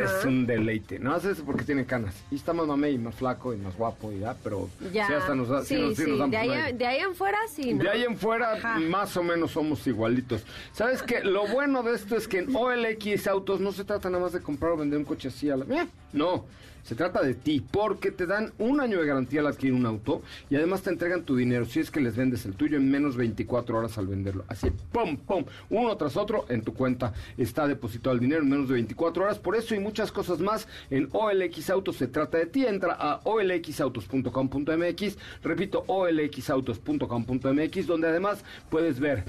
es 0.00 0.24
un 0.24 0.46
deleite. 0.46 1.00
No 1.00 1.12
hace 1.12 1.32
eso 1.32 1.44
porque 1.44 1.64
tiene 1.64 1.84
canas. 1.84 2.14
Y 2.30 2.36
está 2.36 2.52
más 2.52 2.68
mamey, 2.68 2.98
más 2.98 3.16
flaco 3.16 3.52
y 3.52 3.56
más 3.56 3.76
guapo 3.76 4.12
y 4.12 4.20
ya, 4.20 4.36
pero 4.44 4.68
Ya. 4.92 5.08
sí 5.08 5.12
hasta 5.12 5.34
nos 5.34 5.48
da- 5.48 5.62
sí 5.64 5.74
sí, 5.74 5.80
nos- 5.82 5.96
sí 5.96 6.30
de, 6.30 6.36
ahí, 6.36 6.72
de 6.72 6.86
ahí 6.86 7.00
en 7.00 7.14
fuera 7.16 7.38
sí, 7.52 7.74
¿no? 7.74 7.82
De 7.82 7.90
ahí 7.90 8.04
en 8.04 8.16
fuera, 8.16 8.52
Ajá. 8.52 8.78
más 8.78 9.16
o 9.16 9.24
menos 9.24 9.50
somos 9.50 9.84
igualitos. 9.88 10.44
¿Sabes 10.72 11.02
qué? 11.02 11.24
Lo 11.24 11.48
bueno 11.48 11.82
de 11.82 11.96
esto 11.96 12.16
es 12.16 12.28
que 12.28 12.38
en 12.38 12.54
OLX 12.54 13.26
Autos 13.26 13.58
no 13.58 13.72
se 13.72 13.82
trata 13.84 14.08
nada 14.08 14.22
más 14.22 14.32
de 14.32 14.40
comprar 14.40 14.70
o 14.70 14.76
vender 14.76 15.00
un 15.00 15.04
coche 15.04 15.26
así 15.28 15.50
a 15.50 15.56
la... 15.56 15.64
¡Eh! 15.64 15.88
No, 16.12 16.44
se 16.82 16.94
trata 16.94 17.22
de 17.22 17.34
ti, 17.34 17.64
porque 17.70 18.10
te 18.10 18.26
dan 18.26 18.52
un 18.58 18.80
año 18.80 19.00
de 19.00 19.06
garantía 19.06 19.40
al 19.40 19.46
adquirir 19.46 19.74
un 19.74 19.86
auto 19.86 20.22
y 20.50 20.56
además 20.56 20.82
te 20.82 20.90
entregan 20.90 21.22
tu 21.22 21.36
dinero 21.36 21.64
si 21.64 21.80
es 21.80 21.90
que 21.90 22.00
les 22.00 22.16
vendes 22.16 22.44
el 22.44 22.54
tuyo 22.54 22.76
en 22.76 22.90
menos 22.90 23.16
24 23.16 23.78
horas 23.78 23.96
al 23.98 24.06
venderlo. 24.06 24.44
Así, 24.48 24.70
pum, 24.92 25.16
pum, 25.16 25.44
uno 25.70 25.96
tras 25.96 26.16
otro 26.16 26.44
en 26.48 26.62
tu 26.62 26.74
cuenta 26.74 27.12
está 27.36 27.66
depositado 27.66 28.14
el 28.14 28.20
dinero 28.20 28.42
en 28.42 28.50
menos 28.50 28.68
de 28.68 28.74
24 28.74 29.24
horas. 29.24 29.38
Por 29.38 29.56
eso 29.56 29.74
y 29.74 29.80
muchas 29.80 30.12
cosas 30.12 30.40
más 30.40 30.68
en 30.90 31.08
OLX 31.12 31.70
Autos 31.70 31.96
se 31.96 32.08
trata 32.08 32.38
de 32.38 32.46
ti. 32.46 32.66
Entra 32.66 32.94
a 32.94 33.20
olxautos.com.mx, 33.24 35.18
repito, 35.42 35.84
olxautos.com.mx, 35.86 37.86
donde 37.86 38.08
además 38.08 38.44
puedes 38.70 39.00
ver 39.00 39.24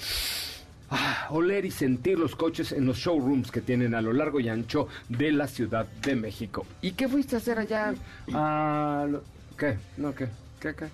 Ah, 0.96 1.28
oler 1.32 1.66
y 1.66 1.72
sentir 1.72 2.20
los 2.20 2.36
coches 2.36 2.72
en 2.72 2.86
los 2.86 2.98
showrooms 2.98 3.50
que 3.52 3.62
tienen 3.62 3.96
a 3.96 4.02
lo 4.02 4.14
largo 4.14 4.40
y 4.40 4.48
ancho 4.48 4.88
de 5.10 5.32
la 5.32 5.48
Ciudad 5.48 5.88
de 6.04 6.16
México. 6.16 6.68
¿Y 6.84 6.92
qué 6.92 7.08
fuiste 7.08 7.36
a 7.36 7.40
hacer 7.40 7.58
allá? 7.58 7.96
Ah, 8.32 9.08
lo- 9.10 9.24
¿Qué? 9.58 9.76
No, 9.98 10.14
¿qué? 10.14 10.28
¿Qué, 10.60 10.76
qué? 10.76 10.86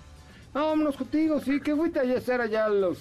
No, 0.54 0.68
vámonos 0.68 0.96
contigo, 0.96 1.38
sí. 1.40 1.60
¿Qué 1.60 1.76
fuiste 1.76 2.00
a 2.00 2.16
hacer 2.16 2.40
allá 2.40 2.64
a 2.64 2.68
los 2.70 2.96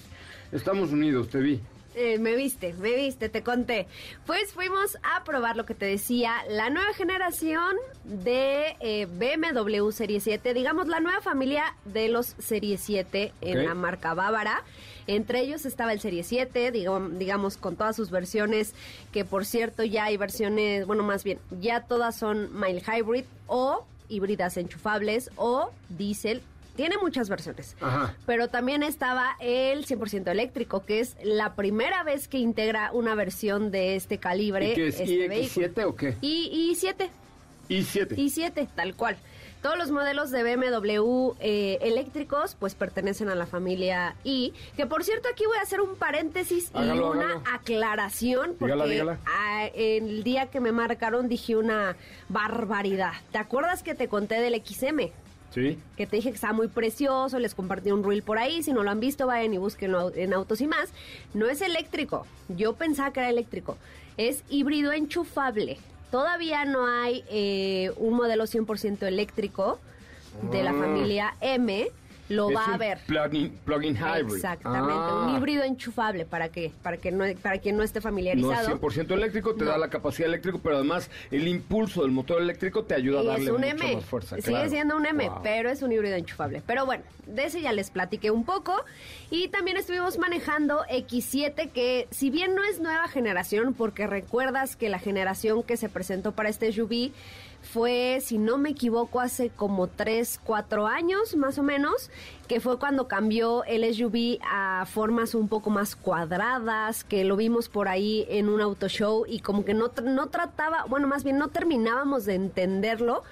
Estados 0.51 0.91
Unidos? 0.91 1.29
Te 1.29 1.39
vi. 1.39 1.61
Eh, 1.95 2.19
me 2.19 2.35
viste, 2.35 2.73
me 2.73 2.95
viste, 2.95 3.29
te 3.29 3.41
conté. 3.41 3.87
Pues 4.25 4.53
fuimos 4.53 4.97
a 5.03 5.23
probar 5.23 5.55
lo 5.55 5.65
que 5.65 5.73
te 5.73 5.85
decía, 5.85 6.33
la 6.47 6.69
nueva 6.69 6.93
generación 6.93 7.75
de 8.03 8.75
eh, 8.79 9.07
BMW 9.07 9.89
Serie 9.91 10.19
7, 10.19 10.53
digamos 10.53 10.87
la 10.87 10.99
nueva 10.99 11.21
familia 11.21 11.75
de 11.85 12.07
los 12.09 12.35
Serie 12.39 12.77
7 12.77 13.33
en 13.41 13.65
la 13.65 13.73
marca 13.73 14.13
Bávara. 14.13 14.63
Entre 15.07 15.39
ellos 15.39 15.65
estaba 15.65 15.91
el 15.91 15.99
Serie 15.99 16.23
7, 16.23 16.71
digamos, 16.71 17.17
digamos 17.17 17.57
con 17.57 17.75
todas 17.75 17.95
sus 17.95 18.11
versiones, 18.11 18.75
que 19.11 19.25
por 19.25 19.43
cierto 19.43 19.83
ya 19.83 20.05
hay 20.05 20.17
versiones, 20.17 20.85
bueno, 20.85 21.01
más 21.01 21.23
bien, 21.23 21.39
ya 21.59 21.81
todas 21.81 22.15
son 22.15 22.49
mild 22.59 22.83
hybrid 22.87 23.25
o 23.47 23.85
híbridas 24.09 24.57
enchufables 24.57 25.31
o 25.35 25.71
diésel. 25.89 26.43
Tiene 26.79 26.97
muchas 26.97 27.27
versiones. 27.27 27.75
Ajá. 27.81 28.15
Pero 28.25 28.47
también 28.47 28.83
estaba 28.83 29.35
el 29.41 29.85
100% 29.85 30.31
eléctrico, 30.31 30.85
que 30.85 31.01
es 31.01 31.17
la 31.21 31.53
primera 31.53 32.03
vez 32.05 32.29
que 32.29 32.37
integra 32.37 32.93
una 32.93 33.15
versión 33.15 33.69
de 33.69 33.97
este 33.97 34.17
calibre. 34.17 34.71
¿Y 34.71 34.75
qué 34.75 34.87
es? 34.87 34.97
este 35.01 35.27
vehículo. 35.27 35.67
¿IX7 35.67 35.83
o 35.85 35.95
qué? 35.97 36.15
Y, 36.21 36.71
i7, 36.73 37.09
I7. 37.67 38.15
i7, 38.15 38.69
tal 38.73 38.95
cual. 38.95 39.17
Todos 39.61 39.77
los 39.77 39.91
modelos 39.91 40.31
de 40.31 40.41
BMW 40.55 41.31
eh, 41.41 41.79
eléctricos 41.81 42.55
pues 42.57 42.75
pertenecen 42.75 43.27
a 43.27 43.35
la 43.35 43.45
familia 43.45 44.15
I, 44.23 44.53
que 44.77 44.85
por 44.85 45.03
cierto 45.03 45.27
aquí 45.29 45.45
voy 45.45 45.57
a 45.57 45.63
hacer 45.63 45.81
un 45.81 45.97
paréntesis 45.97 46.71
Hágalo, 46.73 46.95
y 46.95 47.17
una 47.17 47.25
hágalo. 47.25 47.43
aclaración, 47.55 48.55
porque 48.57 48.73
Dígala, 48.73 48.85
dígala. 48.89 49.19
el 49.75 50.23
día 50.23 50.45
que 50.49 50.61
me 50.61 50.71
marcaron 50.71 51.27
dije 51.27 51.57
una 51.57 51.97
barbaridad. 52.29 53.11
¿Te 53.33 53.37
acuerdas 53.37 53.83
que 53.83 53.95
te 53.95 54.07
conté 54.07 54.39
del 54.39 54.63
XM? 54.65 55.11
Sí. 55.53 55.79
que 55.97 56.05
te 56.05 56.17
dije 56.17 56.29
que 56.29 56.35
estaba 56.35 56.53
muy 56.53 56.67
precioso, 56.67 57.39
les 57.39 57.55
compartí 57.55 57.91
un 57.91 58.03
reel 58.03 58.21
por 58.21 58.37
ahí, 58.37 58.61
si 58.63 58.71
no 58.71 58.83
lo 58.83 58.91
han 58.91 58.99
visto 58.99 59.25
vayan 59.27 59.53
y 59.53 59.57
búsquenlo 59.57 60.13
en 60.15 60.33
Autos 60.33 60.61
y 60.61 60.67
Más. 60.67 60.89
No 61.33 61.47
es 61.47 61.61
eléctrico, 61.61 62.25
yo 62.49 62.73
pensaba 62.73 63.11
que 63.11 63.19
era 63.21 63.29
eléctrico, 63.29 63.77
es 64.17 64.43
híbrido 64.49 64.91
enchufable. 64.91 65.77
Todavía 66.11 66.65
no 66.65 66.87
hay 66.87 67.23
eh, 67.29 67.91
un 67.97 68.15
modelo 68.15 68.45
100% 68.45 69.03
eléctrico 69.07 69.79
de 70.51 70.63
la 70.63 70.71
Ah. 70.71 70.75
familia 70.79 71.35
M, 71.41 71.87
lo 72.29 72.49
Es 72.49 72.55
va 72.55 72.65
a 72.73 72.77
ver. 72.77 72.99
Plug-in 73.05 73.49
plug-in 73.65 73.95
hybrid. 73.95 74.35
Exactamente, 74.35 74.93
Ah. 74.95 75.25
un 75.27 75.35
híbrido 75.37 75.63
enchufable 75.63 76.25
para 76.25 76.49
que 76.49 76.71
para 76.81 76.97
que 76.97 77.11
no 77.11 77.25
para 77.41 77.57
quien 77.59 77.75
no 77.77 77.83
esté 77.83 77.97
No 77.97 77.99
es 77.99 78.03
familiarizado. 78.03 78.67
100% 78.79 79.13
eléctrico, 79.13 79.53
te 79.55 79.65
No. 79.65 79.71
da 79.71 79.77
la 79.77 79.89
capacidad 79.89 80.27
eléctrica, 80.29 80.57
pero 80.63 80.75
además 80.77 81.09
el 81.31 81.47
impulso 81.47 82.01
del 82.03 82.11
motor 82.11 82.41
eléctrico 82.41 82.83
te 82.83 82.93
ayuda 82.95 83.19
a 83.21 83.23
darle 83.23 83.45
es 83.45 83.49
un 83.51 83.57
mucho 83.61 83.67
M. 83.67 83.95
más 83.95 84.05
fuerza. 84.05 84.35
Sigue 84.37 84.47
claro. 84.49 84.69
siendo 84.69 84.95
un 84.95 85.05
M, 85.05 85.27
Wow. 85.29 85.39
pero 85.43 85.69
es 85.69 85.81
un 85.81 85.91
híbrido 85.91 86.15
enchufable. 86.15 86.61
Pero 86.65 86.85
bueno, 86.85 87.03
de 87.27 87.45
ese 87.45 87.61
ya 87.61 87.73
les 87.73 87.89
platiqué 87.91 88.31
un 88.31 88.43
poco. 88.45 88.73
Y 89.31 89.47
también 89.49 89.77
estuvimos 89.77 90.17
manejando 90.17 90.83
X7, 90.89 91.69
que 91.69 92.07
si 92.11 92.29
bien 92.29 92.55
no 92.55 92.63
es 92.63 92.79
nueva 92.79 93.07
generación, 93.07 93.73
porque 93.73 94.07
recuerdas 94.07 94.75
que 94.75 94.89
la 94.89 94.99
generación 94.99 95.63
que 95.63 95.77
se 95.77 95.89
presentó 95.89 96.31
para 96.31 96.49
este 96.49 96.71
SUV 96.71 97.11
fue, 97.61 98.19
si 98.21 98.37
no 98.37 98.57
me 98.57 98.69
equivoco, 98.69 99.19
hace 99.19 99.49
como 99.49 99.87
3, 99.87 100.39
4 100.43 100.87
años 100.87 101.35
más 101.35 101.57
o 101.57 101.63
menos, 101.63 102.09
que 102.47 102.59
fue 102.59 102.79
cuando 102.79 103.07
cambió 103.07 103.63
el 103.65 103.83
SUV 103.93 104.39
a 104.41 104.85
formas 104.85 105.35
un 105.35 105.47
poco 105.47 105.69
más 105.69 105.95
cuadradas, 105.95 107.03
que 107.03 107.23
lo 107.23 107.35
vimos 107.35 107.69
por 107.69 107.87
ahí 107.87 108.25
en 108.29 108.49
un 108.49 108.61
auto 108.61 108.87
show 108.87 109.25
y 109.27 109.39
como 109.39 109.65
que 109.65 109.73
no, 109.73 109.91
no 110.03 110.27
trataba, 110.27 110.85
bueno, 110.85 111.07
más 111.07 111.23
bien 111.23 111.37
no 111.37 111.49
terminábamos 111.49 112.25
de 112.25 112.35
entenderlo, 112.35 113.23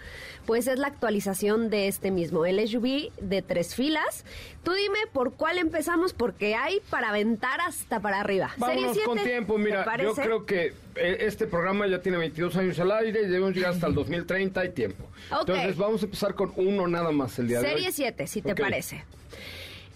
pues 0.47 0.67
es 0.67 0.79
la 0.79 0.87
actualización 0.87 1.69
de 1.69 1.89
este 1.89 2.09
mismo, 2.09 2.45
el 2.45 2.65
SUV 2.65 3.11
de 3.19 3.41
tres 3.41 3.75
filas. 3.75 4.23
Tú 4.63 4.71
dime 4.71 4.99
por 5.11 5.33
cuál 5.33 5.57
empezamos, 5.57 6.13
porque 6.13 6.55
hay 6.55 6.79
para 6.89 7.09
aventar 7.09 7.59
hasta 7.59 7.99
para 7.99 8.21
arriba. 8.21 8.51
Vámonos 8.57 8.93
Serie 8.93 9.03
con 9.03 9.17
7, 9.17 9.29
tiempo, 9.29 9.55
¿te 9.55 9.59
mira, 9.59 9.97
yo 10.01 10.15
creo 10.15 10.45
que 10.45 10.73
eh, 10.95 11.17
este 11.19 11.47
programa 11.47 11.85
ya 11.87 12.01
tiene 12.01 12.17
22 12.17 12.55
años 12.55 12.79
al 12.79 12.91
aire 12.93 13.23
y 13.23 13.25
debemos 13.25 13.53
llegar 13.53 13.73
hasta 13.73 13.87
el 13.87 13.93
2030 13.93 14.65
y 14.65 14.69
tiempo. 14.69 15.03
Entonces 15.37 15.75
vamos 15.75 16.01
a 16.01 16.05
empezar 16.05 16.33
con 16.33 16.53
uno 16.55 16.87
nada 16.87 17.11
más 17.11 17.37
el 17.39 17.49
día 17.49 17.59
de 17.59 17.67
hoy. 17.67 17.73
Serie 17.73 17.91
7, 17.91 18.27
si 18.27 18.41
te 18.41 18.55
parece. 18.55 19.03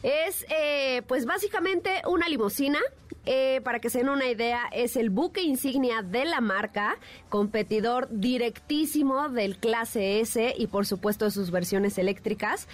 Es, 0.03 0.45
eh, 0.49 1.01
pues 1.07 1.25
básicamente 1.25 2.01
una 2.07 2.27
limusina. 2.27 2.79
Eh, 3.27 3.61
para 3.63 3.79
que 3.79 3.91
se 3.91 3.99
den 3.99 4.09
una 4.09 4.27
idea, 4.27 4.63
es 4.71 4.95
el 4.95 5.11
buque 5.11 5.43
insignia 5.43 6.01
de 6.01 6.25
la 6.25 6.41
marca, 6.41 6.97
competidor 7.29 8.07
directísimo 8.09 9.29
del 9.29 9.57
clase 9.57 10.21
S 10.21 10.55
y 10.57 10.65
por 10.65 10.87
supuesto 10.87 11.29
sus 11.29 11.51
versiones 11.51 11.99
eléctricas. 11.99 12.67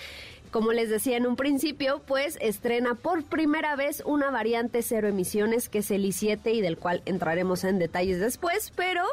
Como 0.51 0.71
les 0.71 0.89
decía 0.89 1.17
en 1.17 1.27
un 1.27 1.35
principio, 1.35 2.01
pues 2.07 2.37
estrena 2.39 2.95
por 2.95 3.25
primera 3.25 3.75
vez 3.75 4.01
una 4.05 4.31
variante 4.31 4.81
cero 4.81 5.09
emisiones 5.09 5.67
que 5.67 5.79
es 5.79 5.91
el 5.91 6.05
i7 6.05 6.53
y 6.53 6.61
del 6.61 6.77
cual 6.77 7.01
entraremos 7.05 7.65
en 7.65 7.79
detalles 7.79 8.21
después, 8.21 8.71
pero 8.75 9.03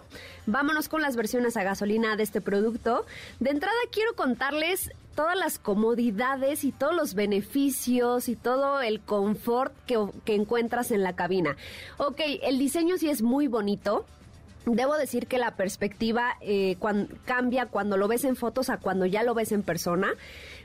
vámonos 0.47 0.89
con 0.89 1.03
las 1.03 1.17
versiones 1.17 1.57
a 1.57 1.65
gasolina 1.65 2.15
de 2.15 2.23
este 2.23 2.41
producto. 2.41 3.05
De 3.41 3.51
entrada 3.51 3.75
quiero 3.91 4.15
contarles 4.15 4.93
todas 5.15 5.37
las 5.37 5.59
comodidades 5.59 6.65
y 6.65 6.73
todos 6.73 6.95
los 6.95 7.15
beneficios 7.15 8.29
y 8.29 8.37
todo 8.37 8.81
el 8.81 9.01
confort 9.01 9.73
que, 9.87 10.35
encuentras 10.35 10.91
en 10.91 11.03
la 11.03 11.15
cabina. 11.15 11.57
Ok, 11.99 12.21
el 12.43 12.59
diseño 12.59 12.97
sí 12.99 13.09
es 13.09 13.23
muy 13.23 13.47
bonito. 13.47 14.05
Debo 14.67 14.97
decir 14.97 15.27
que 15.27 15.39
la 15.39 15.57
perspectiva 15.57 16.37
eh, 16.41 16.77
cambia 17.27 17.67
cuando 17.67 17.99
lo 17.99 18.09
ves 18.09 18.25
en 18.25 18.35
fotos 18.35 18.71
a 18.71 18.79
cuando 18.79 19.05
ya 19.05 19.23
lo 19.23 19.35
ves 19.35 19.53
en 19.53 19.63
persona, 19.63 20.15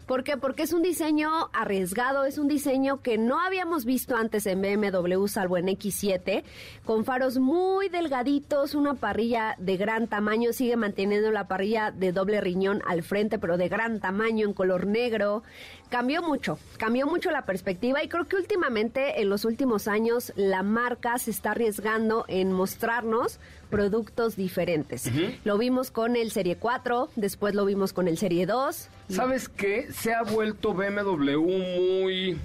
¿Por 0.10 0.24
qué? 0.24 0.38
Porque 0.38 0.64
es 0.64 0.74
un 0.74 0.82
diseño 0.82 1.30
arriesgado, 1.54 2.26
es 2.26 2.40
un 2.40 2.48
diseño 2.48 3.04
que 3.04 3.20
no 3.20 3.40
habíamos 3.40 3.86
visto 3.86 4.16
antes 4.16 4.48
en 4.48 4.60
BMW, 4.60 5.28
salvo 5.28 5.56
en 5.58 5.68
X7, 5.68 6.42
con 6.84 7.06
faros 7.06 7.38
muy 7.38 7.90
delgaditos, 7.90 8.74
una 8.74 8.96
parrilla 8.96 9.54
de 9.60 9.78
gran 9.78 10.08
tamaño, 10.08 10.52
sigue 10.52 10.78
manteniendo 10.78 11.30
la 11.30 11.48
parrilla 11.48 11.92
de 11.92 12.12
doble 12.12 12.42
riñón 12.42 12.82
al 12.88 13.04
frente, 13.04 13.38
pero 13.38 13.56
de 13.58 13.70
gran 13.70 14.00
tamaño, 14.00 14.48
en 14.48 14.54
color 14.54 14.88
negro. 14.88 15.44
Cambió 15.90 16.22
mucho, 16.22 16.60
cambió 16.78 17.08
mucho 17.08 17.32
la 17.32 17.46
perspectiva 17.46 18.04
y 18.04 18.08
creo 18.10 18.26
que 18.28 18.36
últimamente, 18.36 19.22
en 19.22 19.30
los 19.30 19.44
últimos 19.44 19.88
años, 19.88 20.32
la 20.36 20.62
marca 20.62 21.18
se 21.18 21.32
está 21.32 21.52
arriesgando 21.52 22.26
en 22.28 22.52
mostrarnos 22.54 23.40
productos 23.72 24.36
diferentes. 24.36 25.10
Lo 25.46 25.58
vimos 25.58 25.90
con 25.90 26.16
el 26.16 26.30
Serie 26.30 26.58
4, 26.58 27.10
después 27.16 27.56
lo 27.56 27.66
vimos 27.66 27.92
con 27.94 28.08
el 28.08 28.20
Serie 28.20 28.46
2. 28.46 28.88
¿Sabes 29.10 29.50
qué? 29.50 29.92
Se 29.92 30.14
ha 30.14 30.22
vuelto 30.22 30.74
BMW 30.76 31.40
muy... 31.40 32.38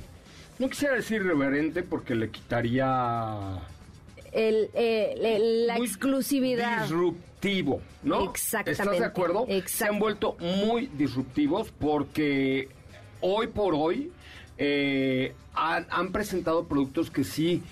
No 0.59 0.68
quisiera 0.70 0.94
decir 0.94 1.20
irreverente 1.20 1.83
porque 1.83 2.14
le 2.14 2.30
quitaría... 2.30 3.59
El, 4.33 4.70
eh, 4.74 5.14
el- 5.37 5.66
la 5.66 5.76
muy 5.76 5.87
exclusividad. 5.87 6.83
Disruptivo, 6.83 7.80
¿no? 8.02 8.30
Exactamente, 8.30 8.70
¿Estás 8.83 8.98
de 8.98 9.04
acuerdo? 9.04 9.44
Se 9.46 9.57
exacto. 9.59 9.92
han 9.94 10.00
vuelto 10.00 10.37
muy 10.40 10.87
disruptivos 10.87 11.72
porque 11.78 12.68
hoy 13.27 13.47
por 13.47 13.75
hoy 13.75 14.13
eh, 14.59 15.35
han, 15.55 15.87
han 15.91 16.13
presentado 16.13 16.67
productos 16.69 17.11
que 17.11 17.25
sí 17.25 17.63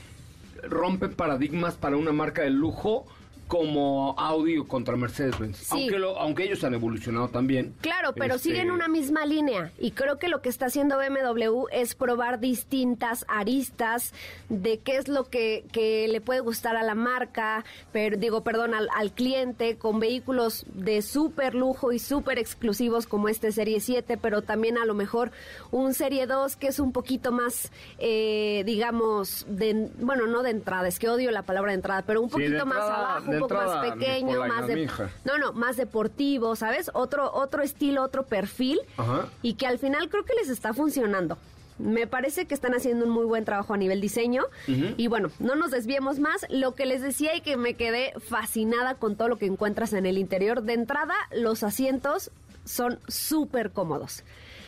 rompen 0.63 1.15
paradigmas 1.15 1.75
para 1.75 1.97
una 1.97 2.13
marca 2.13 2.43
de 2.43 2.51
lujo 2.51 3.07
como 3.53 4.15
Audi 4.17 4.65
contra 4.65 4.97
Mercedes-Benz. 4.97 5.59
Sí. 5.59 5.67
Aunque, 5.73 5.99
lo- 5.99 6.19
aunque 6.19 6.45
ellos 6.45 6.65
han 6.65 6.73
evolucionado 6.73 7.29
también. 7.29 7.75
Claro, 7.83 8.15
pero 8.15 8.37
Este, 8.37 8.49
siguen 8.49 8.71
una 8.71 8.89
misma 8.89 9.27
línea 9.27 9.73
y 9.79 9.91
creo 9.91 10.19
que 10.19 10.29
lo 10.31 10.41
que 10.41 10.49
está 10.49 10.67
haciendo 10.67 10.97
BMW 10.97 11.67
es 11.71 11.95
probar 11.95 12.41
distintas 12.41 13.27
aristas 13.29 14.15
de 14.49 14.79
qué 14.79 14.97
es 14.97 15.07
lo 15.09 15.25
que, 15.29 15.67
que 15.71 16.09
le 16.09 16.23
puede 16.23 16.41
gustar 16.41 16.77
a 16.77 16.83
la 16.83 16.95
marca, 16.95 17.63
pero 17.93 18.17
digo, 18.17 18.43
perdón, 18.43 18.73
al, 18.73 18.89
al 18.97 19.13
cliente 19.13 19.77
con 19.77 20.01
vehículos 20.01 20.65
de 20.73 21.03
súper 21.03 21.55
lujo 21.55 21.93
y 21.93 21.99
súper 21.99 22.39
exclusivos 22.39 23.07
como 23.07 23.29
este 23.29 23.53
Serie 23.53 23.81
7, 23.81 24.17
pero 24.17 24.41
también 24.41 24.79
a 24.79 24.87
lo 24.87 24.95
mejor 24.95 25.31
un 25.71 25.93
Serie 25.93 26.27
2 26.27 26.57
que 26.57 26.69
es 26.69 26.81
un 26.81 26.93
poquito 26.93 27.33
más, 27.33 27.71
eh, 27.99 28.63
digamos, 28.65 29.45
de, 29.47 29.91
bueno, 29.99 30.27
no 30.27 30.43
de 30.43 30.53
entrada, 30.53 30.89
es 30.89 30.99
que 30.99 31.11
odio 31.11 31.31
la 31.31 31.43
palabra 31.43 31.73
de 31.73 31.77
entrada, 31.77 32.03
pero 32.07 32.23
un 32.23 32.31
Sí, 32.31 32.33
poquito 32.33 32.65
más 32.65 32.79
abajo, 32.79 33.42
un 33.43 33.49
poco 33.49 33.63
más 33.63 33.91
pequeño, 33.93 34.47
más 34.47 34.67
de... 34.67 34.89
No, 35.25 35.39
no, 35.39 35.53
más 35.53 35.77
deportivo, 35.77 36.57
¿sabes? 36.57 36.91
Otro, 36.95 37.33
otro 37.33 37.63
estilo, 37.63 38.03
otro 38.03 38.25
perfil. 38.25 38.81
Ajá. 38.97 39.27
Y 39.43 39.55
que 39.55 39.67
al 39.67 39.79
final 39.79 40.09
creo 40.09 40.25
que 40.25 40.35
les 40.35 40.49
está 40.49 40.73
funcionando. 40.75 41.39
Me 41.79 42.07
parece 42.07 42.47
que 42.47 42.55
están 42.55 42.75
haciendo 42.75 43.07
un 43.07 43.11
muy 43.11 43.25
buen 43.25 43.45
trabajo 43.45 43.75
a 43.75 43.77
nivel 43.77 44.01
diseño. 44.01 44.45
Y 44.69 45.09
bueno, 45.09 45.31
no 45.41 45.57
nos 45.57 45.71
desviemos 45.71 46.19
más. 46.19 46.47
Lo 46.49 46.75
que 46.75 46.87
les 46.87 47.01
decía 47.03 47.35
y 47.35 47.41
que 47.41 47.57
me 47.57 47.75
quedé 47.75 48.13
fascinada 48.21 48.95
con 48.95 49.17
todo 49.17 49.29
lo 49.29 49.39
que 49.39 49.47
encuentras 49.47 49.93
en 49.93 50.07
el 50.07 50.19
interior. 50.19 50.63
De 50.63 50.75
entrada, 50.75 51.15
los 51.33 51.63
asientos 51.63 52.31
son 52.65 53.01
súper 53.09 53.71
cómodos. 53.71 54.23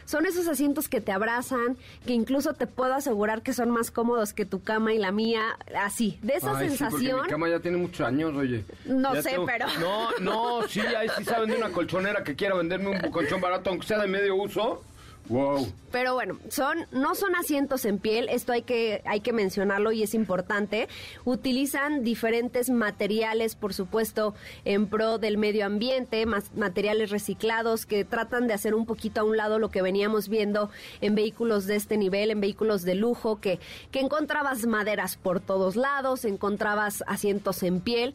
Son 0.06 0.26
esos 0.26 0.46
asientos 0.48 0.88
que 0.88 1.00
te 1.00 1.12
abrazan, 1.12 1.76
que 2.06 2.12
incluso 2.12 2.54
te 2.54 2.66
puedo 2.66 2.94
asegurar 2.94 3.42
que 3.42 3.52
son 3.52 3.70
más 3.70 3.90
cómodos 3.90 4.32
que 4.32 4.44
tu 4.44 4.62
cama 4.62 4.92
y 4.92 4.98
la 4.98 5.12
mía. 5.12 5.42
Así, 5.82 6.18
de 6.22 6.34
esa 6.34 6.56
Ay, 6.56 6.70
sí, 6.70 6.76
porque 6.78 6.90
sensación. 6.90 7.22
mi 7.22 7.28
cama 7.28 7.48
ya 7.48 7.60
tiene 7.60 7.76
muchos 7.78 8.06
años, 8.06 8.34
oye. 8.34 8.64
No 8.84 9.14
Ya 9.14 9.22
sé, 9.22 9.36
pero- 9.46 9.66
No, 9.80 10.10
no, 10.20 10.68
sí, 10.68 10.80
ahí 10.80 11.08
sí 11.16 11.24
saben 11.24 11.50
de 11.50 11.56
una 11.56 11.70
colchonera 11.70 12.22
que 12.24 12.34
quiera 12.36 12.54
venderme 12.54 12.88
un 12.90 13.10
colchón 13.10 13.40
barato, 13.40 13.70
aunque 13.70 13.86
sea 13.86 13.98
de 13.98 14.08
medio 14.08 14.36
uso. 14.36 14.82
Wow. 15.28 15.66
Pero 15.90 16.12
bueno, 16.14 16.38
son 16.48 16.86
no 16.92 17.14
son 17.14 17.34
asientos 17.34 17.86
en 17.86 17.98
piel, 17.98 18.28
esto 18.28 18.52
hay 18.52 18.62
que 18.62 19.02
hay 19.06 19.20
que 19.20 19.32
mencionarlo 19.32 19.90
y 19.92 20.02
es 20.02 20.12
importante. 20.12 20.88
Utilizan 21.24 22.04
diferentes 22.04 22.68
materiales, 22.68 23.54
por 23.54 23.72
supuesto, 23.72 24.34
en 24.66 24.86
pro 24.86 25.18
del 25.18 25.38
medio 25.38 25.64
ambiente, 25.64 26.26
más 26.26 26.54
materiales 26.54 27.10
reciclados 27.10 27.86
que 27.86 28.04
tratan 28.04 28.46
de 28.48 28.54
hacer 28.54 28.74
un 28.74 28.84
poquito 28.84 29.22
a 29.22 29.24
un 29.24 29.36
lado 29.36 29.58
lo 29.58 29.70
que 29.70 29.80
veníamos 29.80 30.28
viendo 30.28 30.70
en 31.00 31.14
vehículos 31.14 31.66
de 31.66 31.76
este 31.76 31.96
nivel, 31.96 32.30
en 32.30 32.40
vehículos 32.40 32.82
de 32.82 32.94
lujo 32.94 33.40
que 33.40 33.60
que 33.90 34.00
encontrabas 34.00 34.66
maderas 34.66 35.16
por 35.16 35.40
todos 35.40 35.76
lados, 35.76 36.26
encontrabas 36.26 37.02
asientos 37.06 37.62
en 37.62 37.80
piel 37.80 38.14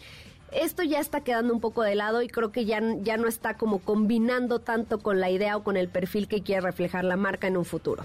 esto 0.52 0.84
ya 0.84 1.00
está 1.00 1.22
quedando 1.22 1.54
un 1.54 1.60
poco 1.62 1.84
de 1.84 1.96
lado 1.96 2.22
y 2.22 2.28
creo 2.28 2.52
que 2.52 2.66
ya, 2.66 2.82
ya 3.02 3.18
no 3.18 3.28
está 3.28 3.56
como 3.58 3.80
combinando 3.80 4.60
tanto 4.60 5.00
con 5.00 5.20
la 5.20 5.30
idea 5.30 5.58
o 5.58 5.64
con 5.64 5.78
el 5.78 5.90
perfil 5.90 6.28
que 6.28 6.42
quiere 6.42 6.62
reflejar 6.62 7.04
la 7.06 7.16
marca 7.18 7.48
en 7.48 7.58
un 7.58 7.66
futuro. 7.66 8.04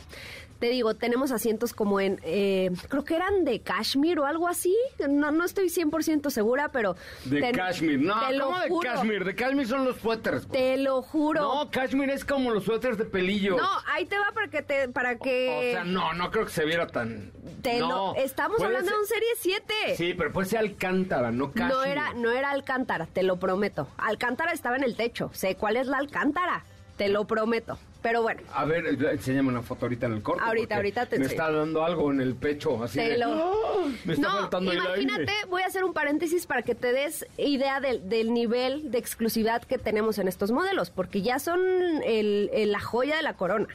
Te 0.61 0.69
digo, 0.69 0.95
tenemos 0.95 1.31
asientos 1.33 1.75
como 1.75 2.01
en, 2.01 2.21
eh, 2.23 2.71
creo 2.89 3.05
que 3.05 3.17
eran 3.17 3.45
de 3.45 3.61
cashmere 3.61 4.21
o 4.21 4.25
algo 4.25 4.49
así, 4.49 4.75
no, 5.11 5.31
no 5.31 5.45
estoy 5.45 5.67
100% 5.69 6.31
segura, 6.31 6.69
pero... 6.71 6.97
De 7.25 7.41
te- 7.41 7.53
cashmere. 7.53 7.99
No, 7.99 8.29
te 8.29 8.35
lo 8.35 8.45
¿cómo 8.47 8.59
de 8.61 8.69
juro, 8.69 8.91
cashmere? 8.91 9.25
De 9.25 9.35
cashmere 9.35 9.69
son 9.69 9.85
los 9.85 9.97
suéteres. 9.99 10.47
güey. 10.47 10.59
Te 10.61 10.77
lo 10.79 11.03
juro. 11.03 11.41
No, 11.43 11.71
cashmere 11.71 12.15
es 12.15 12.25
como 12.25 12.51
los 12.51 12.65
suéteres 12.65 12.97
de 12.97 13.05
pelillo. 13.05 13.57
No, 13.57 13.69
ahí 13.93 14.07
te 14.07 14.17
va 14.17 14.31
para 14.33 14.49
que 14.49 14.63
te, 14.63 14.89
para 14.89 15.17
que... 15.19 15.71
O 15.71 15.73
sea, 15.73 15.85
no, 15.85 16.15
no 16.15 16.31
creo 16.31 16.47
que 16.47 16.53
se 16.53 16.65
viera 16.65 16.87
tan... 16.87 17.33
te 17.61 17.81
no. 17.81 17.89
lo- 17.89 18.15
estamos 18.17 18.63
hablando 18.63 18.91
de 18.93 18.99
un 18.99 19.07
Serie 19.07 19.29
7. 19.41 19.75
Sí, 19.97 20.15
pero 20.17 20.33
puede 20.33 20.49
ser 20.49 20.61
Alcántara, 20.61 21.31
no 21.33 21.49
cashmere. 21.53 21.75
No 21.75 21.85
era, 21.85 22.15
no 22.15 22.31
era 22.35 22.51
Alcántara, 22.51 23.07
te 23.07 23.23
lo 23.23 23.37
prometo. 23.39 23.89
Alcántara 23.97 24.53
estaba 24.53 24.77
en 24.77 24.85
el 24.85 24.97
techo. 24.97 25.31
Sé 25.33 25.55
cuál 25.57 25.77
es 25.77 25.87
la 25.87 25.99
Alcántara, 25.99 26.65
te 26.97 27.09
lo 27.09 27.25
prometo. 27.27 27.79
Pero 28.03 28.21
bueno, 28.21 28.43
A 28.53 28.67
ver, 28.67 28.85
eh, 28.87 28.99
enséñame 29.13 29.49
una 29.49 29.63
foto 29.63 29.87
ahorita 29.87 30.05
en 30.05 30.13
el 30.13 30.23
corte. 30.23 30.43
Ahorita, 30.45 30.77
ahorita 30.77 31.07
te 31.07 31.19
Me 31.19 31.25
enseño. 31.25 31.41
está 31.43 31.51
dando 31.57 31.83
algo 31.87 32.13
en 32.13 32.21
el 32.21 32.35
pecho, 32.35 32.85
así 32.85 32.99
te 32.99 33.09
de... 33.11 33.17
lo... 33.19 33.33
¡Ah! 33.33 33.89
Me 34.05 34.13
está 34.13 34.29
no, 34.29 34.39
faltando 34.41 34.73
el 34.73 34.77
imagínate, 34.79 35.21
aire. 35.23 35.45
voy 35.49 35.63
a 35.63 35.67
hacer 35.67 35.85
un 35.85 35.95
paréntesis 35.95 36.47
para 36.47 36.61
que 36.61 36.75
te 36.75 36.93
des 36.93 37.27
idea 37.39 37.81
del, 37.81 38.07
del 38.11 38.35
nivel 38.35 38.91
de 38.91 38.99
exclusividad 38.99 39.63
que 39.63 39.79
tenemos 39.79 40.19
en 40.19 40.29
estos 40.29 40.51
modelos, 40.51 40.91
porque 40.91 41.23
ya 41.23 41.39
son 41.39 41.61
el- 42.05 42.51
el- 42.53 42.73
la 42.73 42.81
joya 42.81 43.17
de 43.17 43.23
la 43.23 43.33
corona. 43.39 43.69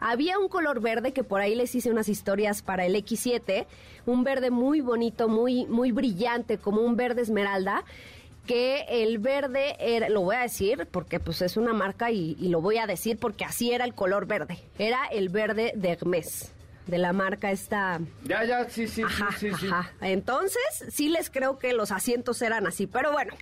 Había 0.00 0.38
un 0.38 0.48
color 0.48 0.80
verde 0.80 1.12
que 1.12 1.22
por 1.24 1.40
ahí 1.40 1.54
les 1.54 1.74
hice 1.74 1.90
unas 1.90 2.08
historias 2.08 2.62
para 2.62 2.86
el 2.86 2.94
X7, 2.94 3.66
un 4.06 4.24
verde 4.24 4.50
muy 4.50 4.80
bonito, 4.80 5.28
muy, 5.28 5.66
muy 5.66 5.92
brillante, 5.92 6.58
como 6.58 6.80
un 6.80 6.96
verde 6.96 7.22
esmeralda, 7.22 7.84
que 8.46 8.86
el 8.88 9.18
verde 9.18 9.76
era, 9.78 10.08
lo 10.08 10.22
voy 10.22 10.36
a 10.36 10.40
decir 10.40 10.88
porque 10.90 11.20
pues 11.20 11.42
es 11.42 11.56
una 11.56 11.72
marca 11.74 12.10
y, 12.10 12.36
y 12.40 12.48
lo 12.48 12.60
voy 12.60 12.78
a 12.78 12.86
decir 12.86 13.18
porque 13.18 13.44
así 13.44 13.70
era 13.72 13.84
el 13.84 13.94
color 13.94 14.26
verde. 14.26 14.58
Era 14.78 15.04
el 15.12 15.28
verde 15.28 15.72
de 15.76 15.90
Hermes, 15.90 16.50
de 16.86 16.98
la 16.98 17.12
marca 17.12 17.52
esta 17.52 18.00
Ya, 18.24 18.42
ya, 18.44 18.68
sí, 18.68 18.88
sí, 18.88 19.02
Ajá, 19.02 19.28
sí, 19.38 19.50
sí, 19.50 19.56
sí. 19.60 19.66
ajá. 19.70 19.92
Entonces, 20.00 20.62
sí 20.88 21.10
les 21.10 21.28
creo 21.30 21.58
que 21.58 21.74
los 21.74 21.92
asientos 21.92 22.40
eran 22.42 22.66
así. 22.66 22.86
Pero 22.88 23.12
bueno, 23.12 23.34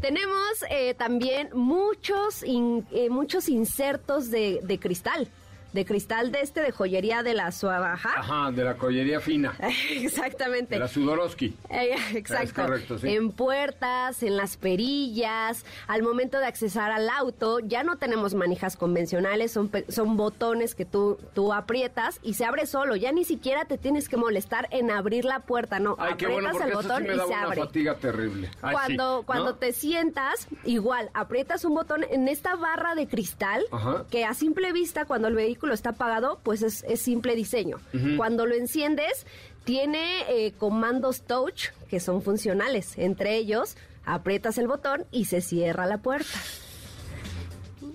tenemos 0.00 0.64
eh, 0.68 0.94
también 0.94 1.50
muchos, 1.54 2.42
in- 2.42 2.84
eh, 2.90 3.08
muchos 3.08 3.48
insertos 3.48 4.30
de, 4.30 4.60
de 4.64 4.78
cristal. 4.80 5.28
De 5.72 5.84
cristal 5.84 6.32
de 6.32 6.40
este, 6.40 6.60
de 6.62 6.72
joyería 6.72 7.22
de 7.22 7.34
la 7.34 7.52
Suabaja. 7.52 8.10
Ajá, 8.16 8.50
de 8.50 8.64
la 8.64 8.74
collería 8.76 9.20
fina. 9.20 9.54
Exactamente. 9.90 10.74
De 10.74 10.80
la 10.80 10.88
Sudorowski. 10.88 11.54
Eh, 11.68 11.94
exacto. 12.14 12.44
Es 12.44 12.52
correcto, 12.52 12.98
sí. 12.98 13.08
En 13.08 13.30
puertas, 13.30 14.22
en 14.22 14.36
las 14.36 14.56
perillas, 14.56 15.64
al 15.86 16.02
momento 16.02 16.38
de 16.38 16.46
accesar 16.46 16.90
al 16.90 17.08
auto, 17.08 17.60
ya 17.60 17.84
no 17.84 17.96
tenemos 17.98 18.34
manijas 18.34 18.76
convencionales, 18.76 19.52
son, 19.52 19.70
son 19.88 20.16
botones 20.16 20.74
que 20.74 20.84
tú, 20.84 21.18
tú 21.34 21.52
aprietas 21.52 22.18
y 22.22 22.34
se 22.34 22.44
abre 22.44 22.66
solo, 22.66 22.96
ya 22.96 23.12
ni 23.12 23.24
siquiera 23.24 23.64
te 23.64 23.78
tienes 23.78 24.08
que 24.08 24.16
molestar 24.16 24.66
en 24.72 24.90
abrir 24.90 25.24
la 25.24 25.40
puerta, 25.40 25.78
no, 25.78 25.96
Ay, 25.98 26.14
aprietas 26.14 26.34
bueno, 26.52 26.64
el 26.64 26.70
sí 26.70 26.74
botón 26.76 27.04
y 27.04 27.08
da 27.08 27.14
se 27.18 27.24
una 27.26 27.42
abre. 27.42 27.60
fatiga 27.60 27.94
terrible. 27.94 28.50
Ay, 28.62 28.72
Cuando, 28.72 29.18
sí, 29.20 29.24
cuando 29.26 29.44
¿no? 29.50 29.54
te 29.56 29.72
sientas, 29.72 30.48
igual, 30.64 31.10
aprietas 31.14 31.64
un 31.64 31.74
botón 31.74 32.04
en 32.10 32.26
esta 32.28 32.56
barra 32.56 32.94
de 32.94 33.06
cristal, 33.06 33.64
Ajá. 33.70 34.04
que 34.10 34.24
a 34.24 34.34
simple 34.34 34.72
vista, 34.72 35.04
cuando 35.04 35.28
el 35.28 35.34
vehículo 35.34 35.59
está 35.68 35.90
apagado, 35.90 36.40
pues 36.42 36.62
es, 36.62 36.84
es 36.88 37.00
simple 37.00 37.34
diseño. 37.36 37.78
Cuando 38.16 38.46
lo 38.46 38.54
enciendes, 38.54 39.26
tiene 39.64 40.22
eh, 40.28 40.52
comandos 40.58 41.22
touch 41.22 41.70
que 41.88 42.00
son 42.00 42.22
funcionales. 42.22 42.96
Entre 42.96 43.36
ellos, 43.36 43.76
aprietas 44.04 44.58
el 44.58 44.68
botón 44.68 45.04
y 45.10 45.26
se 45.26 45.40
cierra 45.40 45.86
la 45.86 45.98
puerta. 45.98 46.38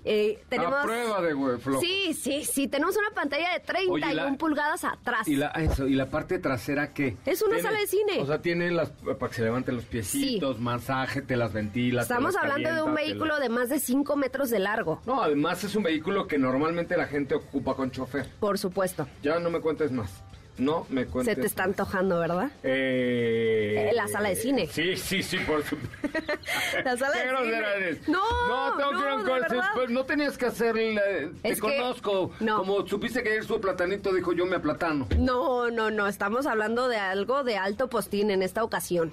Eh, 0.08 0.44
tenemos... 0.50 0.74
A 0.76 0.84
prueba 0.84 1.22
de 1.22 1.34
güey. 1.34 1.58
Sí, 1.82 2.14
sí, 2.14 2.44
sí, 2.46 2.68
tenemos 2.68 2.96
una 2.96 3.10
pantalla 3.10 3.52
de 3.54 3.60
31 3.60 3.94
Oye, 4.06 4.14
la- 4.14 4.38
pulgadas 4.38 4.84
atrás. 4.84 5.28
¿Y 5.28 5.36
la, 5.36 5.48
eso, 5.48 5.88
¿Y 5.88 5.96
la 5.96 6.10
parte 6.12 6.38
trasera 6.38 6.94
qué? 6.94 7.18
Es 7.26 7.42
una 7.42 7.60
sala 7.60 7.80
de 7.80 7.88
cine. 7.88 8.20
O 8.20 8.26
sea, 8.26 8.40
tiene 8.42 8.70
las, 8.72 8.92
para 8.92 9.30
que 9.30 9.34
se 9.34 9.42
levanten 9.44 9.76
los 9.76 9.86
piecitos, 9.86 10.60
masaje, 10.60 11.22
te 11.24 11.36
las 11.36 11.54
ventilas. 11.54 12.04
Estamos 12.04 12.36
hablando 12.36 12.72
de 12.72 12.82
un 12.84 12.94
vehículo 12.94 13.34
las- 13.34 13.40
de 13.42 13.50
más 13.50 13.70
de 13.70 13.80
5 13.80 14.16
metros 14.16 14.50
de 14.52 14.60
largo, 14.60 15.02
No, 15.06 15.24
además 15.24 15.64
es 15.64 15.76
un 15.76 15.84
vehículo 15.84 16.28
que 16.28 16.38
normalmente 16.38 16.96
la 16.98 17.08
gente 17.08 17.34
ocupa 17.36 17.74
con 17.76 17.90
chofer. 17.92 18.30
por 18.40 18.58
supuesto. 18.60 19.08
Ya 19.24 19.40
no 19.40 19.50
me 19.50 19.60
cuentes 19.60 19.92
más. 19.92 20.24
No 20.58 20.86
me 20.90 21.06
cuentes 21.06 21.36
Se 21.36 21.42
te 21.42 21.48
está 21.48 21.64
antojando, 21.64 22.20
¿verdad? 22.20 22.50
Eh, 22.64 23.92
la 23.94 24.08
sala 24.08 24.30
de 24.30 24.36
cine. 24.36 24.68
Sí, 24.68 24.96
sí, 24.96 25.22
sí, 25.22 25.38
por 25.40 25.64
supuesto. 25.64 25.98
la 26.84 26.98
sala 26.98 27.18
de 27.18 27.96
cine. 27.96 28.02
No, 28.08 28.76
no, 28.78 29.24
corte. 29.26 29.42
verdad. 29.50 29.70
Pues 29.76 29.90
no 29.90 30.06
tenías 30.06 30.38
que 30.38 30.46
hacer 30.46 30.78
el, 30.78 31.00
Te 31.42 31.58
conozco. 31.58 32.32
no. 32.40 32.58
Como 32.58 32.88
supiste 32.88 33.22
que 33.22 33.30
ayer 33.30 33.44
su 33.44 33.60
platanito 33.60 34.14
dijo 34.14 34.34
yo 34.34 34.46
me 34.46 34.56
aplatano. 34.56 35.08
No, 35.18 35.70
no, 35.72 35.92
no, 35.92 36.08
estamos 36.08 36.46
hablando 36.46 36.88
de 36.88 36.98
algo 36.98 37.44
de 37.44 37.58
alto 37.58 37.90
postín 37.90 38.32
en 38.32 38.42
esta 38.42 38.64
ocasión. 38.64 39.12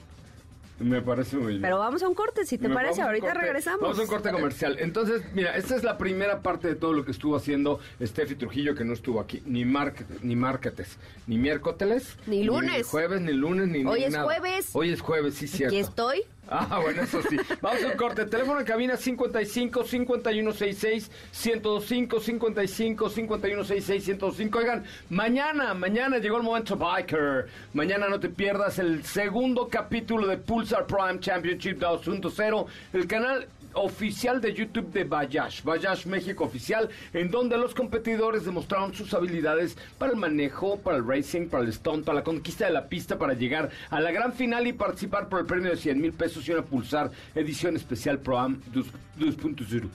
Me 0.82 1.00
parece 1.00 1.36
muy 1.36 1.48
bien. 1.52 1.62
Pero 1.62 1.78
vamos 1.78 2.02
a 2.02 2.08
un 2.08 2.14
corte, 2.14 2.44
si 2.44 2.58
te 2.58 2.68
Me- 2.68 2.74
parece, 2.74 3.02
ahorita 3.02 3.26
corte- 3.26 3.40
regresamos. 3.40 3.80
Vamos 3.82 3.98
a 3.98 4.02
un 4.02 4.08
corte 4.08 4.30
comercial. 4.32 4.76
Entonces, 4.80 5.22
mira, 5.34 5.56
esta 5.56 5.76
es 5.76 5.84
la 5.84 5.96
primera 5.98 6.42
parte 6.42 6.68
de 6.68 6.74
todo 6.74 6.92
lo 6.92 7.04
que 7.04 7.10
estuvo 7.12 7.36
haciendo 7.36 7.78
Steffi 8.02 8.34
Trujillo, 8.34 8.74
que 8.74 8.84
no 8.84 8.92
estuvo 8.92 9.20
aquí. 9.20 9.42
Ni, 9.46 9.64
market, 9.64 10.06
ni 10.22 10.34
marketes, 10.36 10.98
ni 11.26 11.38
miércoles. 11.38 12.16
Ni 12.26 12.44
lunes. 12.44 12.86
jueves, 12.88 13.20
ni 13.20 13.32
lunes, 13.32 13.68
ni 13.68 13.84
Hoy 13.84 14.00
ni 14.00 14.04
es 14.06 14.12
nada. 14.12 14.24
jueves. 14.24 14.70
Hoy 14.72 14.90
es 14.90 15.00
jueves, 15.00 15.34
sí, 15.34 15.46
cierto. 15.46 15.74
Aquí 15.74 15.80
estoy. 15.80 16.22
Ah, 16.48 16.80
bueno, 16.82 17.02
eso 17.02 17.22
sí. 17.22 17.36
Vamos 17.60 17.82
a 17.84 17.86
un 17.86 17.96
corte. 17.96 18.26
Teléfono 18.26 18.60
en 18.60 18.66
cabina 18.66 18.96
55 18.96 19.84
5166 19.84 21.10
1025 21.32 22.20
55 22.20 23.10
5166 23.10 24.08
1025. 24.08 24.58
Oigan, 24.58 24.84
mañana, 25.08 25.72
mañana 25.74 26.18
llegó 26.18 26.36
el 26.38 26.42
momento 26.42 26.76
biker. 26.76 27.46
Mañana 27.72 28.08
no 28.08 28.18
te 28.20 28.28
pierdas 28.28 28.78
el 28.78 29.04
segundo 29.04 29.68
capítulo 29.68 30.26
de 30.26 30.36
Pulsar 30.36 30.86
Prime 30.86 31.20
Championship 31.20 31.78
2.0, 31.78 32.66
el 32.92 33.06
canal 33.06 33.46
oficial 33.74 34.40
de 34.40 34.54
YouTube 34.54 34.90
de 34.92 35.04
Bayash, 35.04 35.62
Bayash 35.62 36.06
México 36.06 36.44
Oficial, 36.44 36.88
en 37.12 37.30
donde 37.30 37.56
los 37.58 37.74
competidores 37.74 38.44
demostraron 38.44 38.94
sus 38.94 39.12
habilidades 39.14 39.76
para 39.98 40.12
el 40.12 40.18
manejo, 40.18 40.78
para 40.78 40.96
el 40.98 41.06
racing, 41.06 41.48
para 41.48 41.64
el 41.64 41.72
stunt, 41.72 42.04
para 42.04 42.18
la 42.18 42.24
conquista 42.24 42.66
de 42.66 42.72
la 42.72 42.86
pista, 42.88 43.18
para 43.18 43.34
llegar 43.34 43.70
a 43.90 44.00
la 44.00 44.10
gran 44.12 44.32
final 44.32 44.66
y 44.66 44.72
participar 44.72 45.28
por 45.28 45.40
el 45.40 45.46
premio 45.46 45.70
de 45.70 45.76
100 45.76 46.00
mil 46.00 46.12
pesos 46.12 46.46
y 46.48 46.52
una 46.52 46.62
Pulsar 46.62 47.10
edición 47.34 47.76
especial 47.76 48.18
Pro 48.18 48.38
Am 48.38 48.60
2- 48.72 48.84
2.0. 49.18 49.88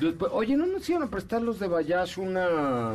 Después- 0.00 0.30
Oye, 0.34 0.56
¿no 0.56 0.66
nos 0.66 0.88
iban 0.90 1.04
a 1.04 1.06
prestar 1.10 1.42
los 1.42 1.58
de 1.58 1.68
Bayash 1.68 2.18
una, 2.18 2.94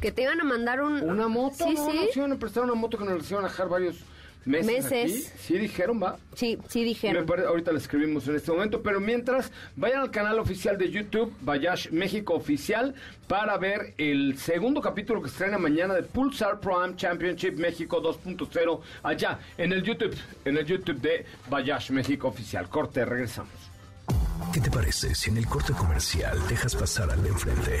Que 0.00 0.12
te 0.12 0.22
iban 0.22 0.40
a 0.40 0.44
mandar 0.44 0.82
un... 0.82 1.00
una 1.02 1.28
moto? 1.28 1.64
Sí, 1.68 1.74
¿no? 1.74 1.90
sí. 1.90 1.96
Nos 2.06 2.16
iban 2.16 2.32
a 2.32 2.36
prestar 2.36 2.64
una 2.64 2.74
moto 2.74 2.98
que 2.98 3.04
nos 3.04 3.30
iban 3.30 3.44
a 3.44 3.48
dejar 3.48 3.68
varios 3.68 3.96
meses, 4.46 4.66
Meses. 4.66 4.92
aquí. 5.28 5.38
Sí, 5.38 5.58
dijeron, 5.58 6.02
va. 6.02 6.16
Sí, 6.34 6.58
sí 6.68 6.80
Me 6.80 6.84
dijeron. 6.86 7.26
ahorita 7.46 7.72
le 7.72 7.78
escribimos 7.78 8.26
en 8.28 8.36
este 8.36 8.52
momento, 8.52 8.82
pero 8.82 9.00
mientras, 9.00 9.50
vayan 9.74 10.00
al 10.00 10.10
canal 10.10 10.38
oficial 10.38 10.78
de 10.78 10.90
YouTube, 10.90 11.34
Bayash 11.42 11.90
México 11.90 12.34
Oficial, 12.34 12.94
para 13.26 13.58
ver 13.58 13.94
el 13.98 14.38
segundo 14.38 14.80
capítulo 14.80 15.20
que 15.20 15.28
se 15.28 15.34
estrena 15.34 15.58
mañana 15.58 15.94
de 15.94 16.02
Pulsar 16.04 16.60
Prime 16.60 16.94
Championship 16.96 17.54
México 17.56 18.00
2.0, 18.02 18.80
allá 19.02 19.38
en 19.58 19.72
el 19.72 19.82
YouTube, 19.82 20.16
en 20.44 20.56
el 20.56 20.64
YouTube 20.64 21.00
de 21.00 21.26
Bayash 21.50 21.90
México 21.90 22.28
Oficial. 22.28 22.68
Corte, 22.68 23.04
regresamos. 23.04 23.50
¿Qué 24.52 24.60
te 24.60 24.70
parece 24.70 25.14
si 25.14 25.30
en 25.30 25.38
el 25.38 25.46
corte 25.46 25.72
comercial 25.72 26.38
dejas 26.48 26.76
pasar 26.76 27.10
al 27.10 27.22
de 27.22 27.28
enfrente? 27.30 27.80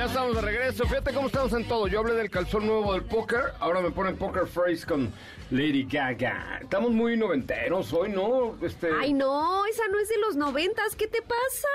Ya 0.00 0.06
estamos 0.06 0.34
de 0.34 0.40
regreso. 0.40 0.84
Fíjate 0.86 1.12
cómo 1.12 1.26
estamos 1.26 1.52
en 1.52 1.68
todo. 1.68 1.86
Yo 1.86 2.00
hablé 2.00 2.14
del 2.14 2.30
calzón 2.30 2.66
nuevo 2.66 2.94
del 2.94 3.02
póker. 3.02 3.52
Ahora 3.60 3.82
me 3.82 3.90
ponen 3.90 4.16
Poker 4.16 4.46
Face 4.46 4.86
con 4.86 5.12
Lady 5.50 5.84
Gaga. 5.84 6.60
Estamos 6.62 6.90
muy 6.92 7.18
noventeros 7.18 7.92
hoy, 7.92 8.08
¿no? 8.08 8.56
Este... 8.62 8.88
Ay, 8.98 9.12
no, 9.12 9.66
esa 9.66 9.86
no 9.88 10.00
es 10.00 10.08
de 10.08 10.16
los 10.16 10.36
noventas. 10.36 10.96
¿Qué 10.96 11.06
te 11.06 11.20
pasa? 11.20 11.68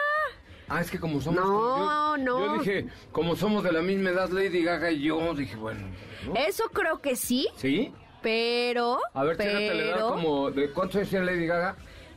Ah, 0.68 0.82
es 0.82 0.90
que 0.90 1.00
como 1.00 1.22
somos... 1.22 1.40
No, 1.40 2.18
yo, 2.18 2.24
no. 2.24 2.40
Yo 2.40 2.64
dije, 2.64 2.88
como 3.12 3.36
somos 3.36 3.64
de 3.64 3.72
la 3.72 3.84
misma 3.84 4.10
edad, 4.10 4.30
Lady 4.30 4.64
Gaga 4.64 4.90
y 4.90 5.04
yo, 5.04 5.36
dije, 5.36 5.56
bueno... 5.56 5.82
¿no? 6.26 6.34
Eso 6.36 6.64
creo 6.74 7.02
que 7.02 7.16
sí, 7.16 7.48
¿Sí? 7.58 7.94
pero... 8.24 8.98
A 9.14 9.24
ver, 9.24 9.38
chécate 9.38 9.72
la 9.76 9.84
edad 9.84 9.94
pero, 9.94 10.10
como... 10.10 10.50
¿De 10.50 10.72
cuántos 10.72 10.96
años 10.96 11.10
tiene 11.10 11.26
Lady 11.28 11.46
Gaga? 11.46 11.76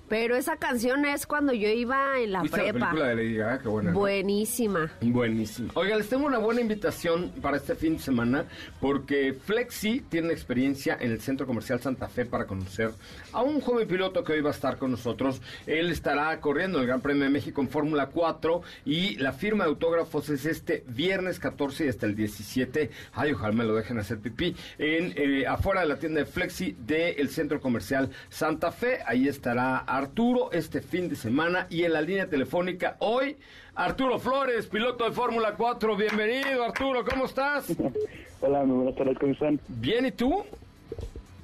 Pero 0.08 0.36
esa 0.36 0.56
canción 0.56 1.04
es 1.04 1.26
cuando 1.26 1.52
yo 1.52 1.68
iba 1.68 2.18
en 2.20 2.32
la 2.32 2.42
¿Viste 2.42 2.56
la 2.58 2.62
prepa. 2.64 2.78
película 2.90 3.08
de 3.08 3.14
Lady 3.16 3.34
Gaga? 3.34 3.58
Qué 3.60 3.68
buena. 3.68 3.90
¿no? 3.90 3.98
Buenísima. 3.98 4.90
Buenísimo. 5.00 5.70
Oiga, 5.74 5.96
les 5.96 6.08
tengo 6.08 6.26
una 6.26 6.38
buena 6.38 6.60
invitación 6.60 7.30
para 7.42 7.56
este 7.56 7.74
fin 7.74 7.94
de 7.96 8.02
semana 8.02 8.44
porque 8.80 9.34
Flexi 9.34 10.00
tiene 10.08 10.32
experiencia 10.32 10.96
en 11.00 11.12
el 11.12 11.20
Centro 11.20 11.46
Comercial 11.46 11.80
Santa 11.80 12.08
Fe 12.08 12.24
para 12.24 12.46
conocer 12.46 12.90
a 13.32 13.42
un 13.42 13.60
joven 13.60 13.86
piloto 13.86 14.24
que 14.24 14.32
hoy 14.32 14.40
va 14.40 14.50
a 14.50 14.52
estar 14.54 14.76
con 14.78 14.90
nosotros. 14.90 15.40
Él 15.66 15.90
estará 15.90 16.40
corriendo 16.40 16.80
el 16.80 16.86
Gran 16.86 17.00
Premio 17.00 17.24
de 17.24 17.30
México 17.30 17.60
en 17.60 17.68
Fórmula 17.68 18.06
4 18.06 18.62
y 18.84 19.16
la 19.16 19.32
firma 19.32 19.64
de 19.64 19.70
autógrafos 19.70 20.28
es 20.30 20.46
este 20.46 20.84
viernes 20.88 21.38
14 21.38 21.86
y 21.86 21.88
hasta 21.88 22.06
el 22.06 22.14
17. 22.16 22.90
Ay, 23.12 23.32
ojalá 23.32 23.52
me 23.52 23.64
lo 23.64 23.74
dejen 23.74 23.98
hacer 23.98 24.18
pipí. 24.18 24.54
En, 24.78 25.12
eh, 25.16 25.46
afuera 25.46 25.80
de 25.82 25.86
la 25.88 25.96
tienda 25.98 26.20
de 26.20 26.26
Flexi 26.26 26.76
del 26.78 27.28
Centro 27.28 27.60
Comercial 27.60 28.10
Santa 28.28 28.72
Fe. 28.72 28.98
Ahí 29.06 29.28
estará 29.28 29.78
Arturo 30.02 30.52
este 30.52 30.80
fin 30.80 31.08
de 31.08 31.16
semana 31.16 31.66
y 31.70 31.82
en 31.82 31.92
la 31.92 32.00
línea 32.00 32.28
telefónica 32.28 32.94
hoy 33.00 33.36
Arturo 33.74 34.20
Flores, 34.20 34.66
piloto 34.68 35.02
de 35.04 35.10
Fórmula 35.10 35.56
4. 35.58 35.96
Bienvenido 35.96 36.62
Arturo, 36.62 37.04
¿cómo 37.04 37.24
estás? 37.24 37.66
Hola, 38.40 38.62
muy 38.62 38.76
buenas 38.76 38.94
tardes, 38.94 39.18
¿cómo 39.18 39.32
están? 39.32 39.58
Bien, 39.66 40.06
¿y 40.06 40.12
tú? 40.12 40.44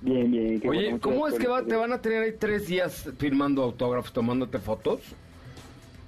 Bien, 0.03 0.31
bien. 0.31 0.61
qué 0.61 0.69
Oye, 0.69 0.83
bueno, 0.85 1.01
¿cómo 1.01 1.27
es 1.27 1.35
que 1.35 1.49
va- 1.49 1.65
te 1.65 1.75
van 1.75 1.93
a 1.93 2.01
tener 2.01 2.23
ahí 2.23 2.33
tres 2.39 2.69
días 2.69 3.09
firmando 3.19 3.61
autógrafos, 3.65 4.13
tomándote 4.13 4.61
fotos? 4.61 5.01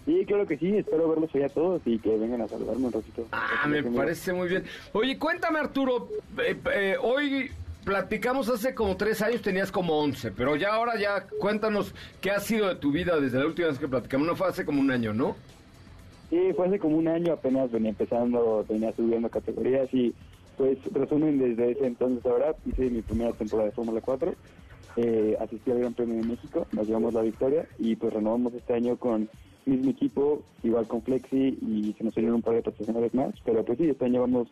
Sí, 0.05 0.25
claro 0.25 0.47
que 0.47 0.57
sí, 0.57 0.69
espero 0.77 1.09
verlos 1.09 1.35
allá 1.35 1.49
todos 1.49 1.83
y 1.85 1.99
que 1.99 2.17
vengan 2.17 2.43
a 2.43 2.47
saludarme 2.47 2.87
un 2.87 2.93
ratito. 2.93 3.27
Ah, 3.33 3.67
me 3.67 3.83
parece 3.83 4.33
muy 4.33 4.47
bien. 4.47 4.63
Oye, 4.93 5.19
cuéntame 5.19 5.59
Arturo, 5.59 6.09
eh, 6.39 6.57
eh, 6.73 6.97
hoy 7.03 7.51
platicamos 7.87 8.49
hace 8.49 8.75
como 8.75 8.97
tres 8.97 9.23
años, 9.23 9.43
tenías 9.43 9.71
como 9.71 9.97
once, 9.97 10.33
pero 10.33 10.57
ya 10.57 10.75
ahora 10.75 10.99
ya 10.99 11.25
cuéntanos 11.39 11.95
qué 12.21 12.33
ha 12.33 12.41
sido 12.41 12.67
de 12.67 12.75
tu 12.75 12.91
vida 12.91 13.21
desde 13.21 13.39
la 13.39 13.47
última 13.47 13.69
vez 13.69 13.79
que 13.79 13.87
platicamos, 13.87 14.27
no 14.27 14.35
fue 14.35 14.49
hace 14.49 14.67
como 14.67 14.81
un 14.81 14.91
año, 14.91 15.15
¿no? 15.15 15.37
Sí, 16.29 16.37
fue 16.57 16.67
hace 16.67 16.81
como 16.81 16.97
un 16.97 17.07
año, 17.07 17.33
apenas 17.33 17.71
venía 17.71 17.91
empezando, 17.91 18.67
venía 18.69 18.93
subiendo 18.93 19.29
categorías 19.29 19.89
y 19.95 20.13
pues 20.57 20.79
resumen 20.93 21.39
desde 21.39 21.71
ese 21.71 21.87
entonces 21.87 22.27
ahora 22.27 22.57
hice 22.67 22.91
mi 22.91 23.03
primera 23.03 23.31
temporada 23.33 23.69
de 23.69 23.77
Fórmula 23.77 24.01
4, 24.01 24.35
eh, 24.97 25.37
asistí 25.39 25.71
al 25.71 25.79
Gran 25.79 25.95
Premio 25.95 26.17
de 26.17 26.27
México, 26.27 26.67
nos 26.73 26.89
llevamos 26.89 27.15
la 27.15 27.23
victoria 27.23 27.69
y 27.79 27.95
pues 27.95 28.13
renovamos 28.13 28.53
este 28.55 28.75
año 28.75 28.97
con 28.97 29.31
mismo 29.65 29.93
equipo, 29.93 30.43
igual 30.65 30.89
con 30.89 31.03
Flexi 31.03 31.57
y 31.63 31.95
se 31.97 32.03
nos 32.03 32.17
unieron 32.17 32.37
un 32.37 32.43
par 32.43 32.55
de 32.55 32.63
patrocinadores 32.63 33.15
más, 33.15 33.33
pero 33.45 33.65
pues 33.65 33.79
sí, 33.79 33.89
este 33.89 34.07
año 34.07 34.23
vamos 34.23 34.49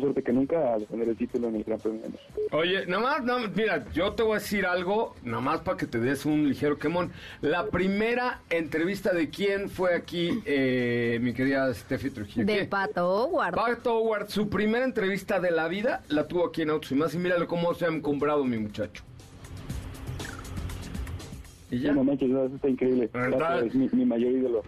suerte 0.00 0.22
que 0.22 0.32
nunca 0.32 0.74
a 0.74 0.78
defender 0.78 1.08
el 1.08 1.16
título 1.16 1.48
en 1.48 1.56
el 1.56 1.64
Gran 1.64 1.78
Premio 1.78 2.02
de 2.02 2.08
México. 2.08 2.40
Oye, 2.52 2.86
nada 2.86 3.02
más, 3.02 3.24
nada 3.24 3.38
más, 3.40 3.56
mira, 3.56 3.84
yo 3.92 4.12
te 4.12 4.22
voy 4.22 4.32
a 4.32 4.38
decir 4.38 4.66
algo, 4.66 5.14
nada 5.22 5.40
más 5.40 5.60
para 5.60 5.76
que 5.76 5.86
te 5.86 5.98
des 5.98 6.26
un 6.26 6.48
ligero 6.48 6.78
quemón. 6.78 7.10
La 7.40 7.66
primera 7.66 8.40
entrevista 8.50 9.12
de 9.12 9.30
quién 9.30 9.68
fue 9.70 9.94
aquí, 9.94 10.42
eh, 10.44 11.18
mi 11.22 11.32
querida 11.32 11.72
Steffi 11.72 12.10
Trujillo. 12.10 12.46
De 12.46 12.58
¿Qué? 12.58 12.64
Pato 12.64 13.08
Howard. 13.08 13.54
Pato 13.54 13.96
Howard, 13.96 14.28
su 14.28 14.48
primera 14.48 14.84
entrevista 14.84 15.40
de 15.40 15.50
la 15.50 15.68
vida 15.68 16.02
la 16.08 16.28
tuvo 16.28 16.46
aquí 16.46 16.62
en 16.62 16.70
Autos 16.70 16.92
y 16.92 16.94
Más. 16.94 17.14
Y 17.14 17.18
mírale 17.18 17.46
cómo 17.46 17.74
se 17.74 17.86
han 17.86 18.00
comprado 18.00 18.44
mi 18.44 18.58
muchacho. 18.58 19.02
Y 21.70 21.80
ya. 21.80 21.92
No 21.92 22.04
manches, 22.04 22.28
no, 22.28 22.44
eso 22.44 22.54
está 22.56 22.68
increíble. 22.68 23.08
Es 23.64 23.74
mi, 23.74 23.88
mi 23.92 24.04
mayor 24.04 24.30
ídolo. 24.30 24.62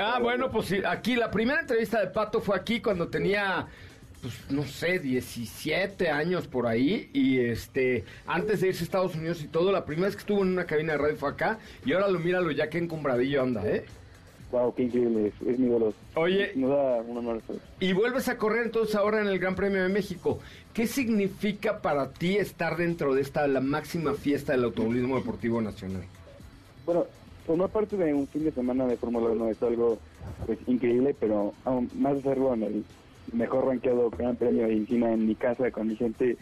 Ah, 0.00 0.18
bueno, 0.20 0.50
pues 0.50 0.66
sí, 0.66 0.82
aquí 0.84 1.14
la 1.14 1.30
primera 1.30 1.60
entrevista 1.60 2.00
de 2.00 2.08
Pato 2.08 2.40
fue 2.40 2.56
aquí 2.56 2.80
cuando 2.80 3.06
tenía, 3.06 3.68
pues 4.22 4.34
no 4.50 4.62
sé, 4.62 5.00
17 5.00 6.08
años 6.08 6.46
por 6.46 6.66
ahí. 6.66 7.10
Y 7.12 7.40
este, 7.40 8.04
antes 8.26 8.60
de 8.60 8.68
irse 8.68 8.80
a 8.80 8.84
Estados 8.84 9.14
Unidos 9.16 9.42
y 9.42 9.48
todo, 9.48 9.72
la 9.72 9.84
primera 9.84 10.06
vez 10.06 10.14
que 10.14 10.20
estuvo 10.20 10.42
en 10.42 10.52
una 10.52 10.64
cabina 10.64 10.92
de 10.92 10.98
radio 10.98 11.16
fue 11.16 11.30
acá. 11.30 11.58
Y 11.84 11.92
ahora 11.92 12.08
lo 12.08 12.20
míralo 12.20 12.52
ya 12.52 12.70
que 12.70 12.78
encumbradillo 12.78 13.42
anda, 13.42 13.66
¿eh? 13.68 13.84
Wow, 14.52 14.74
qué 14.74 14.82
increíble, 14.84 15.28
es, 15.28 15.48
es 15.48 15.58
mi 15.58 15.66
ídolo. 15.66 15.92
Oye. 16.14 16.52
Nos 16.54 16.70
da 16.70 17.00
un 17.00 17.16
honor. 17.18 17.42
Y 17.80 17.92
vuelves 17.94 18.28
a 18.28 18.36
correr 18.36 18.66
entonces 18.66 18.94
ahora 18.94 19.20
en 19.20 19.26
el 19.26 19.38
Gran 19.38 19.56
Premio 19.56 19.82
de 19.82 19.88
México. 19.88 20.38
¿Qué 20.72 20.86
significa 20.86 21.80
para 21.80 22.12
ti 22.12 22.36
estar 22.36 22.76
dentro 22.76 23.14
de 23.14 23.22
esta, 23.22 23.48
la 23.48 23.60
máxima 23.60 24.12
fiesta 24.12 24.52
del 24.52 24.64
automovilismo 24.64 25.16
deportivo 25.16 25.60
nacional? 25.60 26.02
Bueno, 26.84 27.06
formar 27.46 27.70
parte 27.70 27.96
de 27.96 28.14
un 28.14 28.28
fin 28.28 28.44
de 28.44 28.52
semana 28.52 28.86
de 28.86 28.96
Fórmula 28.96 29.30
1 29.30 29.48
es 29.48 29.62
algo 29.62 29.98
pues 30.46 30.58
increíble, 30.66 31.16
pero 31.18 31.54
aún 31.64 31.90
más 31.94 32.18
en 32.24 32.62
el 32.62 32.84
mejor 33.32 33.66
rankeado 33.66 34.10
Gran 34.10 34.36
Premio 34.36 34.70
y 34.70 34.76
encima 34.76 35.12
en 35.12 35.26
mi 35.26 35.34
casa 35.34 35.70
con 35.70 35.88
mi 35.88 35.96
gente, 35.96 36.36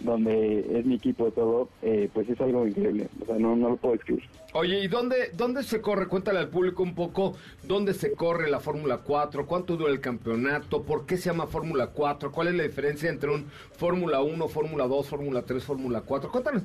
donde 0.00 0.78
es 0.78 0.84
mi 0.84 0.96
equipo 0.96 1.30
todo, 1.30 1.68
eh, 1.82 2.08
pues 2.12 2.28
es 2.28 2.40
algo 2.40 2.66
increíble. 2.66 3.08
O 3.22 3.26
sea, 3.26 3.38
no, 3.38 3.54
no 3.54 3.70
lo 3.70 3.76
puedo 3.76 3.94
escribir. 3.94 4.24
Oye, 4.54 4.80
¿y 4.80 4.88
dónde, 4.88 5.30
dónde 5.34 5.62
se 5.62 5.80
corre? 5.80 6.08
Cuéntale 6.08 6.38
al 6.38 6.48
público 6.48 6.82
un 6.82 6.94
poco 6.94 7.36
dónde 7.62 7.94
se 7.94 8.12
corre 8.12 8.50
la 8.50 8.60
Fórmula 8.60 8.98
4, 8.98 9.46
cuánto 9.46 9.76
dura 9.76 9.90
el 9.90 10.00
campeonato, 10.00 10.82
por 10.82 11.06
qué 11.06 11.16
se 11.16 11.30
llama 11.30 11.46
Fórmula 11.46 11.88
4, 11.88 12.32
cuál 12.32 12.48
es 12.48 12.54
la 12.54 12.64
diferencia 12.64 13.08
entre 13.08 13.30
un 13.30 13.46
Fórmula 13.76 14.20
1, 14.20 14.48
Fórmula 14.48 14.86
2, 14.86 15.08
Fórmula 15.08 15.42
3, 15.42 15.64
Fórmula 15.64 16.02
4. 16.02 16.30
Cuéntanos, 16.30 16.64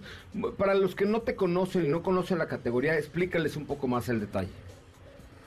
para 0.57 0.73
los 0.73 0.95
que 0.95 1.05
no 1.05 1.21
te 1.21 1.35
conocen 1.35 1.85
y 1.85 1.89
no 1.89 2.03
conocen 2.03 2.39
la 2.39 2.47
categoría, 2.47 2.97
explícales 2.97 3.55
un 3.55 3.65
poco 3.65 3.87
más 3.87 4.09
el 4.09 4.19
detalle. 4.19 4.49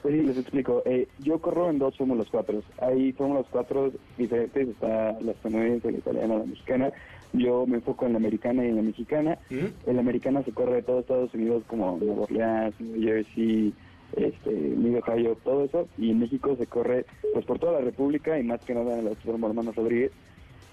Pues 0.03 0.15
sí, 0.15 0.23
les 0.23 0.39
explico. 0.39 0.83
Eh, 0.87 1.09
yo 1.19 1.39
corro 1.41 1.69
en 1.69 1.79
dos 1.79 1.97
Fórmulas 1.97 2.29
4. 2.31 2.63
Hay 2.81 3.13
Fórmulas 3.13 3.47
4 3.51 3.93
diferentes, 4.17 4.69
está 4.69 5.19
la 5.21 5.33
estadounidense, 5.33 5.93
la 5.93 5.99
italiana, 5.99 6.39
la 6.39 6.45
mexicana. 6.45 6.93
Yo 7.33 7.67
me 7.67 7.77
enfoco 7.77 8.07
en 8.07 8.13
la 8.13 8.19
americana 8.19 8.65
y 8.65 8.69
en 8.69 8.77
la 8.77 8.83
mexicana. 8.83 9.39
En 9.51 9.95
la 9.95 10.01
americana 10.01 10.43
se 10.43 10.53
corre 10.53 10.77
de 10.77 10.83
todo 10.83 11.01
Estados 11.01 11.33
Unidos 11.35 11.63
como 11.67 11.99
Nueva 11.99 12.23
Orleans, 12.23 12.81
New 12.81 13.03
Jersey, 13.03 13.73
este, 14.17 14.51
New 14.51 14.99
Ohio, 14.99 15.37
todo 15.45 15.65
eso. 15.65 15.89
Y 15.99 16.11
en 16.11 16.19
México 16.19 16.57
se 16.57 16.67
corre 16.67 17.05
pues 17.33 17.45
por 17.45 17.59
toda 17.59 17.73
la 17.73 17.81
República 17.81 18.39
y 18.39 18.43
más 18.43 18.61
que 18.63 18.75
nada 18.75 18.99
en 18.99 19.05
la 19.05 19.15
Fórmula 19.17 19.49
Hermanos 19.49 19.77
Rodríguez. 19.77 20.13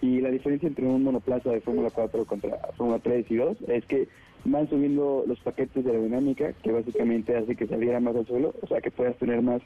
Y 0.01 0.21
la 0.21 0.29
diferencia 0.29 0.67
entre 0.67 0.85
un 0.85 1.03
monoplaza 1.03 1.49
de 1.51 1.61
Fórmula 1.61 1.89
4 1.93 2.25
contra 2.25 2.57
Fórmula 2.77 2.99
3 2.99 3.29
y 3.29 3.35
2 3.35 3.57
es 3.67 3.85
que 3.85 4.07
van 4.47 4.69
subiendo 4.69 5.23
los 5.27 5.39
paquetes 5.39 5.83
de 5.83 5.91
aerodinámica, 5.91 6.53
que 6.63 6.71
básicamente 6.71 7.35
hace 7.35 7.55
que 7.55 7.67
saliera 7.67 7.99
más 7.99 8.15
al 8.15 8.25
suelo, 8.25 8.53
o 8.61 8.67
sea, 8.67 8.81
que 8.81 8.91
puedas 8.91 9.15
tener 9.17 9.41
más 9.41 9.61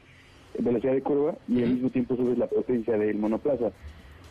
velocidad 0.58 0.92
de 0.92 1.02
curva 1.02 1.34
y 1.48 1.62
al 1.62 1.70
mismo 1.70 1.90
tiempo 1.90 2.16
subes 2.16 2.36
la 2.36 2.48
potencia 2.48 2.98
del 2.98 3.16
monoplaza. 3.16 3.70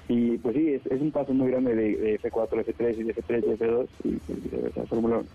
Y 0.07 0.37
pues 0.39 0.55
sí, 0.55 0.73
es, 0.73 0.85
es 0.87 1.01
un 1.01 1.11
paso 1.11 1.33
muy 1.33 1.49
grande 1.49 1.73
de, 1.73 2.19
F4, 2.19 2.65
F3 2.65 2.99
y 2.99 3.03
de 3.03 3.15
F3 3.15 3.43
y 3.45 3.57
F2 3.57 3.87
y 4.03 4.09
pues, 4.17 4.89
Fórmula 4.89 5.17
1. 5.19 5.25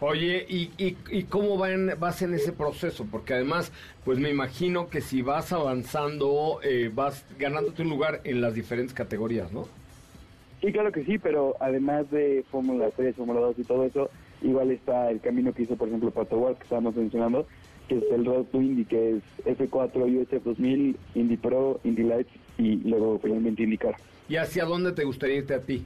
Oye, 0.00 0.46
¿y, 0.48 0.70
y, 0.78 0.96
y 1.10 1.24
cómo 1.24 1.56
van, 1.56 1.92
vas 1.98 2.22
en 2.22 2.34
ese 2.34 2.52
proceso? 2.52 3.06
Porque 3.10 3.34
además, 3.34 3.72
pues 4.04 4.18
me 4.18 4.30
imagino 4.30 4.88
que 4.88 5.00
si 5.00 5.22
vas 5.22 5.52
avanzando, 5.52 6.60
eh, 6.62 6.90
vas 6.92 7.24
ganándote 7.38 7.82
un 7.82 7.90
lugar 7.90 8.20
en 8.24 8.40
las 8.40 8.54
diferentes 8.54 8.94
categorías, 8.94 9.52
¿no? 9.52 9.68
Sí, 10.62 10.70
claro 10.72 10.92
que 10.92 11.04
sí, 11.04 11.18
pero 11.18 11.56
además 11.58 12.08
de 12.12 12.44
Fórmula 12.48 12.88
3, 12.94 13.16
Fórmula 13.16 13.40
2 13.40 13.58
y 13.58 13.64
todo 13.64 13.84
eso, 13.84 14.08
igual 14.42 14.70
está 14.70 15.10
el 15.10 15.20
camino 15.20 15.52
que 15.52 15.64
hizo, 15.64 15.74
por 15.74 15.88
ejemplo, 15.88 16.12
Pato 16.12 16.38
Ward, 16.38 16.56
que 16.56 16.62
estábamos 16.62 16.94
mencionando, 16.94 17.46
que 17.88 17.96
es 17.96 18.04
el 18.12 18.24
Road 18.24 18.44
to 18.44 18.62
Indy, 18.62 18.84
que 18.84 19.16
es 19.16 19.22
F4, 19.58 20.22
USF 20.22 20.44
2000, 20.44 20.96
Indy 21.16 21.36
Pro, 21.36 21.80
Indy 21.82 22.04
Lights 22.04 22.30
y 22.58 22.76
luego 22.88 23.18
finalmente 23.18 23.64
IndyCar. 23.64 23.96
¿Y 24.28 24.36
hacia 24.36 24.64
dónde 24.64 24.92
te 24.92 25.02
gustaría 25.02 25.38
irte 25.38 25.54
a 25.54 25.60
ti? 25.60 25.84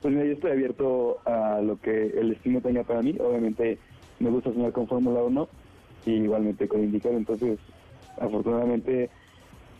Pues 0.00 0.14
mira, 0.14 0.26
yo 0.26 0.34
estoy 0.34 0.52
abierto 0.52 1.18
a 1.24 1.60
lo 1.60 1.80
que 1.80 2.06
el 2.06 2.30
destino 2.30 2.60
tenga 2.60 2.84
para 2.84 3.02
mí. 3.02 3.16
Obviamente 3.18 3.78
me 4.20 4.30
gusta 4.30 4.52
soñar 4.52 4.70
con 4.70 4.86
Fórmula 4.86 5.24
1 5.24 5.48
y 6.06 6.12
igualmente 6.12 6.68
con 6.68 6.84
IndyCar, 6.84 7.14
entonces 7.14 7.58
afortunadamente 8.20 9.10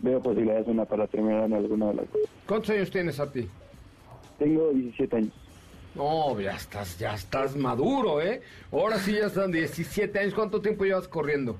veo 0.01 0.21
posibilidades 0.21 0.67
una 0.67 0.83
para 0.83 1.07
terminar 1.07 1.45
en 1.45 1.53
alguna 1.53 1.87
de 1.87 1.93
las 1.93 2.11
dos. 2.11 2.21
¿Cuántos 2.45 2.71
años 2.71 2.91
tienes 2.91 3.17
a 3.21 3.31
ti? 3.31 3.47
Tengo 4.37 4.71
17 4.71 5.15
años. 5.15 5.33
No, 5.95 6.39
ya 6.39 6.55
estás, 6.55 6.99
ya 6.99 7.15
estás 7.15 7.55
maduro, 7.55 8.21
¿eh? 8.21 8.41
Ahora 8.71 8.99
sí 8.99 9.13
ya 9.13 9.27
están 9.27 9.51
17 9.51 10.19
años. 10.19 10.33
¿Cuánto 10.35 10.61
tiempo 10.61 10.85
llevas 10.85 11.07
corriendo? 11.07 11.59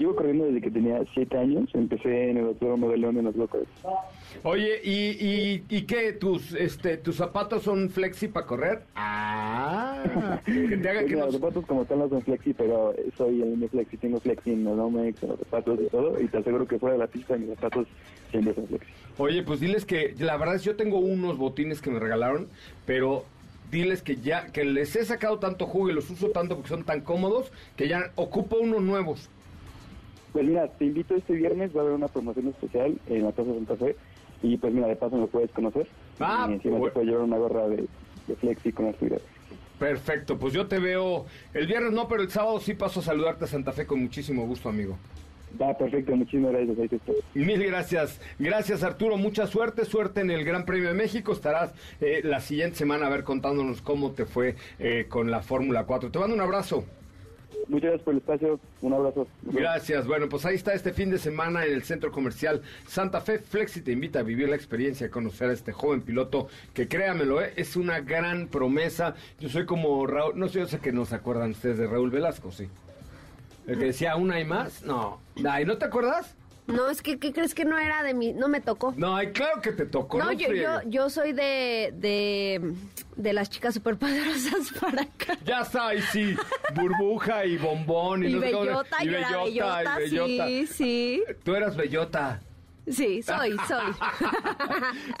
Llevo 0.00 0.16
corriendo 0.16 0.46
desde 0.46 0.62
que 0.62 0.70
tenía 0.70 0.98
7 1.12 1.36
años. 1.36 1.68
Empecé 1.74 2.30
en 2.30 2.38
el 2.38 2.46
Autódromo 2.46 2.88
de 2.88 2.96
León 2.96 3.18
en 3.18 3.26
los 3.26 3.36
locos. 3.36 3.64
Oye, 4.44 4.80
¿y, 4.82 5.10
y, 5.20 5.64
y 5.68 5.82
qué? 5.82 6.14
¿Tus, 6.14 6.54
este, 6.54 6.96
¿Tus 6.96 7.16
zapatos 7.16 7.64
son 7.64 7.90
flexi 7.90 8.28
para 8.28 8.46
correr? 8.46 8.82
Ah, 8.94 10.40
que 10.46 10.78
te 10.78 10.88
haga 10.88 11.04
que 11.06 11.16
Los 11.16 11.34
zapatos 11.34 11.66
como 11.66 11.84
tal 11.84 11.98
no 11.98 12.08
son 12.08 12.22
flexi, 12.22 12.54
pero 12.54 12.94
soy 13.18 13.42
el 13.42 13.68
flexi. 13.68 13.98
Tengo 13.98 14.18
flexi 14.20 14.52
en 14.52 14.64
los 14.64 14.74
Nomex, 14.74 15.22
en 15.22 15.28
los 15.28 15.38
zapatos 15.38 15.78
y 15.82 15.90
todo. 15.90 16.18
Y 16.18 16.28
te 16.28 16.38
aseguro 16.38 16.66
que 16.66 16.78
fuera 16.78 16.94
de 16.94 17.00
la 17.00 17.06
pista 17.06 17.36
mis 17.36 17.50
zapatos 17.50 17.86
siempre 18.30 18.54
son 18.54 18.68
flexi. 18.68 18.88
Oye, 19.18 19.42
pues 19.42 19.60
diles 19.60 19.84
que 19.84 20.14
la 20.18 20.38
verdad 20.38 20.54
es 20.54 20.64
yo 20.64 20.76
tengo 20.76 20.98
unos 20.98 21.36
botines 21.36 21.82
que 21.82 21.90
me 21.90 21.98
regalaron, 21.98 22.48
pero 22.86 23.26
diles 23.70 24.00
que 24.00 24.16
ya 24.16 24.46
que 24.46 24.64
les 24.64 24.96
he 24.96 25.04
sacado 25.04 25.38
tanto 25.38 25.66
jugo 25.66 25.90
y 25.90 25.92
los 25.92 26.08
uso 26.08 26.30
tanto 26.30 26.54
porque 26.56 26.70
son 26.70 26.84
tan 26.84 27.02
cómodos 27.02 27.52
que 27.76 27.86
ya 27.86 28.12
ocupo 28.14 28.56
unos 28.56 28.80
nuevos. 28.80 29.28
Pues 30.32 30.46
mira, 30.46 30.68
te 30.68 30.84
invito 30.84 31.14
este 31.14 31.34
viernes, 31.34 31.74
va 31.74 31.80
a 31.80 31.84
haber 31.84 31.94
una 31.94 32.08
promoción 32.08 32.48
especial 32.48 32.98
en 33.08 33.24
la 33.24 33.32
Casa 33.32 33.52
Santa 33.52 33.76
Fe 33.76 33.96
y 34.42 34.56
pues 34.56 34.72
mira, 34.72 34.86
de 34.86 34.96
paso 34.96 35.16
me 35.16 35.26
puedes 35.26 35.50
conocer. 35.50 35.86
Ah, 36.18 36.46
y 36.48 36.54
encima 36.54 36.80
te 36.80 36.90
puedo 36.90 37.06
llevar 37.06 37.24
una 37.24 37.36
gorra 37.36 37.68
de, 37.68 37.86
de 38.26 38.36
flexi 38.36 38.72
con 38.72 38.88
actividad. 38.88 39.20
Perfecto, 39.78 40.38
pues 40.38 40.52
yo 40.52 40.66
te 40.66 40.78
veo 40.78 41.24
el 41.54 41.66
viernes 41.66 41.92
no, 41.92 42.06
pero 42.06 42.22
el 42.22 42.30
sábado 42.30 42.60
sí 42.60 42.74
paso 42.74 43.00
a 43.00 43.02
saludarte 43.02 43.44
a 43.44 43.48
Santa 43.48 43.72
Fe 43.72 43.86
con 43.86 44.00
muchísimo 44.00 44.46
gusto, 44.46 44.68
amigo. 44.68 44.98
Va, 45.60 45.76
perfecto, 45.76 46.14
muchísimas 46.14 46.52
gracias. 46.52 46.78
Ahí 46.78 46.88
te 46.88 46.96
estoy. 46.96 47.16
Mil 47.34 47.64
gracias. 47.64 48.20
Gracias, 48.38 48.82
Arturo. 48.82 49.16
Mucha 49.16 49.46
suerte, 49.46 49.84
suerte 49.84 50.20
en 50.20 50.30
el 50.30 50.44
Gran 50.44 50.64
Premio 50.64 50.88
de 50.88 50.94
México. 50.94 51.32
Estarás 51.32 51.72
eh, 52.00 52.20
la 52.22 52.40
siguiente 52.40 52.76
semana 52.76 53.06
a 53.06 53.10
ver 53.10 53.24
contándonos 53.24 53.82
cómo 53.82 54.12
te 54.12 54.26
fue 54.26 54.54
eh, 54.78 55.06
con 55.08 55.30
la 55.30 55.42
Fórmula 55.42 55.84
4. 55.84 56.10
Te 56.10 56.18
mando 56.18 56.34
un 56.34 56.40
abrazo. 56.40 56.84
Muchas 57.68 57.90
gracias 57.90 58.02
por 58.02 58.14
el 58.14 58.18
espacio. 58.18 58.60
Un 58.82 58.92
abrazo. 58.92 59.26
Gracias. 59.42 60.06
Bueno, 60.06 60.28
pues 60.28 60.44
ahí 60.44 60.54
está 60.54 60.74
este 60.74 60.92
fin 60.92 61.10
de 61.10 61.18
semana 61.18 61.64
en 61.64 61.74
el 61.74 61.82
Centro 61.82 62.10
Comercial 62.12 62.62
Santa 62.86 63.20
Fe. 63.20 63.38
Flexi 63.38 63.80
te 63.80 63.92
invita 63.92 64.20
a 64.20 64.22
vivir 64.22 64.48
la 64.48 64.56
experiencia, 64.56 65.06
a 65.06 65.10
conocer 65.10 65.50
a 65.50 65.52
este 65.52 65.72
joven 65.72 66.02
piloto 66.02 66.48
que 66.74 66.88
créamelo, 66.88 67.42
¿eh? 67.42 67.52
es 67.56 67.76
una 67.76 68.00
gran 68.00 68.48
promesa. 68.48 69.14
Yo 69.38 69.48
soy 69.48 69.66
como 69.66 70.06
Raúl, 70.06 70.38
no 70.38 70.48
sé, 70.48 70.60
yo 70.60 70.66
sé 70.66 70.78
que 70.78 70.92
no 70.92 71.04
se 71.04 71.14
acuerdan 71.14 71.50
ustedes 71.50 71.78
de 71.78 71.86
Raúl 71.86 72.10
Velasco, 72.10 72.50
sí. 72.52 72.68
El 73.66 73.78
que 73.78 73.86
decía, 73.86 74.16
¿una 74.16 74.40
y 74.40 74.44
más? 74.44 74.82
No. 74.82 75.20
Ay, 75.48 75.64
¿no 75.64 75.78
te 75.78 75.84
acuerdas? 75.84 76.34
No, 76.72 76.88
es 76.90 77.02
que, 77.02 77.18
¿qué 77.18 77.32
crees 77.32 77.54
que 77.54 77.64
no 77.64 77.78
era 77.78 78.02
de 78.02 78.14
mí? 78.14 78.32
No 78.32 78.48
me 78.48 78.60
tocó. 78.60 78.94
No, 78.96 79.16
ay, 79.16 79.28
claro 79.32 79.60
que 79.60 79.72
te 79.72 79.86
tocó. 79.86 80.18
No, 80.18 80.26
No, 80.26 80.32
yo, 80.32 80.52
yo, 80.52 80.80
yo 80.86 81.10
soy 81.10 81.32
de, 81.32 81.92
de, 81.96 82.74
de 83.16 83.32
las 83.32 83.50
chicas 83.50 83.74
superpoderosas 83.74 84.72
para 84.80 85.02
acá. 85.02 85.36
Ya 85.44 85.60
está, 85.62 85.88
ahí 85.88 86.02
sí. 86.12 86.34
Burbuja 86.74 87.44
y 87.44 87.56
bombón. 87.56 88.24
Y, 88.24 88.28
Y 88.28 88.32
no 88.34 88.40
sé 88.40 88.52
cómo- 88.52 88.64
bellota, 88.64 88.96
y 89.02 89.06
yo 89.06 89.12
era 89.18 89.28
bellota, 89.44 90.00
y 90.00 90.02
bellota. 90.10 90.46
sí, 90.46 90.66
sí. 90.66 91.22
Tú 91.44 91.54
eras 91.54 91.76
bellota. 91.76 92.40
Sí, 92.90 93.22
soy, 93.22 93.56
soy. 93.68 93.94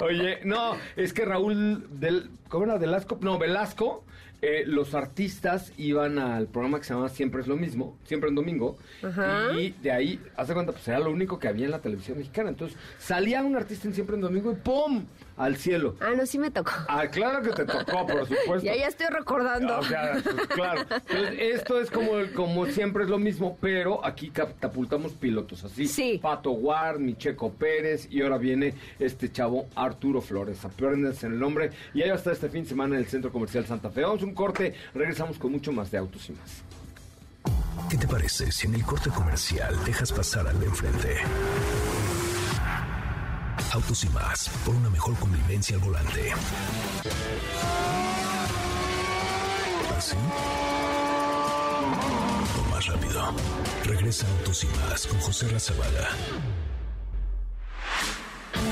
Oye, 0.00 0.40
no, 0.44 0.76
es 0.96 1.12
que 1.12 1.24
Raúl 1.24 1.86
del, 2.00 2.30
¿cómo 2.48 2.64
era? 2.64 2.78
Velasco, 2.78 3.18
no, 3.20 3.38
Velasco, 3.38 4.04
eh, 4.42 4.64
los 4.66 4.94
artistas 4.94 5.72
iban 5.76 6.18
al 6.18 6.46
programa 6.46 6.78
que 6.78 6.84
se 6.84 6.94
llamaba 6.94 7.10
Siempre 7.10 7.42
es 7.42 7.46
lo 7.46 7.56
mismo, 7.56 7.98
siempre 8.04 8.30
en 8.30 8.34
domingo, 8.34 8.78
Ajá. 9.02 9.52
y 9.52 9.72
de 9.82 9.92
ahí, 9.92 10.20
hace 10.36 10.54
cuenta, 10.54 10.72
pues 10.72 10.86
era 10.88 10.98
lo 10.98 11.10
único 11.10 11.38
que 11.38 11.48
había 11.48 11.66
en 11.66 11.72
la 11.72 11.80
televisión 11.80 12.16
mexicana. 12.18 12.48
Entonces, 12.50 12.78
salía 12.98 13.42
un 13.42 13.56
artista 13.56 13.86
en 13.88 13.94
siempre 13.94 14.16
en 14.16 14.22
domingo 14.22 14.52
y 14.52 14.56
¡pum! 14.56 15.04
Al 15.36 15.56
cielo. 15.56 15.96
Ah, 16.00 16.12
no, 16.16 16.26
sí 16.26 16.38
me 16.38 16.50
tocó. 16.50 16.72
Ah, 16.88 17.06
claro 17.08 17.42
que 17.42 17.50
te 17.50 17.64
tocó, 17.64 18.06
por 18.06 18.26
supuesto. 18.26 18.60
Ya, 18.70 18.76
ya 18.76 18.88
estoy 18.88 19.06
recordando. 19.06 19.78
O 19.78 19.82
sea, 19.82 20.20
pues, 20.22 20.46
claro. 20.48 20.82
Entonces, 21.08 21.34
esto 21.38 21.80
es 21.80 21.90
como, 21.90 22.10
como 22.34 22.66
siempre 22.66 23.04
es 23.04 23.10
lo 23.10 23.18
mismo, 23.18 23.56
pero 23.60 24.04
aquí 24.04 24.30
catapultamos 24.30 25.12
pilotos 25.12 25.64
así. 25.64 25.86
Sí. 25.86 26.18
Pato 26.20 26.50
Ward, 26.52 26.98
Micheco 26.98 27.52
Pérez 27.52 28.06
y 28.10 28.22
ahora 28.22 28.38
viene 28.38 28.74
este 28.98 29.30
chavo 29.32 29.66
Arturo 29.74 30.20
Flores. 30.20 30.64
Apérdense 30.64 31.26
en 31.26 31.32
el 31.34 31.38
nombre. 31.38 31.70
Y 31.94 32.02
ahí 32.02 32.08
va 32.08 32.16
a 32.16 32.18
estar 32.18 32.32
este 32.32 32.48
fin 32.48 32.64
de 32.64 32.68
semana 32.68 32.96
en 32.96 33.00
el 33.02 33.06
Centro 33.08 33.32
Comercial 33.32 33.66
Santa 33.66 33.90
Fe. 33.90 34.02
Vamos 34.02 34.22
a 34.22 34.26
un 34.26 34.34
corte, 34.34 34.74
regresamos 34.94 35.38
con 35.38 35.52
mucho 35.52 35.72
más 35.72 35.90
de 35.90 35.98
autos 35.98 36.28
y 36.28 36.32
más. 36.32 36.62
¿Qué 37.88 37.96
te 37.96 38.06
parece 38.06 38.52
si 38.52 38.66
en 38.66 38.74
el 38.74 38.84
corte 38.84 39.10
comercial 39.10 39.74
dejas 39.84 40.12
pasar 40.12 40.46
al 40.46 40.60
de 40.60 40.66
enfrente? 40.66 41.16
Autos 43.72 44.02
y 44.02 44.08
más, 44.08 44.48
por 44.64 44.74
una 44.74 44.90
mejor 44.90 45.16
convivencia 45.18 45.76
al 45.76 45.82
volante. 45.82 46.32
¿Así? 49.96 50.16
O 52.58 52.70
más 52.70 52.86
rápido. 52.86 53.32
Regresa 53.84 54.26
Autos 54.38 54.64
y 54.64 54.66
más 54.78 55.06
con 55.06 55.20
José 55.20 55.48
Razabala. 55.48 56.08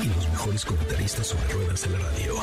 Y 0.03 0.07
los 0.07 0.29
mejores 0.29 0.65
comentaristas 0.65 1.27
sobre 1.27 1.47
ruedas 1.53 1.81
de 1.83 1.97
la 1.97 2.05
radio. 2.05 2.35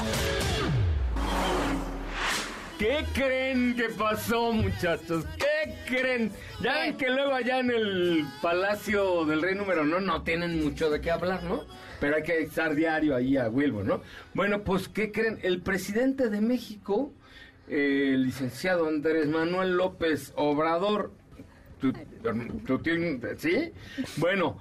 ¿Qué 2.78 3.04
creen 3.12 3.76
que 3.76 3.90
pasó, 3.90 4.52
muchachos? 4.52 5.24
¿Qué 5.36 5.74
creen? 5.86 6.32
Ya 6.62 6.80
ven 6.80 6.96
que 6.96 7.10
luego 7.10 7.34
allá 7.34 7.58
en 7.58 7.70
el 7.70 8.26
Palacio 8.40 9.26
del 9.26 9.42
Rey 9.42 9.54
número 9.54 9.84
no, 9.84 10.00
no 10.00 10.22
tienen 10.22 10.62
mucho 10.64 10.88
de 10.88 11.02
qué 11.02 11.10
hablar, 11.10 11.42
¿no? 11.42 11.64
Pero 12.00 12.16
hay 12.16 12.22
que 12.22 12.40
estar 12.42 12.74
diario 12.74 13.14
ahí 13.16 13.36
a 13.36 13.48
Wilbur, 13.48 13.84
¿no? 13.84 14.02
Bueno, 14.34 14.62
pues, 14.62 14.88
¿qué 14.88 15.10
creen? 15.12 15.38
El 15.42 15.60
presidente 15.62 16.28
de 16.28 16.40
México, 16.40 17.12
eh, 17.68 18.12
el 18.14 18.24
licenciado 18.24 18.86
Andrés 18.88 19.26
Manuel 19.28 19.76
López 19.76 20.32
Obrador, 20.36 21.12
¿tú, 21.80 21.92
tú 22.66 22.78
tienes- 22.80 23.20
¿sí? 23.40 23.72
Bueno, 24.18 24.58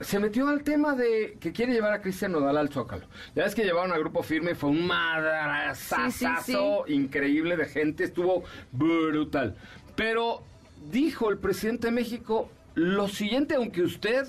se 0.00 0.18
metió 0.18 0.48
al 0.48 0.62
tema 0.62 0.94
de 0.94 1.36
que 1.38 1.52
quiere 1.52 1.72
llevar 1.74 1.92
a 1.92 2.00
Cristian 2.00 2.32
Nodal 2.32 2.56
al 2.56 2.70
Zócalo. 2.70 3.06
Ya 3.34 3.44
ves 3.44 3.54
que 3.54 3.64
llevaron 3.64 3.92
a 3.92 3.98
Grupo 3.98 4.22
Firme, 4.22 4.54
fue 4.54 4.70
un 4.70 4.86
madrazazo 4.86 6.10
Sí, 6.10 6.26
sí, 6.44 6.52
sí. 6.86 6.92
increíble 6.94 7.56
de 7.56 7.66
gente, 7.66 8.04
estuvo 8.04 8.42
brutal. 8.72 9.56
Pero 9.96 10.42
dijo 10.90 11.28
el 11.30 11.36
presidente 11.38 11.88
de 11.88 11.92
México 11.92 12.50
lo 12.74 13.08
siguiente, 13.08 13.54
aunque 13.56 13.82
usted 13.82 14.26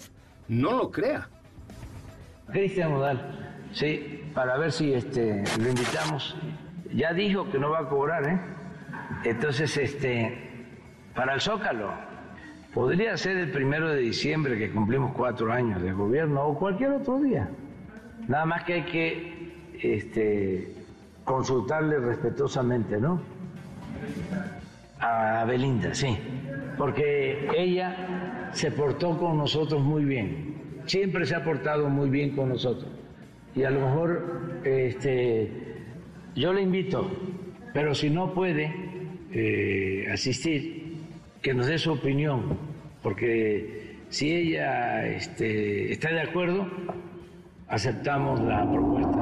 no 0.49 0.73
lo 0.77 0.91
crea. 0.91 1.29
Cristian 2.51 2.91
Nodal, 2.91 3.19
sí, 3.71 4.21
para 4.33 4.57
ver 4.57 4.71
si 4.71 4.93
este, 4.93 5.43
lo 5.59 5.69
invitamos. 5.69 6.35
Ya 6.93 7.13
dijo 7.13 7.49
que 7.49 7.57
no 7.57 7.69
va 7.69 7.79
a 7.79 7.89
cobrar, 7.89 8.27
¿eh? 8.27 8.39
Entonces, 9.23 9.75
este, 9.77 10.65
para 11.15 11.33
el 11.33 11.41
Zócalo, 11.41 11.91
podría 12.73 13.15
ser 13.17 13.37
el 13.37 13.51
primero 13.51 13.89
de 13.89 13.99
diciembre 13.99 14.57
que 14.57 14.71
cumplimos 14.71 15.13
cuatro 15.15 15.51
años 15.51 15.81
de 15.81 15.91
gobierno 15.91 16.43
o 16.43 16.57
cualquier 16.57 16.91
otro 16.91 17.19
día. 17.19 17.49
Nada 18.27 18.45
más 18.45 18.63
que 18.63 18.73
hay 18.73 18.83
que 18.83 19.53
este, 19.81 20.73
consultarle 21.23 21.97
respetuosamente, 21.99 22.99
¿no? 22.99 23.21
A 24.99 25.45
Belinda, 25.45 25.93
sí, 25.93 26.17
porque 26.77 27.49
ella 27.55 28.49
se 28.53 28.71
portó 28.71 29.17
con 29.17 29.37
nosotros 29.37 29.81
muy 29.81 30.05
bien, 30.05 30.50
siempre 30.85 31.25
se 31.25 31.35
ha 31.35 31.43
portado 31.43 31.89
muy 31.89 32.09
bien 32.09 32.35
con 32.35 32.49
nosotros. 32.49 32.89
Y 33.55 33.63
a 33.63 33.69
lo 33.69 33.81
mejor 33.81 34.61
este, 34.63 35.49
yo 36.35 36.53
le 36.53 36.61
invito, 36.61 37.09
pero 37.73 37.93
si 37.93 38.09
no 38.09 38.33
puede 38.33 38.73
eh, 39.31 40.07
asistir, 40.11 40.81
que 41.41 41.53
nos 41.53 41.67
dé 41.67 41.77
su 41.77 41.91
opinión, 41.91 42.57
porque 43.01 43.97
si 44.09 44.31
ella 44.31 45.07
este, 45.07 45.91
está 45.91 46.11
de 46.11 46.21
acuerdo, 46.21 46.67
aceptamos 47.67 48.39
la 48.41 48.69
propuesta. 48.69 49.20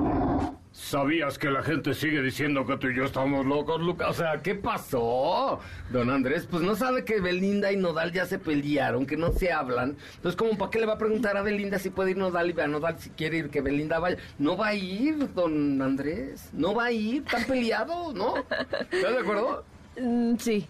¿Sabías 0.90 1.38
que 1.38 1.52
la 1.52 1.62
gente 1.62 1.94
sigue 1.94 2.20
diciendo 2.20 2.66
que 2.66 2.76
tú 2.78 2.88
y 2.88 2.96
yo 2.96 3.04
estamos 3.04 3.46
locos, 3.46 3.80
Lucas? 3.80 4.10
O 4.10 4.14
sea, 4.16 4.42
¿qué 4.42 4.56
pasó? 4.56 5.60
Don 5.92 6.10
Andrés, 6.10 6.48
pues 6.50 6.64
no 6.64 6.76
sabe 6.76 7.06
que 7.06 7.22
Belinda 7.22 7.72
y 7.72 7.78
Nodal 7.78 8.12
ya 8.12 8.26
se 8.26 8.40
pelearon, 8.40 9.06
que 9.06 9.16
no 9.16 9.32
se 9.32 9.52
hablan. 9.52 9.98
Entonces, 10.16 10.36
¿cómo 10.36 10.58
para 10.58 10.72
qué 10.72 10.80
le 10.80 10.88
va 10.88 10.94
a 10.94 10.98
preguntar 10.98 11.38
a 11.38 11.44
Belinda 11.44 11.78
si 11.78 11.92
puede 11.92 12.10
ir 12.10 12.18
Nodal 12.18 12.56
y 12.58 12.60
a 12.60 12.66
Nodal 12.66 12.98
si 12.98 13.12
quiere 13.12 13.38
ir 13.38 13.52
que 13.52 13.62
Belinda 13.62 14.00
vaya? 14.00 14.18
No 14.40 14.58
va 14.58 14.70
a 14.70 14.74
ir, 14.74 15.32
don 15.36 15.80
Andrés. 15.80 16.50
No 16.54 16.74
va 16.74 16.86
a 16.86 16.92
ir. 16.92 17.22
Están 17.24 17.44
peleados, 17.44 18.16
¿no? 18.16 18.38
¿Estás 18.38 19.14
de 19.14 19.20
acuerdo? 19.20 19.64
Mm, 20.02 20.38
sí. 20.38 20.66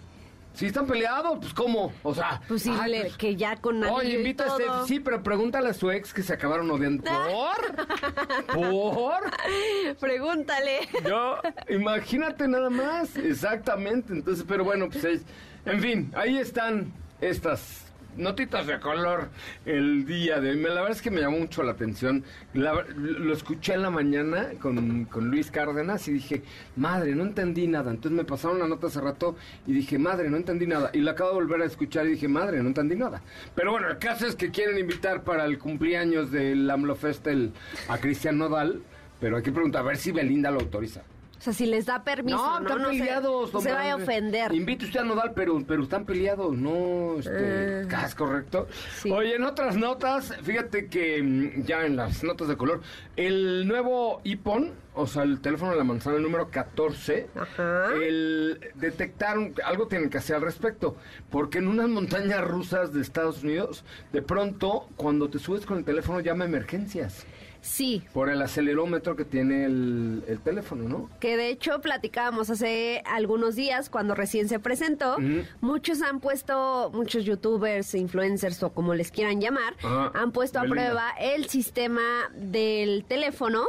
Sí, 0.60 0.66
están 0.66 0.86
peleados, 0.88 1.40
pues 1.40 1.54
¿cómo? 1.54 1.94
O 2.04 2.14
sea, 2.14 2.42
Pues 2.50 2.64
sí, 2.64 2.72
ay, 2.78 2.92
le- 2.92 3.02
pues, 3.04 3.16
que 3.16 3.38
ya 3.38 3.56
con 3.56 3.78
anillo 3.82 3.96
Oye, 3.96 4.18
invita 4.18 4.44
a. 4.44 4.50
Steph. 4.56 4.88
Sí, 4.88 5.00
pero 5.00 5.24
pregúntale 5.24 5.70
a 5.70 5.74
su 5.74 5.90
ex 5.90 6.14
que 6.14 6.22
se 6.22 6.34
acabaron 6.34 6.70
odiando. 6.70 7.02
¿Por? 7.10 8.56
¿Por? 8.94 9.32
Pregúntale. 10.02 10.80
Yo, 11.08 11.38
imagínate 11.70 12.48
nada 12.50 12.70
más, 12.70 13.16
exactamente. 13.16 14.12
Entonces, 14.12 14.44
pero 14.46 14.66
bueno, 14.66 14.90
pues 14.90 15.04
es, 15.06 15.22
en 15.66 15.80
fin, 15.80 16.12
ahí 16.14 16.38
están 16.38 16.92
estas 17.22 17.86
notitas 18.20 18.68
de 18.68 18.80
color 18.80 19.30
el 19.66 20.06
día 20.06 20.40
de 20.40 20.52
hoy. 20.52 20.58
La 20.62 20.74
verdad 20.82 20.92
es 20.92 21.02
que 21.02 21.10
me 21.12 21.22
llamó 21.22 21.40
mucho 21.40 21.64
la 21.64 21.72
atención. 21.72 22.24
La 22.54 22.86
lo 22.96 23.34
escuché 23.34 23.74
en 23.74 23.82
la 23.82 23.90
mañana 23.90 24.50
con, 24.62 25.06
con 25.06 25.30
Luis 25.32 25.50
Cárdenas 25.52 26.08
y 26.08 26.14
dije, 26.14 26.44
madre, 26.76 27.16
no 27.16 27.24
entendí 27.24 27.68
nada. 27.68 27.92
Entonces 27.92 28.12
me 28.16 28.26
pasaron 28.26 28.60
la 28.60 28.68
nota 28.68 28.88
hace 28.88 29.02
rato 29.02 29.36
y 29.66 29.74
dije, 29.74 29.98
madre, 29.98 30.30
no 30.30 30.38
entendí 30.38 30.68
nada. 30.68 30.92
Y 30.94 31.00
la 31.00 31.12
acabo 31.12 31.30
de 31.32 31.36
volver 31.36 31.62
a 31.62 31.66
escuchar 31.66 32.06
y 32.06 32.12
dije, 32.12 32.28
madre, 32.28 32.62
no 32.62 32.68
entendí 32.68 32.96
nada. 32.96 33.22
Pero 33.56 33.72
bueno, 33.72 33.90
el 33.90 33.98
caso 33.98 34.28
es 34.28 34.36
que 34.36 34.52
quieren 34.52 34.78
invitar 34.78 35.24
para 35.24 35.46
el 35.46 35.58
cumpleaños 35.58 36.32
del 36.32 36.70
AMLO 36.70 36.96
Fest 36.96 37.26
el- 37.28 37.52
a 37.88 37.98
Cristian 37.98 38.38
Nodal. 38.38 38.82
Pero 39.20 39.38
hay 39.38 39.44
que 39.44 39.52
preguntar 39.52 39.82
a 39.82 39.86
ver 39.86 39.98
si 39.98 40.12
Belinda 40.12 40.50
lo 40.52 40.60
autoriza. 40.60 41.02
O 41.40 41.42
sea, 41.42 41.54
si 41.54 41.66
les 41.68 41.86
da 41.86 42.04
permiso, 42.04 42.38
¿no? 42.38 42.68
están 42.68 42.82
no 42.82 42.92
se- 42.92 42.98
peleados. 43.00 43.52
don 43.54 43.62
se 43.62 43.72
vaya 43.72 43.94
a 43.94 43.96
ofender. 43.96 44.54
Invite 44.54 44.84
usted 44.86 45.00
a 45.00 45.04
Nodal, 45.06 45.32
pero, 45.34 45.64
pero 45.66 45.84
están 45.84 46.04
peleados, 46.06 46.54
no, 46.58 47.16
este, 47.18 47.88
Ah. 47.96 48.06
¿es 48.06 48.14
correcto? 48.14 48.68
Sí. 48.98 49.10
Oye, 49.10 49.36
en 49.36 49.44
otras 49.46 49.78
notas, 49.78 50.36
fíjate 50.44 50.88
que 50.88 51.24
mm, 51.24 51.64
ya 51.64 51.86
en 51.86 51.96
las 51.96 52.26
notas 52.26 52.50
de 52.50 52.58
color, 52.58 52.82
el 53.16 53.66
nuevo 53.70 54.22
iPhone, 54.26 54.74
o 54.94 55.08
sea, 55.08 55.24
el 55.24 55.40
teléfono 55.40 55.72
de 55.72 55.78
la 55.78 55.86
manzana, 55.86 56.18
el 56.18 56.24
número 56.24 56.50
14, 56.50 57.30
Ajá. 57.34 57.86
el 58.04 58.60
detectaron, 58.76 59.54
algo 59.64 59.88
tienen 59.88 60.10
que 60.10 60.18
hacer 60.18 60.36
al 60.36 60.42
respecto, 60.42 60.98
porque 61.30 61.60
en 61.60 61.70
unas 61.70 61.88
montañas 61.88 62.42
rusas 62.46 62.92
de 62.94 63.00
Estados 63.02 63.44
Unidos, 63.44 63.86
de 64.12 64.22
pronto, 64.22 64.90
cuando 64.98 65.30
te 65.30 65.40
subes 65.40 65.66
con 65.66 65.78
el 65.78 65.86
teléfono, 65.86 66.20
llama 66.20 66.44
emergencias, 66.44 67.26
Sí, 67.62 68.04
por 68.14 68.30
el 68.30 68.42
acelerómetro 68.42 69.16
que 69.16 69.26
tiene 69.26 69.66
el, 69.66 70.24
el 70.28 70.40
teléfono, 70.40 70.88
¿no? 70.88 71.10
que 71.20 71.36
de 71.38 71.50
hecho 71.50 71.82
platicábamos 71.82 72.50
hace 72.50 73.02
algunos 73.06 73.56
días 73.56 73.90
cuando 73.90 74.16
recién 74.16 74.48
se 74.48 74.60
presentó. 74.60 75.18
Muchos 75.62 76.02
han 76.02 76.20
puesto, 76.20 76.92
muchos 76.94 77.26
youtubers, 77.26 77.94
influencers 77.96 78.62
o 78.64 78.70
como 78.72 78.94
les 78.94 79.12
quieran 79.12 79.42
llamar, 79.42 79.76
han 80.14 80.32
puesto 80.32 80.60
a 80.60 80.64
prueba 80.64 81.12
el 81.20 81.46
sistema 81.48 82.02
del 82.36 83.04
teléfono 83.06 83.68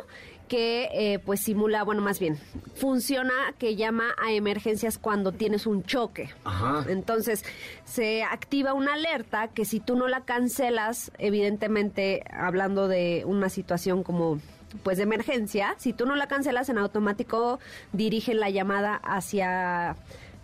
que 0.51 0.89
eh, 0.93 1.21
pues 1.21 1.39
simula, 1.39 1.85
bueno, 1.85 2.03
más 2.03 2.19
bien, 2.19 2.37
funciona 2.75 3.33
que 3.57 3.77
llama 3.77 4.17
a 4.21 4.33
emergencias 4.33 4.99
cuando 4.99 5.31
tienes 5.31 5.65
un 5.65 5.85
choque. 5.85 6.29
Ajá. 6.43 6.85
Entonces, 6.89 7.45
se 7.85 8.25
activa 8.25 8.75
una 8.75 8.95
alerta 8.95 9.47
que 9.47 9.65
si 9.65 9.79
tú 9.79 9.95
no 9.95 10.09
la 10.09 10.25
cancelas, 10.25 11.13
evidentemente, 11.19 12.25
hablando 12.33 12.89
de 12.89 13.23
una 13.27 13.49
situación 13.49 14.03
como 14.03 14.41
pues 14.83 14.97
de 14.97 15.05
emergencia, 15.05 15.77
si 15.79 15.93
tú 15.93 16.05
no 16.05 16.17
la 16.17 16.27
cancelas 16.27 16.69
en 16.69 16.79
automático 16.79 17.61
dirigen 17.93 18.41
la 18.41 18.51
llamada 18.51 18.97
hacia 18.97 19.95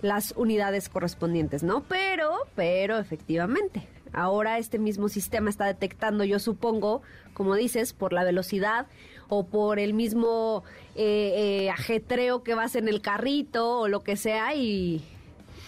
las 0.03 0.35
unidades 0.37 0.89
correspondientes, 0.89 1.65
¿no? 1.65 1.83
Pero, 1.83 2.33
pero 2.55 2.99
efectivamente, 2.99 3.89
ahora 4.17 4.59
este 4.59 4.81
mismo 4.81 5.09
sistema 5.09 5.49
está 5.51 5.67
detectando, 5.67 6.25
yo 6.25 6.41
supongo, 6.41 7.03
como 7.35 7.55
dices, 7.55 7.93
por 7.93 8.13
la 8.13 8.25
velocidad 8.25 8.87
o 9.29 9.47
por 9.47 9.79
el 9.79 9.93
mismo 9.93 10.65
eh, 10.97 11.65
eh, 11.65 11.71
ajetreo 11.71 12.43
que 12.43 12.55
vas 12.55 12.75
en 12.75 12.89
el 12.89 13.01
carrito 13.01 13.81
o 13.81 13.89
lo 13.89 14.03
que 14.03 14.17
sea 14.17 14.55
y, 14.55 15.05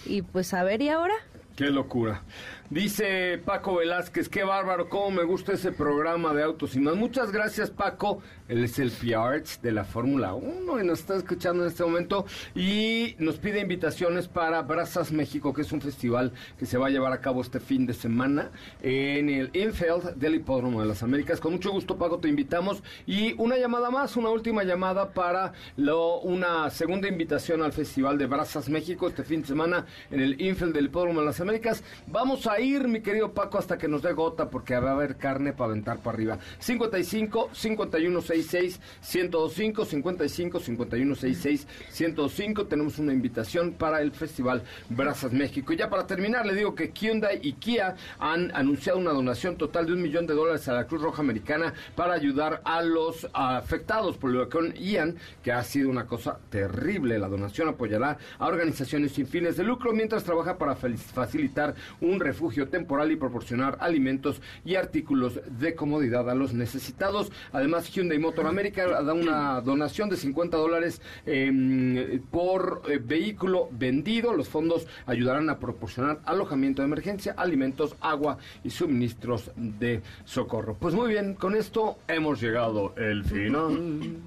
y 0.05 0.23
pues 0.23 0.53
a 0.53 0.63
ver, 0.63 0.81
¿y 0.81 0.89
ahora? 0.89 1.13
Qué 1.55 1.65
locura. 1.65 2.23
Dice 2.69 3.41
Paco 3.43 3.77
Velázquez, 3.77 4.29
qué 4.29 4.43
bárbaro, 4.43 4.89
cómo 4.89 5.09
me 5.09 5.23
gusta 5.23 5.53
ese 5.53 5.71
programa 5.71 6.35
de 6.35 6.43
autos 6.43 6.75
y 6.75 6.79
más. 6.79 6.95
Muchas 6.95 7.31
gracias 7.31 7.71
Paco, 7.71 8.21
él 8.47 8.63
es 8.63 8.77
el 8.77 8.91
PR 8.91 9.41
de 9.63 9.71
la 9.71 9.85
Fórmula 9.85 10.35
1 10.35 10.79
y 10.79 10.85
nos 10.85 10.99
está 10.99 11.15
escuchando 11.15 11.63
en 11.63 11.69
este 11.69 11.83
momento 11.83 12.27
y 12.53 13.15
nos 13.17 13.39
pide 13.39 13.59
invitaciones 13.59 14.27
para 14.27 14.61
Brazas 14.61 15.11
México, 15.11 15.51
que 15.51 15.63
es 15.63 15.71
un 15.71 15.81
festival 15.81 16.31
que 16.59 16.67
se 16.67 16.77
va 16.77 16.87
a 16.87 16.89
llevar 16.91 17.11
a 17.11 17.21
cabo 17.21 17.41
este 17.41 17.59
fin 17.59 17.87
de 17.87 17.95
semana 17.95 18.51
en 18.83 19.31
el 19.31 19.49
Infield 19.55 20.13
del 20.17 20.35
Hipódromo 20.35 20.81
de 20.81 20.87
las 20.87 21.01
Américas. 21.01 21.39
Con 21.39 21.53
mucho 21.53 21.71
gusto 21.71 21.97
Paco 21.97 22.19
te 22.19 22.27
invitamos 22.27 22.83
y 23.07 23.33
una 23.39 23.57
llamada 23.57 23.89
más, 23.89 24.15
una 24.15 24.29
última 24.29 24.63
llamada 24.63 25.09
para 25.09 25.53
lo, 25.75 26.19
una 26.19 26.69
segunda 26.69 27.07
invitación 27.07 27.63
al 27.63 27.73
Festival 27.73 28.19
de 28.19 28.27
Brazas 28.27 28.69
México 28.69 29.07
este 29.07 29.23
fin 29.23 29.41
de 29.41 29.47
semana 29.47 29.87
en 30.11 30.19
el 30.19 30.39
Infield 30.39 30.75
del 30.75 30.85
Hipódromo 30.85 31.21
de 31.21 31.25
las 31.25 31.41
Américas. 31.41 31.83
Vamos 32.05 32.45
a 32.45 32.58
ir, 32.61 32.87
mi 32.87 33.01
querido 33.01 33.33
Paco, 33.33 33.57
hasta 33.57 33.77
que 33.77 33.87
nos 33.87 34.01
dé 34.01 34.13
gota 34.13 34.49
porque 34.49 34.77
va 34.77 34.91
a 34.91 34.93
haber 34.93 35.17
carne 35.17 35.53
para 35.53 35.71
aventar 35.71 35.99
para 35.99 36.15
arriba. 36.15 36.39
55 36.59 37.49
5166 37.53 38.79
1025 39.13 39.85
55 39.85 40.59
5166 40.59 41.67
1025 41.99 42.67
tenemos 42.67 42.99
una 42.99 43.13
invitación 43.13 43.73
para 43.73 44.01
el 44.01 44.11
Festival 44.11 44.63
Brazas 44.89 45.31
México. 45.31 45.73
Y 45.73 45.77
ya 45.77 45.89
para 45.89 46.05
terminar, 46.05 46.45
le 46.45 46.55
digo 46.55 46.75
que 46.75 46.91
Hyundai 46.91 47.39
y 47.41 47.53
Kia 47.53 47.95
han 48.19 48.53
anunciado 48.55 48.99
una 48.99 49.11
donación 49.11 49.57
total 49.57 49.85
de 49.85 49.93
un 49.93 50.01
millón 50.01 50.27
de 50.27 50.33
dólares 50.33 50.67
a 50.67 50.73
la 50.73 50.87
Cruz 50.87 51.01
Roja 51.01 51.21
Americana 51.21 51.73
para 51.95 52.13
ayudar 52.13 52.61
a 52.65 52.81
los 52.81 53.27
afectados 53.33 54.17
por 54.17 54.31
el 54.31 54.37
huracán 54.37 54.73
Ian, 54.75 55.15
que 55.43 55.51
ha 55.51 55.63
sido 55.63 55.89
una 55.89 56.05
cosa 56.05 56.39
terrible. 56.49 57.19
La 57.19 57.27
donación 57.27 57.69
apoyará 57.69 58.17
a 58.37 58.47
organizaciones 58.47 59.13
sin 59.13 59.27
fines 59.27 59.57
de 59.57 59.63
lucro 59.63 59.93
mientras 59.93 60.23
trabaja 60.23 60.57
para 60.57 60.75
facilitar 60.75 61.75
un 62.01 62.19
refugio 62.19 62.48
temporal 62.69 63.11
y 63.11 63.15
proporcionar 63.15 63.77
alimentos 63.79 64.41
y 64.65 64.75
artículos 64.75 65.39
de 65.59 65.75
comodidad 65.75 66.29
a 66.29 66.35
los 66.35 66.53
necesitados. 66.53 67.31
Además, 67.51 67.91
Hyundai 67.91 68.19
Motor 68.19 68.47
America 68.47 69.01
da 69.01 69.13
una 69.13 69.61
donación 69.61 70.09
de 70.09 70.17
50 70.17 70.57
dólares 70.57 71.01
eh, 71.25 72.19
por 72.31 72.81
eh, 72.87 72.99
vehículo 73.03 73.69
vendido. 73.71 74.33
Los 74.33 74.49
fondos 74.49 74.87
ayudarán 75.05 75.49
a 75.49 75.59
proporcionar 75.59 76.19
alojamiento 76.25 76.81
de 76.81 76.87
emergencia, 76.87 77.33
alimentos, 77.37 77.95
agua 78.01 78.37
y 78.63 78.69
suministros 78.69 79.51
de 79.55 80.01
socorro. 80.25 80.75
Pues 80.79 80.93
muy 80.95 81.09
bien, 81.09 81.35
con 81.35 81.55
esto 81.55 81.99
hemos 82.07 82.41
llegado 82.41 82.93
el 82.97 83.23
final. 83.23 84.17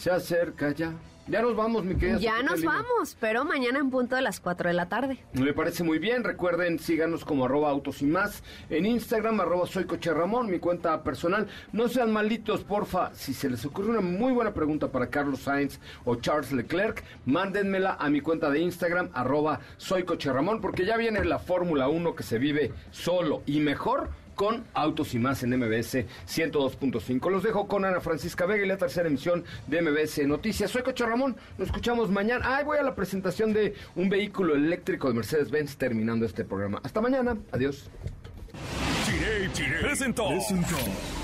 Se 0.00 0.10
acerca 0.10 0.72
ya. 0.72 0.94
Ya 1.26 1.42
nos 1.42 1.54
vamos, 1.54 1.84
mi 1.84 1.94
querida. 1.94 2.18
Ya 2.18 2.42
nos 2.42 2.64
vamos, 2.64 3.16
pero 3.20 3.44
mañana 3.44 3.78
en 3.78 3.90
punto 3.90 4.16
de 4.16 4.22
las 4.22 4.40
4 4.40 4.68
de 4.68 4.74
la 4.74 4.88
tarde. 4.88 5.18
Me 5.34 5.52
parece 5.52 5.84
muy 5.84 6.00
bien. 6.00 6.24
Recuerden, 6.24 6.80
síganos 6.80 7.24
como 7.24 7.44
arroba 7.44 7.70
autos 7.70 8.02
y 8.02 8.06
más. 8.06 8.42
En 8.68 8.84
Instagram, 8.84 9.38
arroba 9.40 9.66
soy 9.66 9.84
Coche 9.84 10.12
Ramón, 10.12 10.50
mi 10.50 10.58
cuenta 10.58 11.04
personal. 11.04 11.46
No 11.72 11.86
sean 11.88 12.12
malitos, 12.12 12.64
porfa. 12.64 13.14
Si 13.14 13.32
se 13.32 13.48
les 13.48 13.64
ocurre 13.64 13.90
una 13.90 14.00
muy 14.00 14.32
buena 14.32 14.52
pregunta 14.54 14.88
para 14.88 15.08
Carlos 15.08 15.42
Sainz 15.42 15.78
o 16.04 16.16
Charles 16.16 16.50
Leclerc, 16.50 17.04
mándenmela 17.26 17.94
a 18.00 18.10
mi 18.10 18.22
cuenta 18.22 18.50
de 18.50 18.58
Instagram, 18.58 19.10
arroba 19.12 19.60
soy 19.76 20.02
Coche 20.02 20.32
Ramón, 20.32 20.60
porque 20.60 20.84
ya 20.84 20.96
viene 20.96 21.24
la 21.24 21.38
Fórmula 21.38 21.88
1 21.88 22.14
que 22.16 22.24
se 22.24 22.38
vive 22.38 22.72
solo 22.90 23.42
y 23.46 23.60
mejor 23.60 24.10
con 24.40 24.64
Autos 24.72 25.12
y 25.12 25.18
Más 25.18 25.42
en 25.42 25.50
MBS 25.50 26.06
102.5. 26.26 27.30
Los 27.30 27.42
dejo 27.42 27.68
con 27.68 27.84
Ana 27.84 28.00
Francisca 28.00 28.46
Vega 28.46 28.64
y 28.64 28.68
la 28.68 28.78
tercera 28.78 29.06
emisión 29.06 29.44
de 29.66 29.82
MBS 29.82 30.26
Noticias. 30.26 30.70
Soy 30.70 30.82
Coche 30.82 31.04
Ramón, 31.04 31.36
nos 31.58 31.68
escuchamos 31.68 32.10
mañana. 32.10 32.56
Ay, 32.56 32.64
voy 32.64 32.78
a 32.78 32.82
la 32.82 32.94
presentación 32.94 33.52
de 33.52 33.74
un 33.96 34.08
vehículo 34.08 34.54
eléctrico 34.54 35.08
de 35.08 35.14
Mercedes-Benz 35.14 35.76
terminando 35.76 36.24
este 36.24 36.46
programa. 36.46 36.80
Hasta 36.82 37.02
mañana, 37.02 37.36
adiós. 37.52 37.90
Chirey, 39.04 39.52
Chirey 39.52 39.82
presentó. 39.82 40.30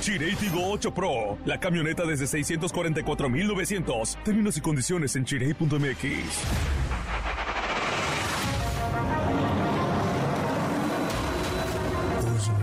Chirey 0.03 0.35
Tigo 0.35 0.73
8 0.73 0.93
Pro. 0.93 1.39
La 1.47 1.59
camioneta 1.59 2.05
desde 2.05 2.27
644,900. 2.27 4.19
Términos 4.25 4.59
y 4.59 4.61
condiciones 4.61 5.17
en 5.17 5.25
chirey.mx. 5.25 6.05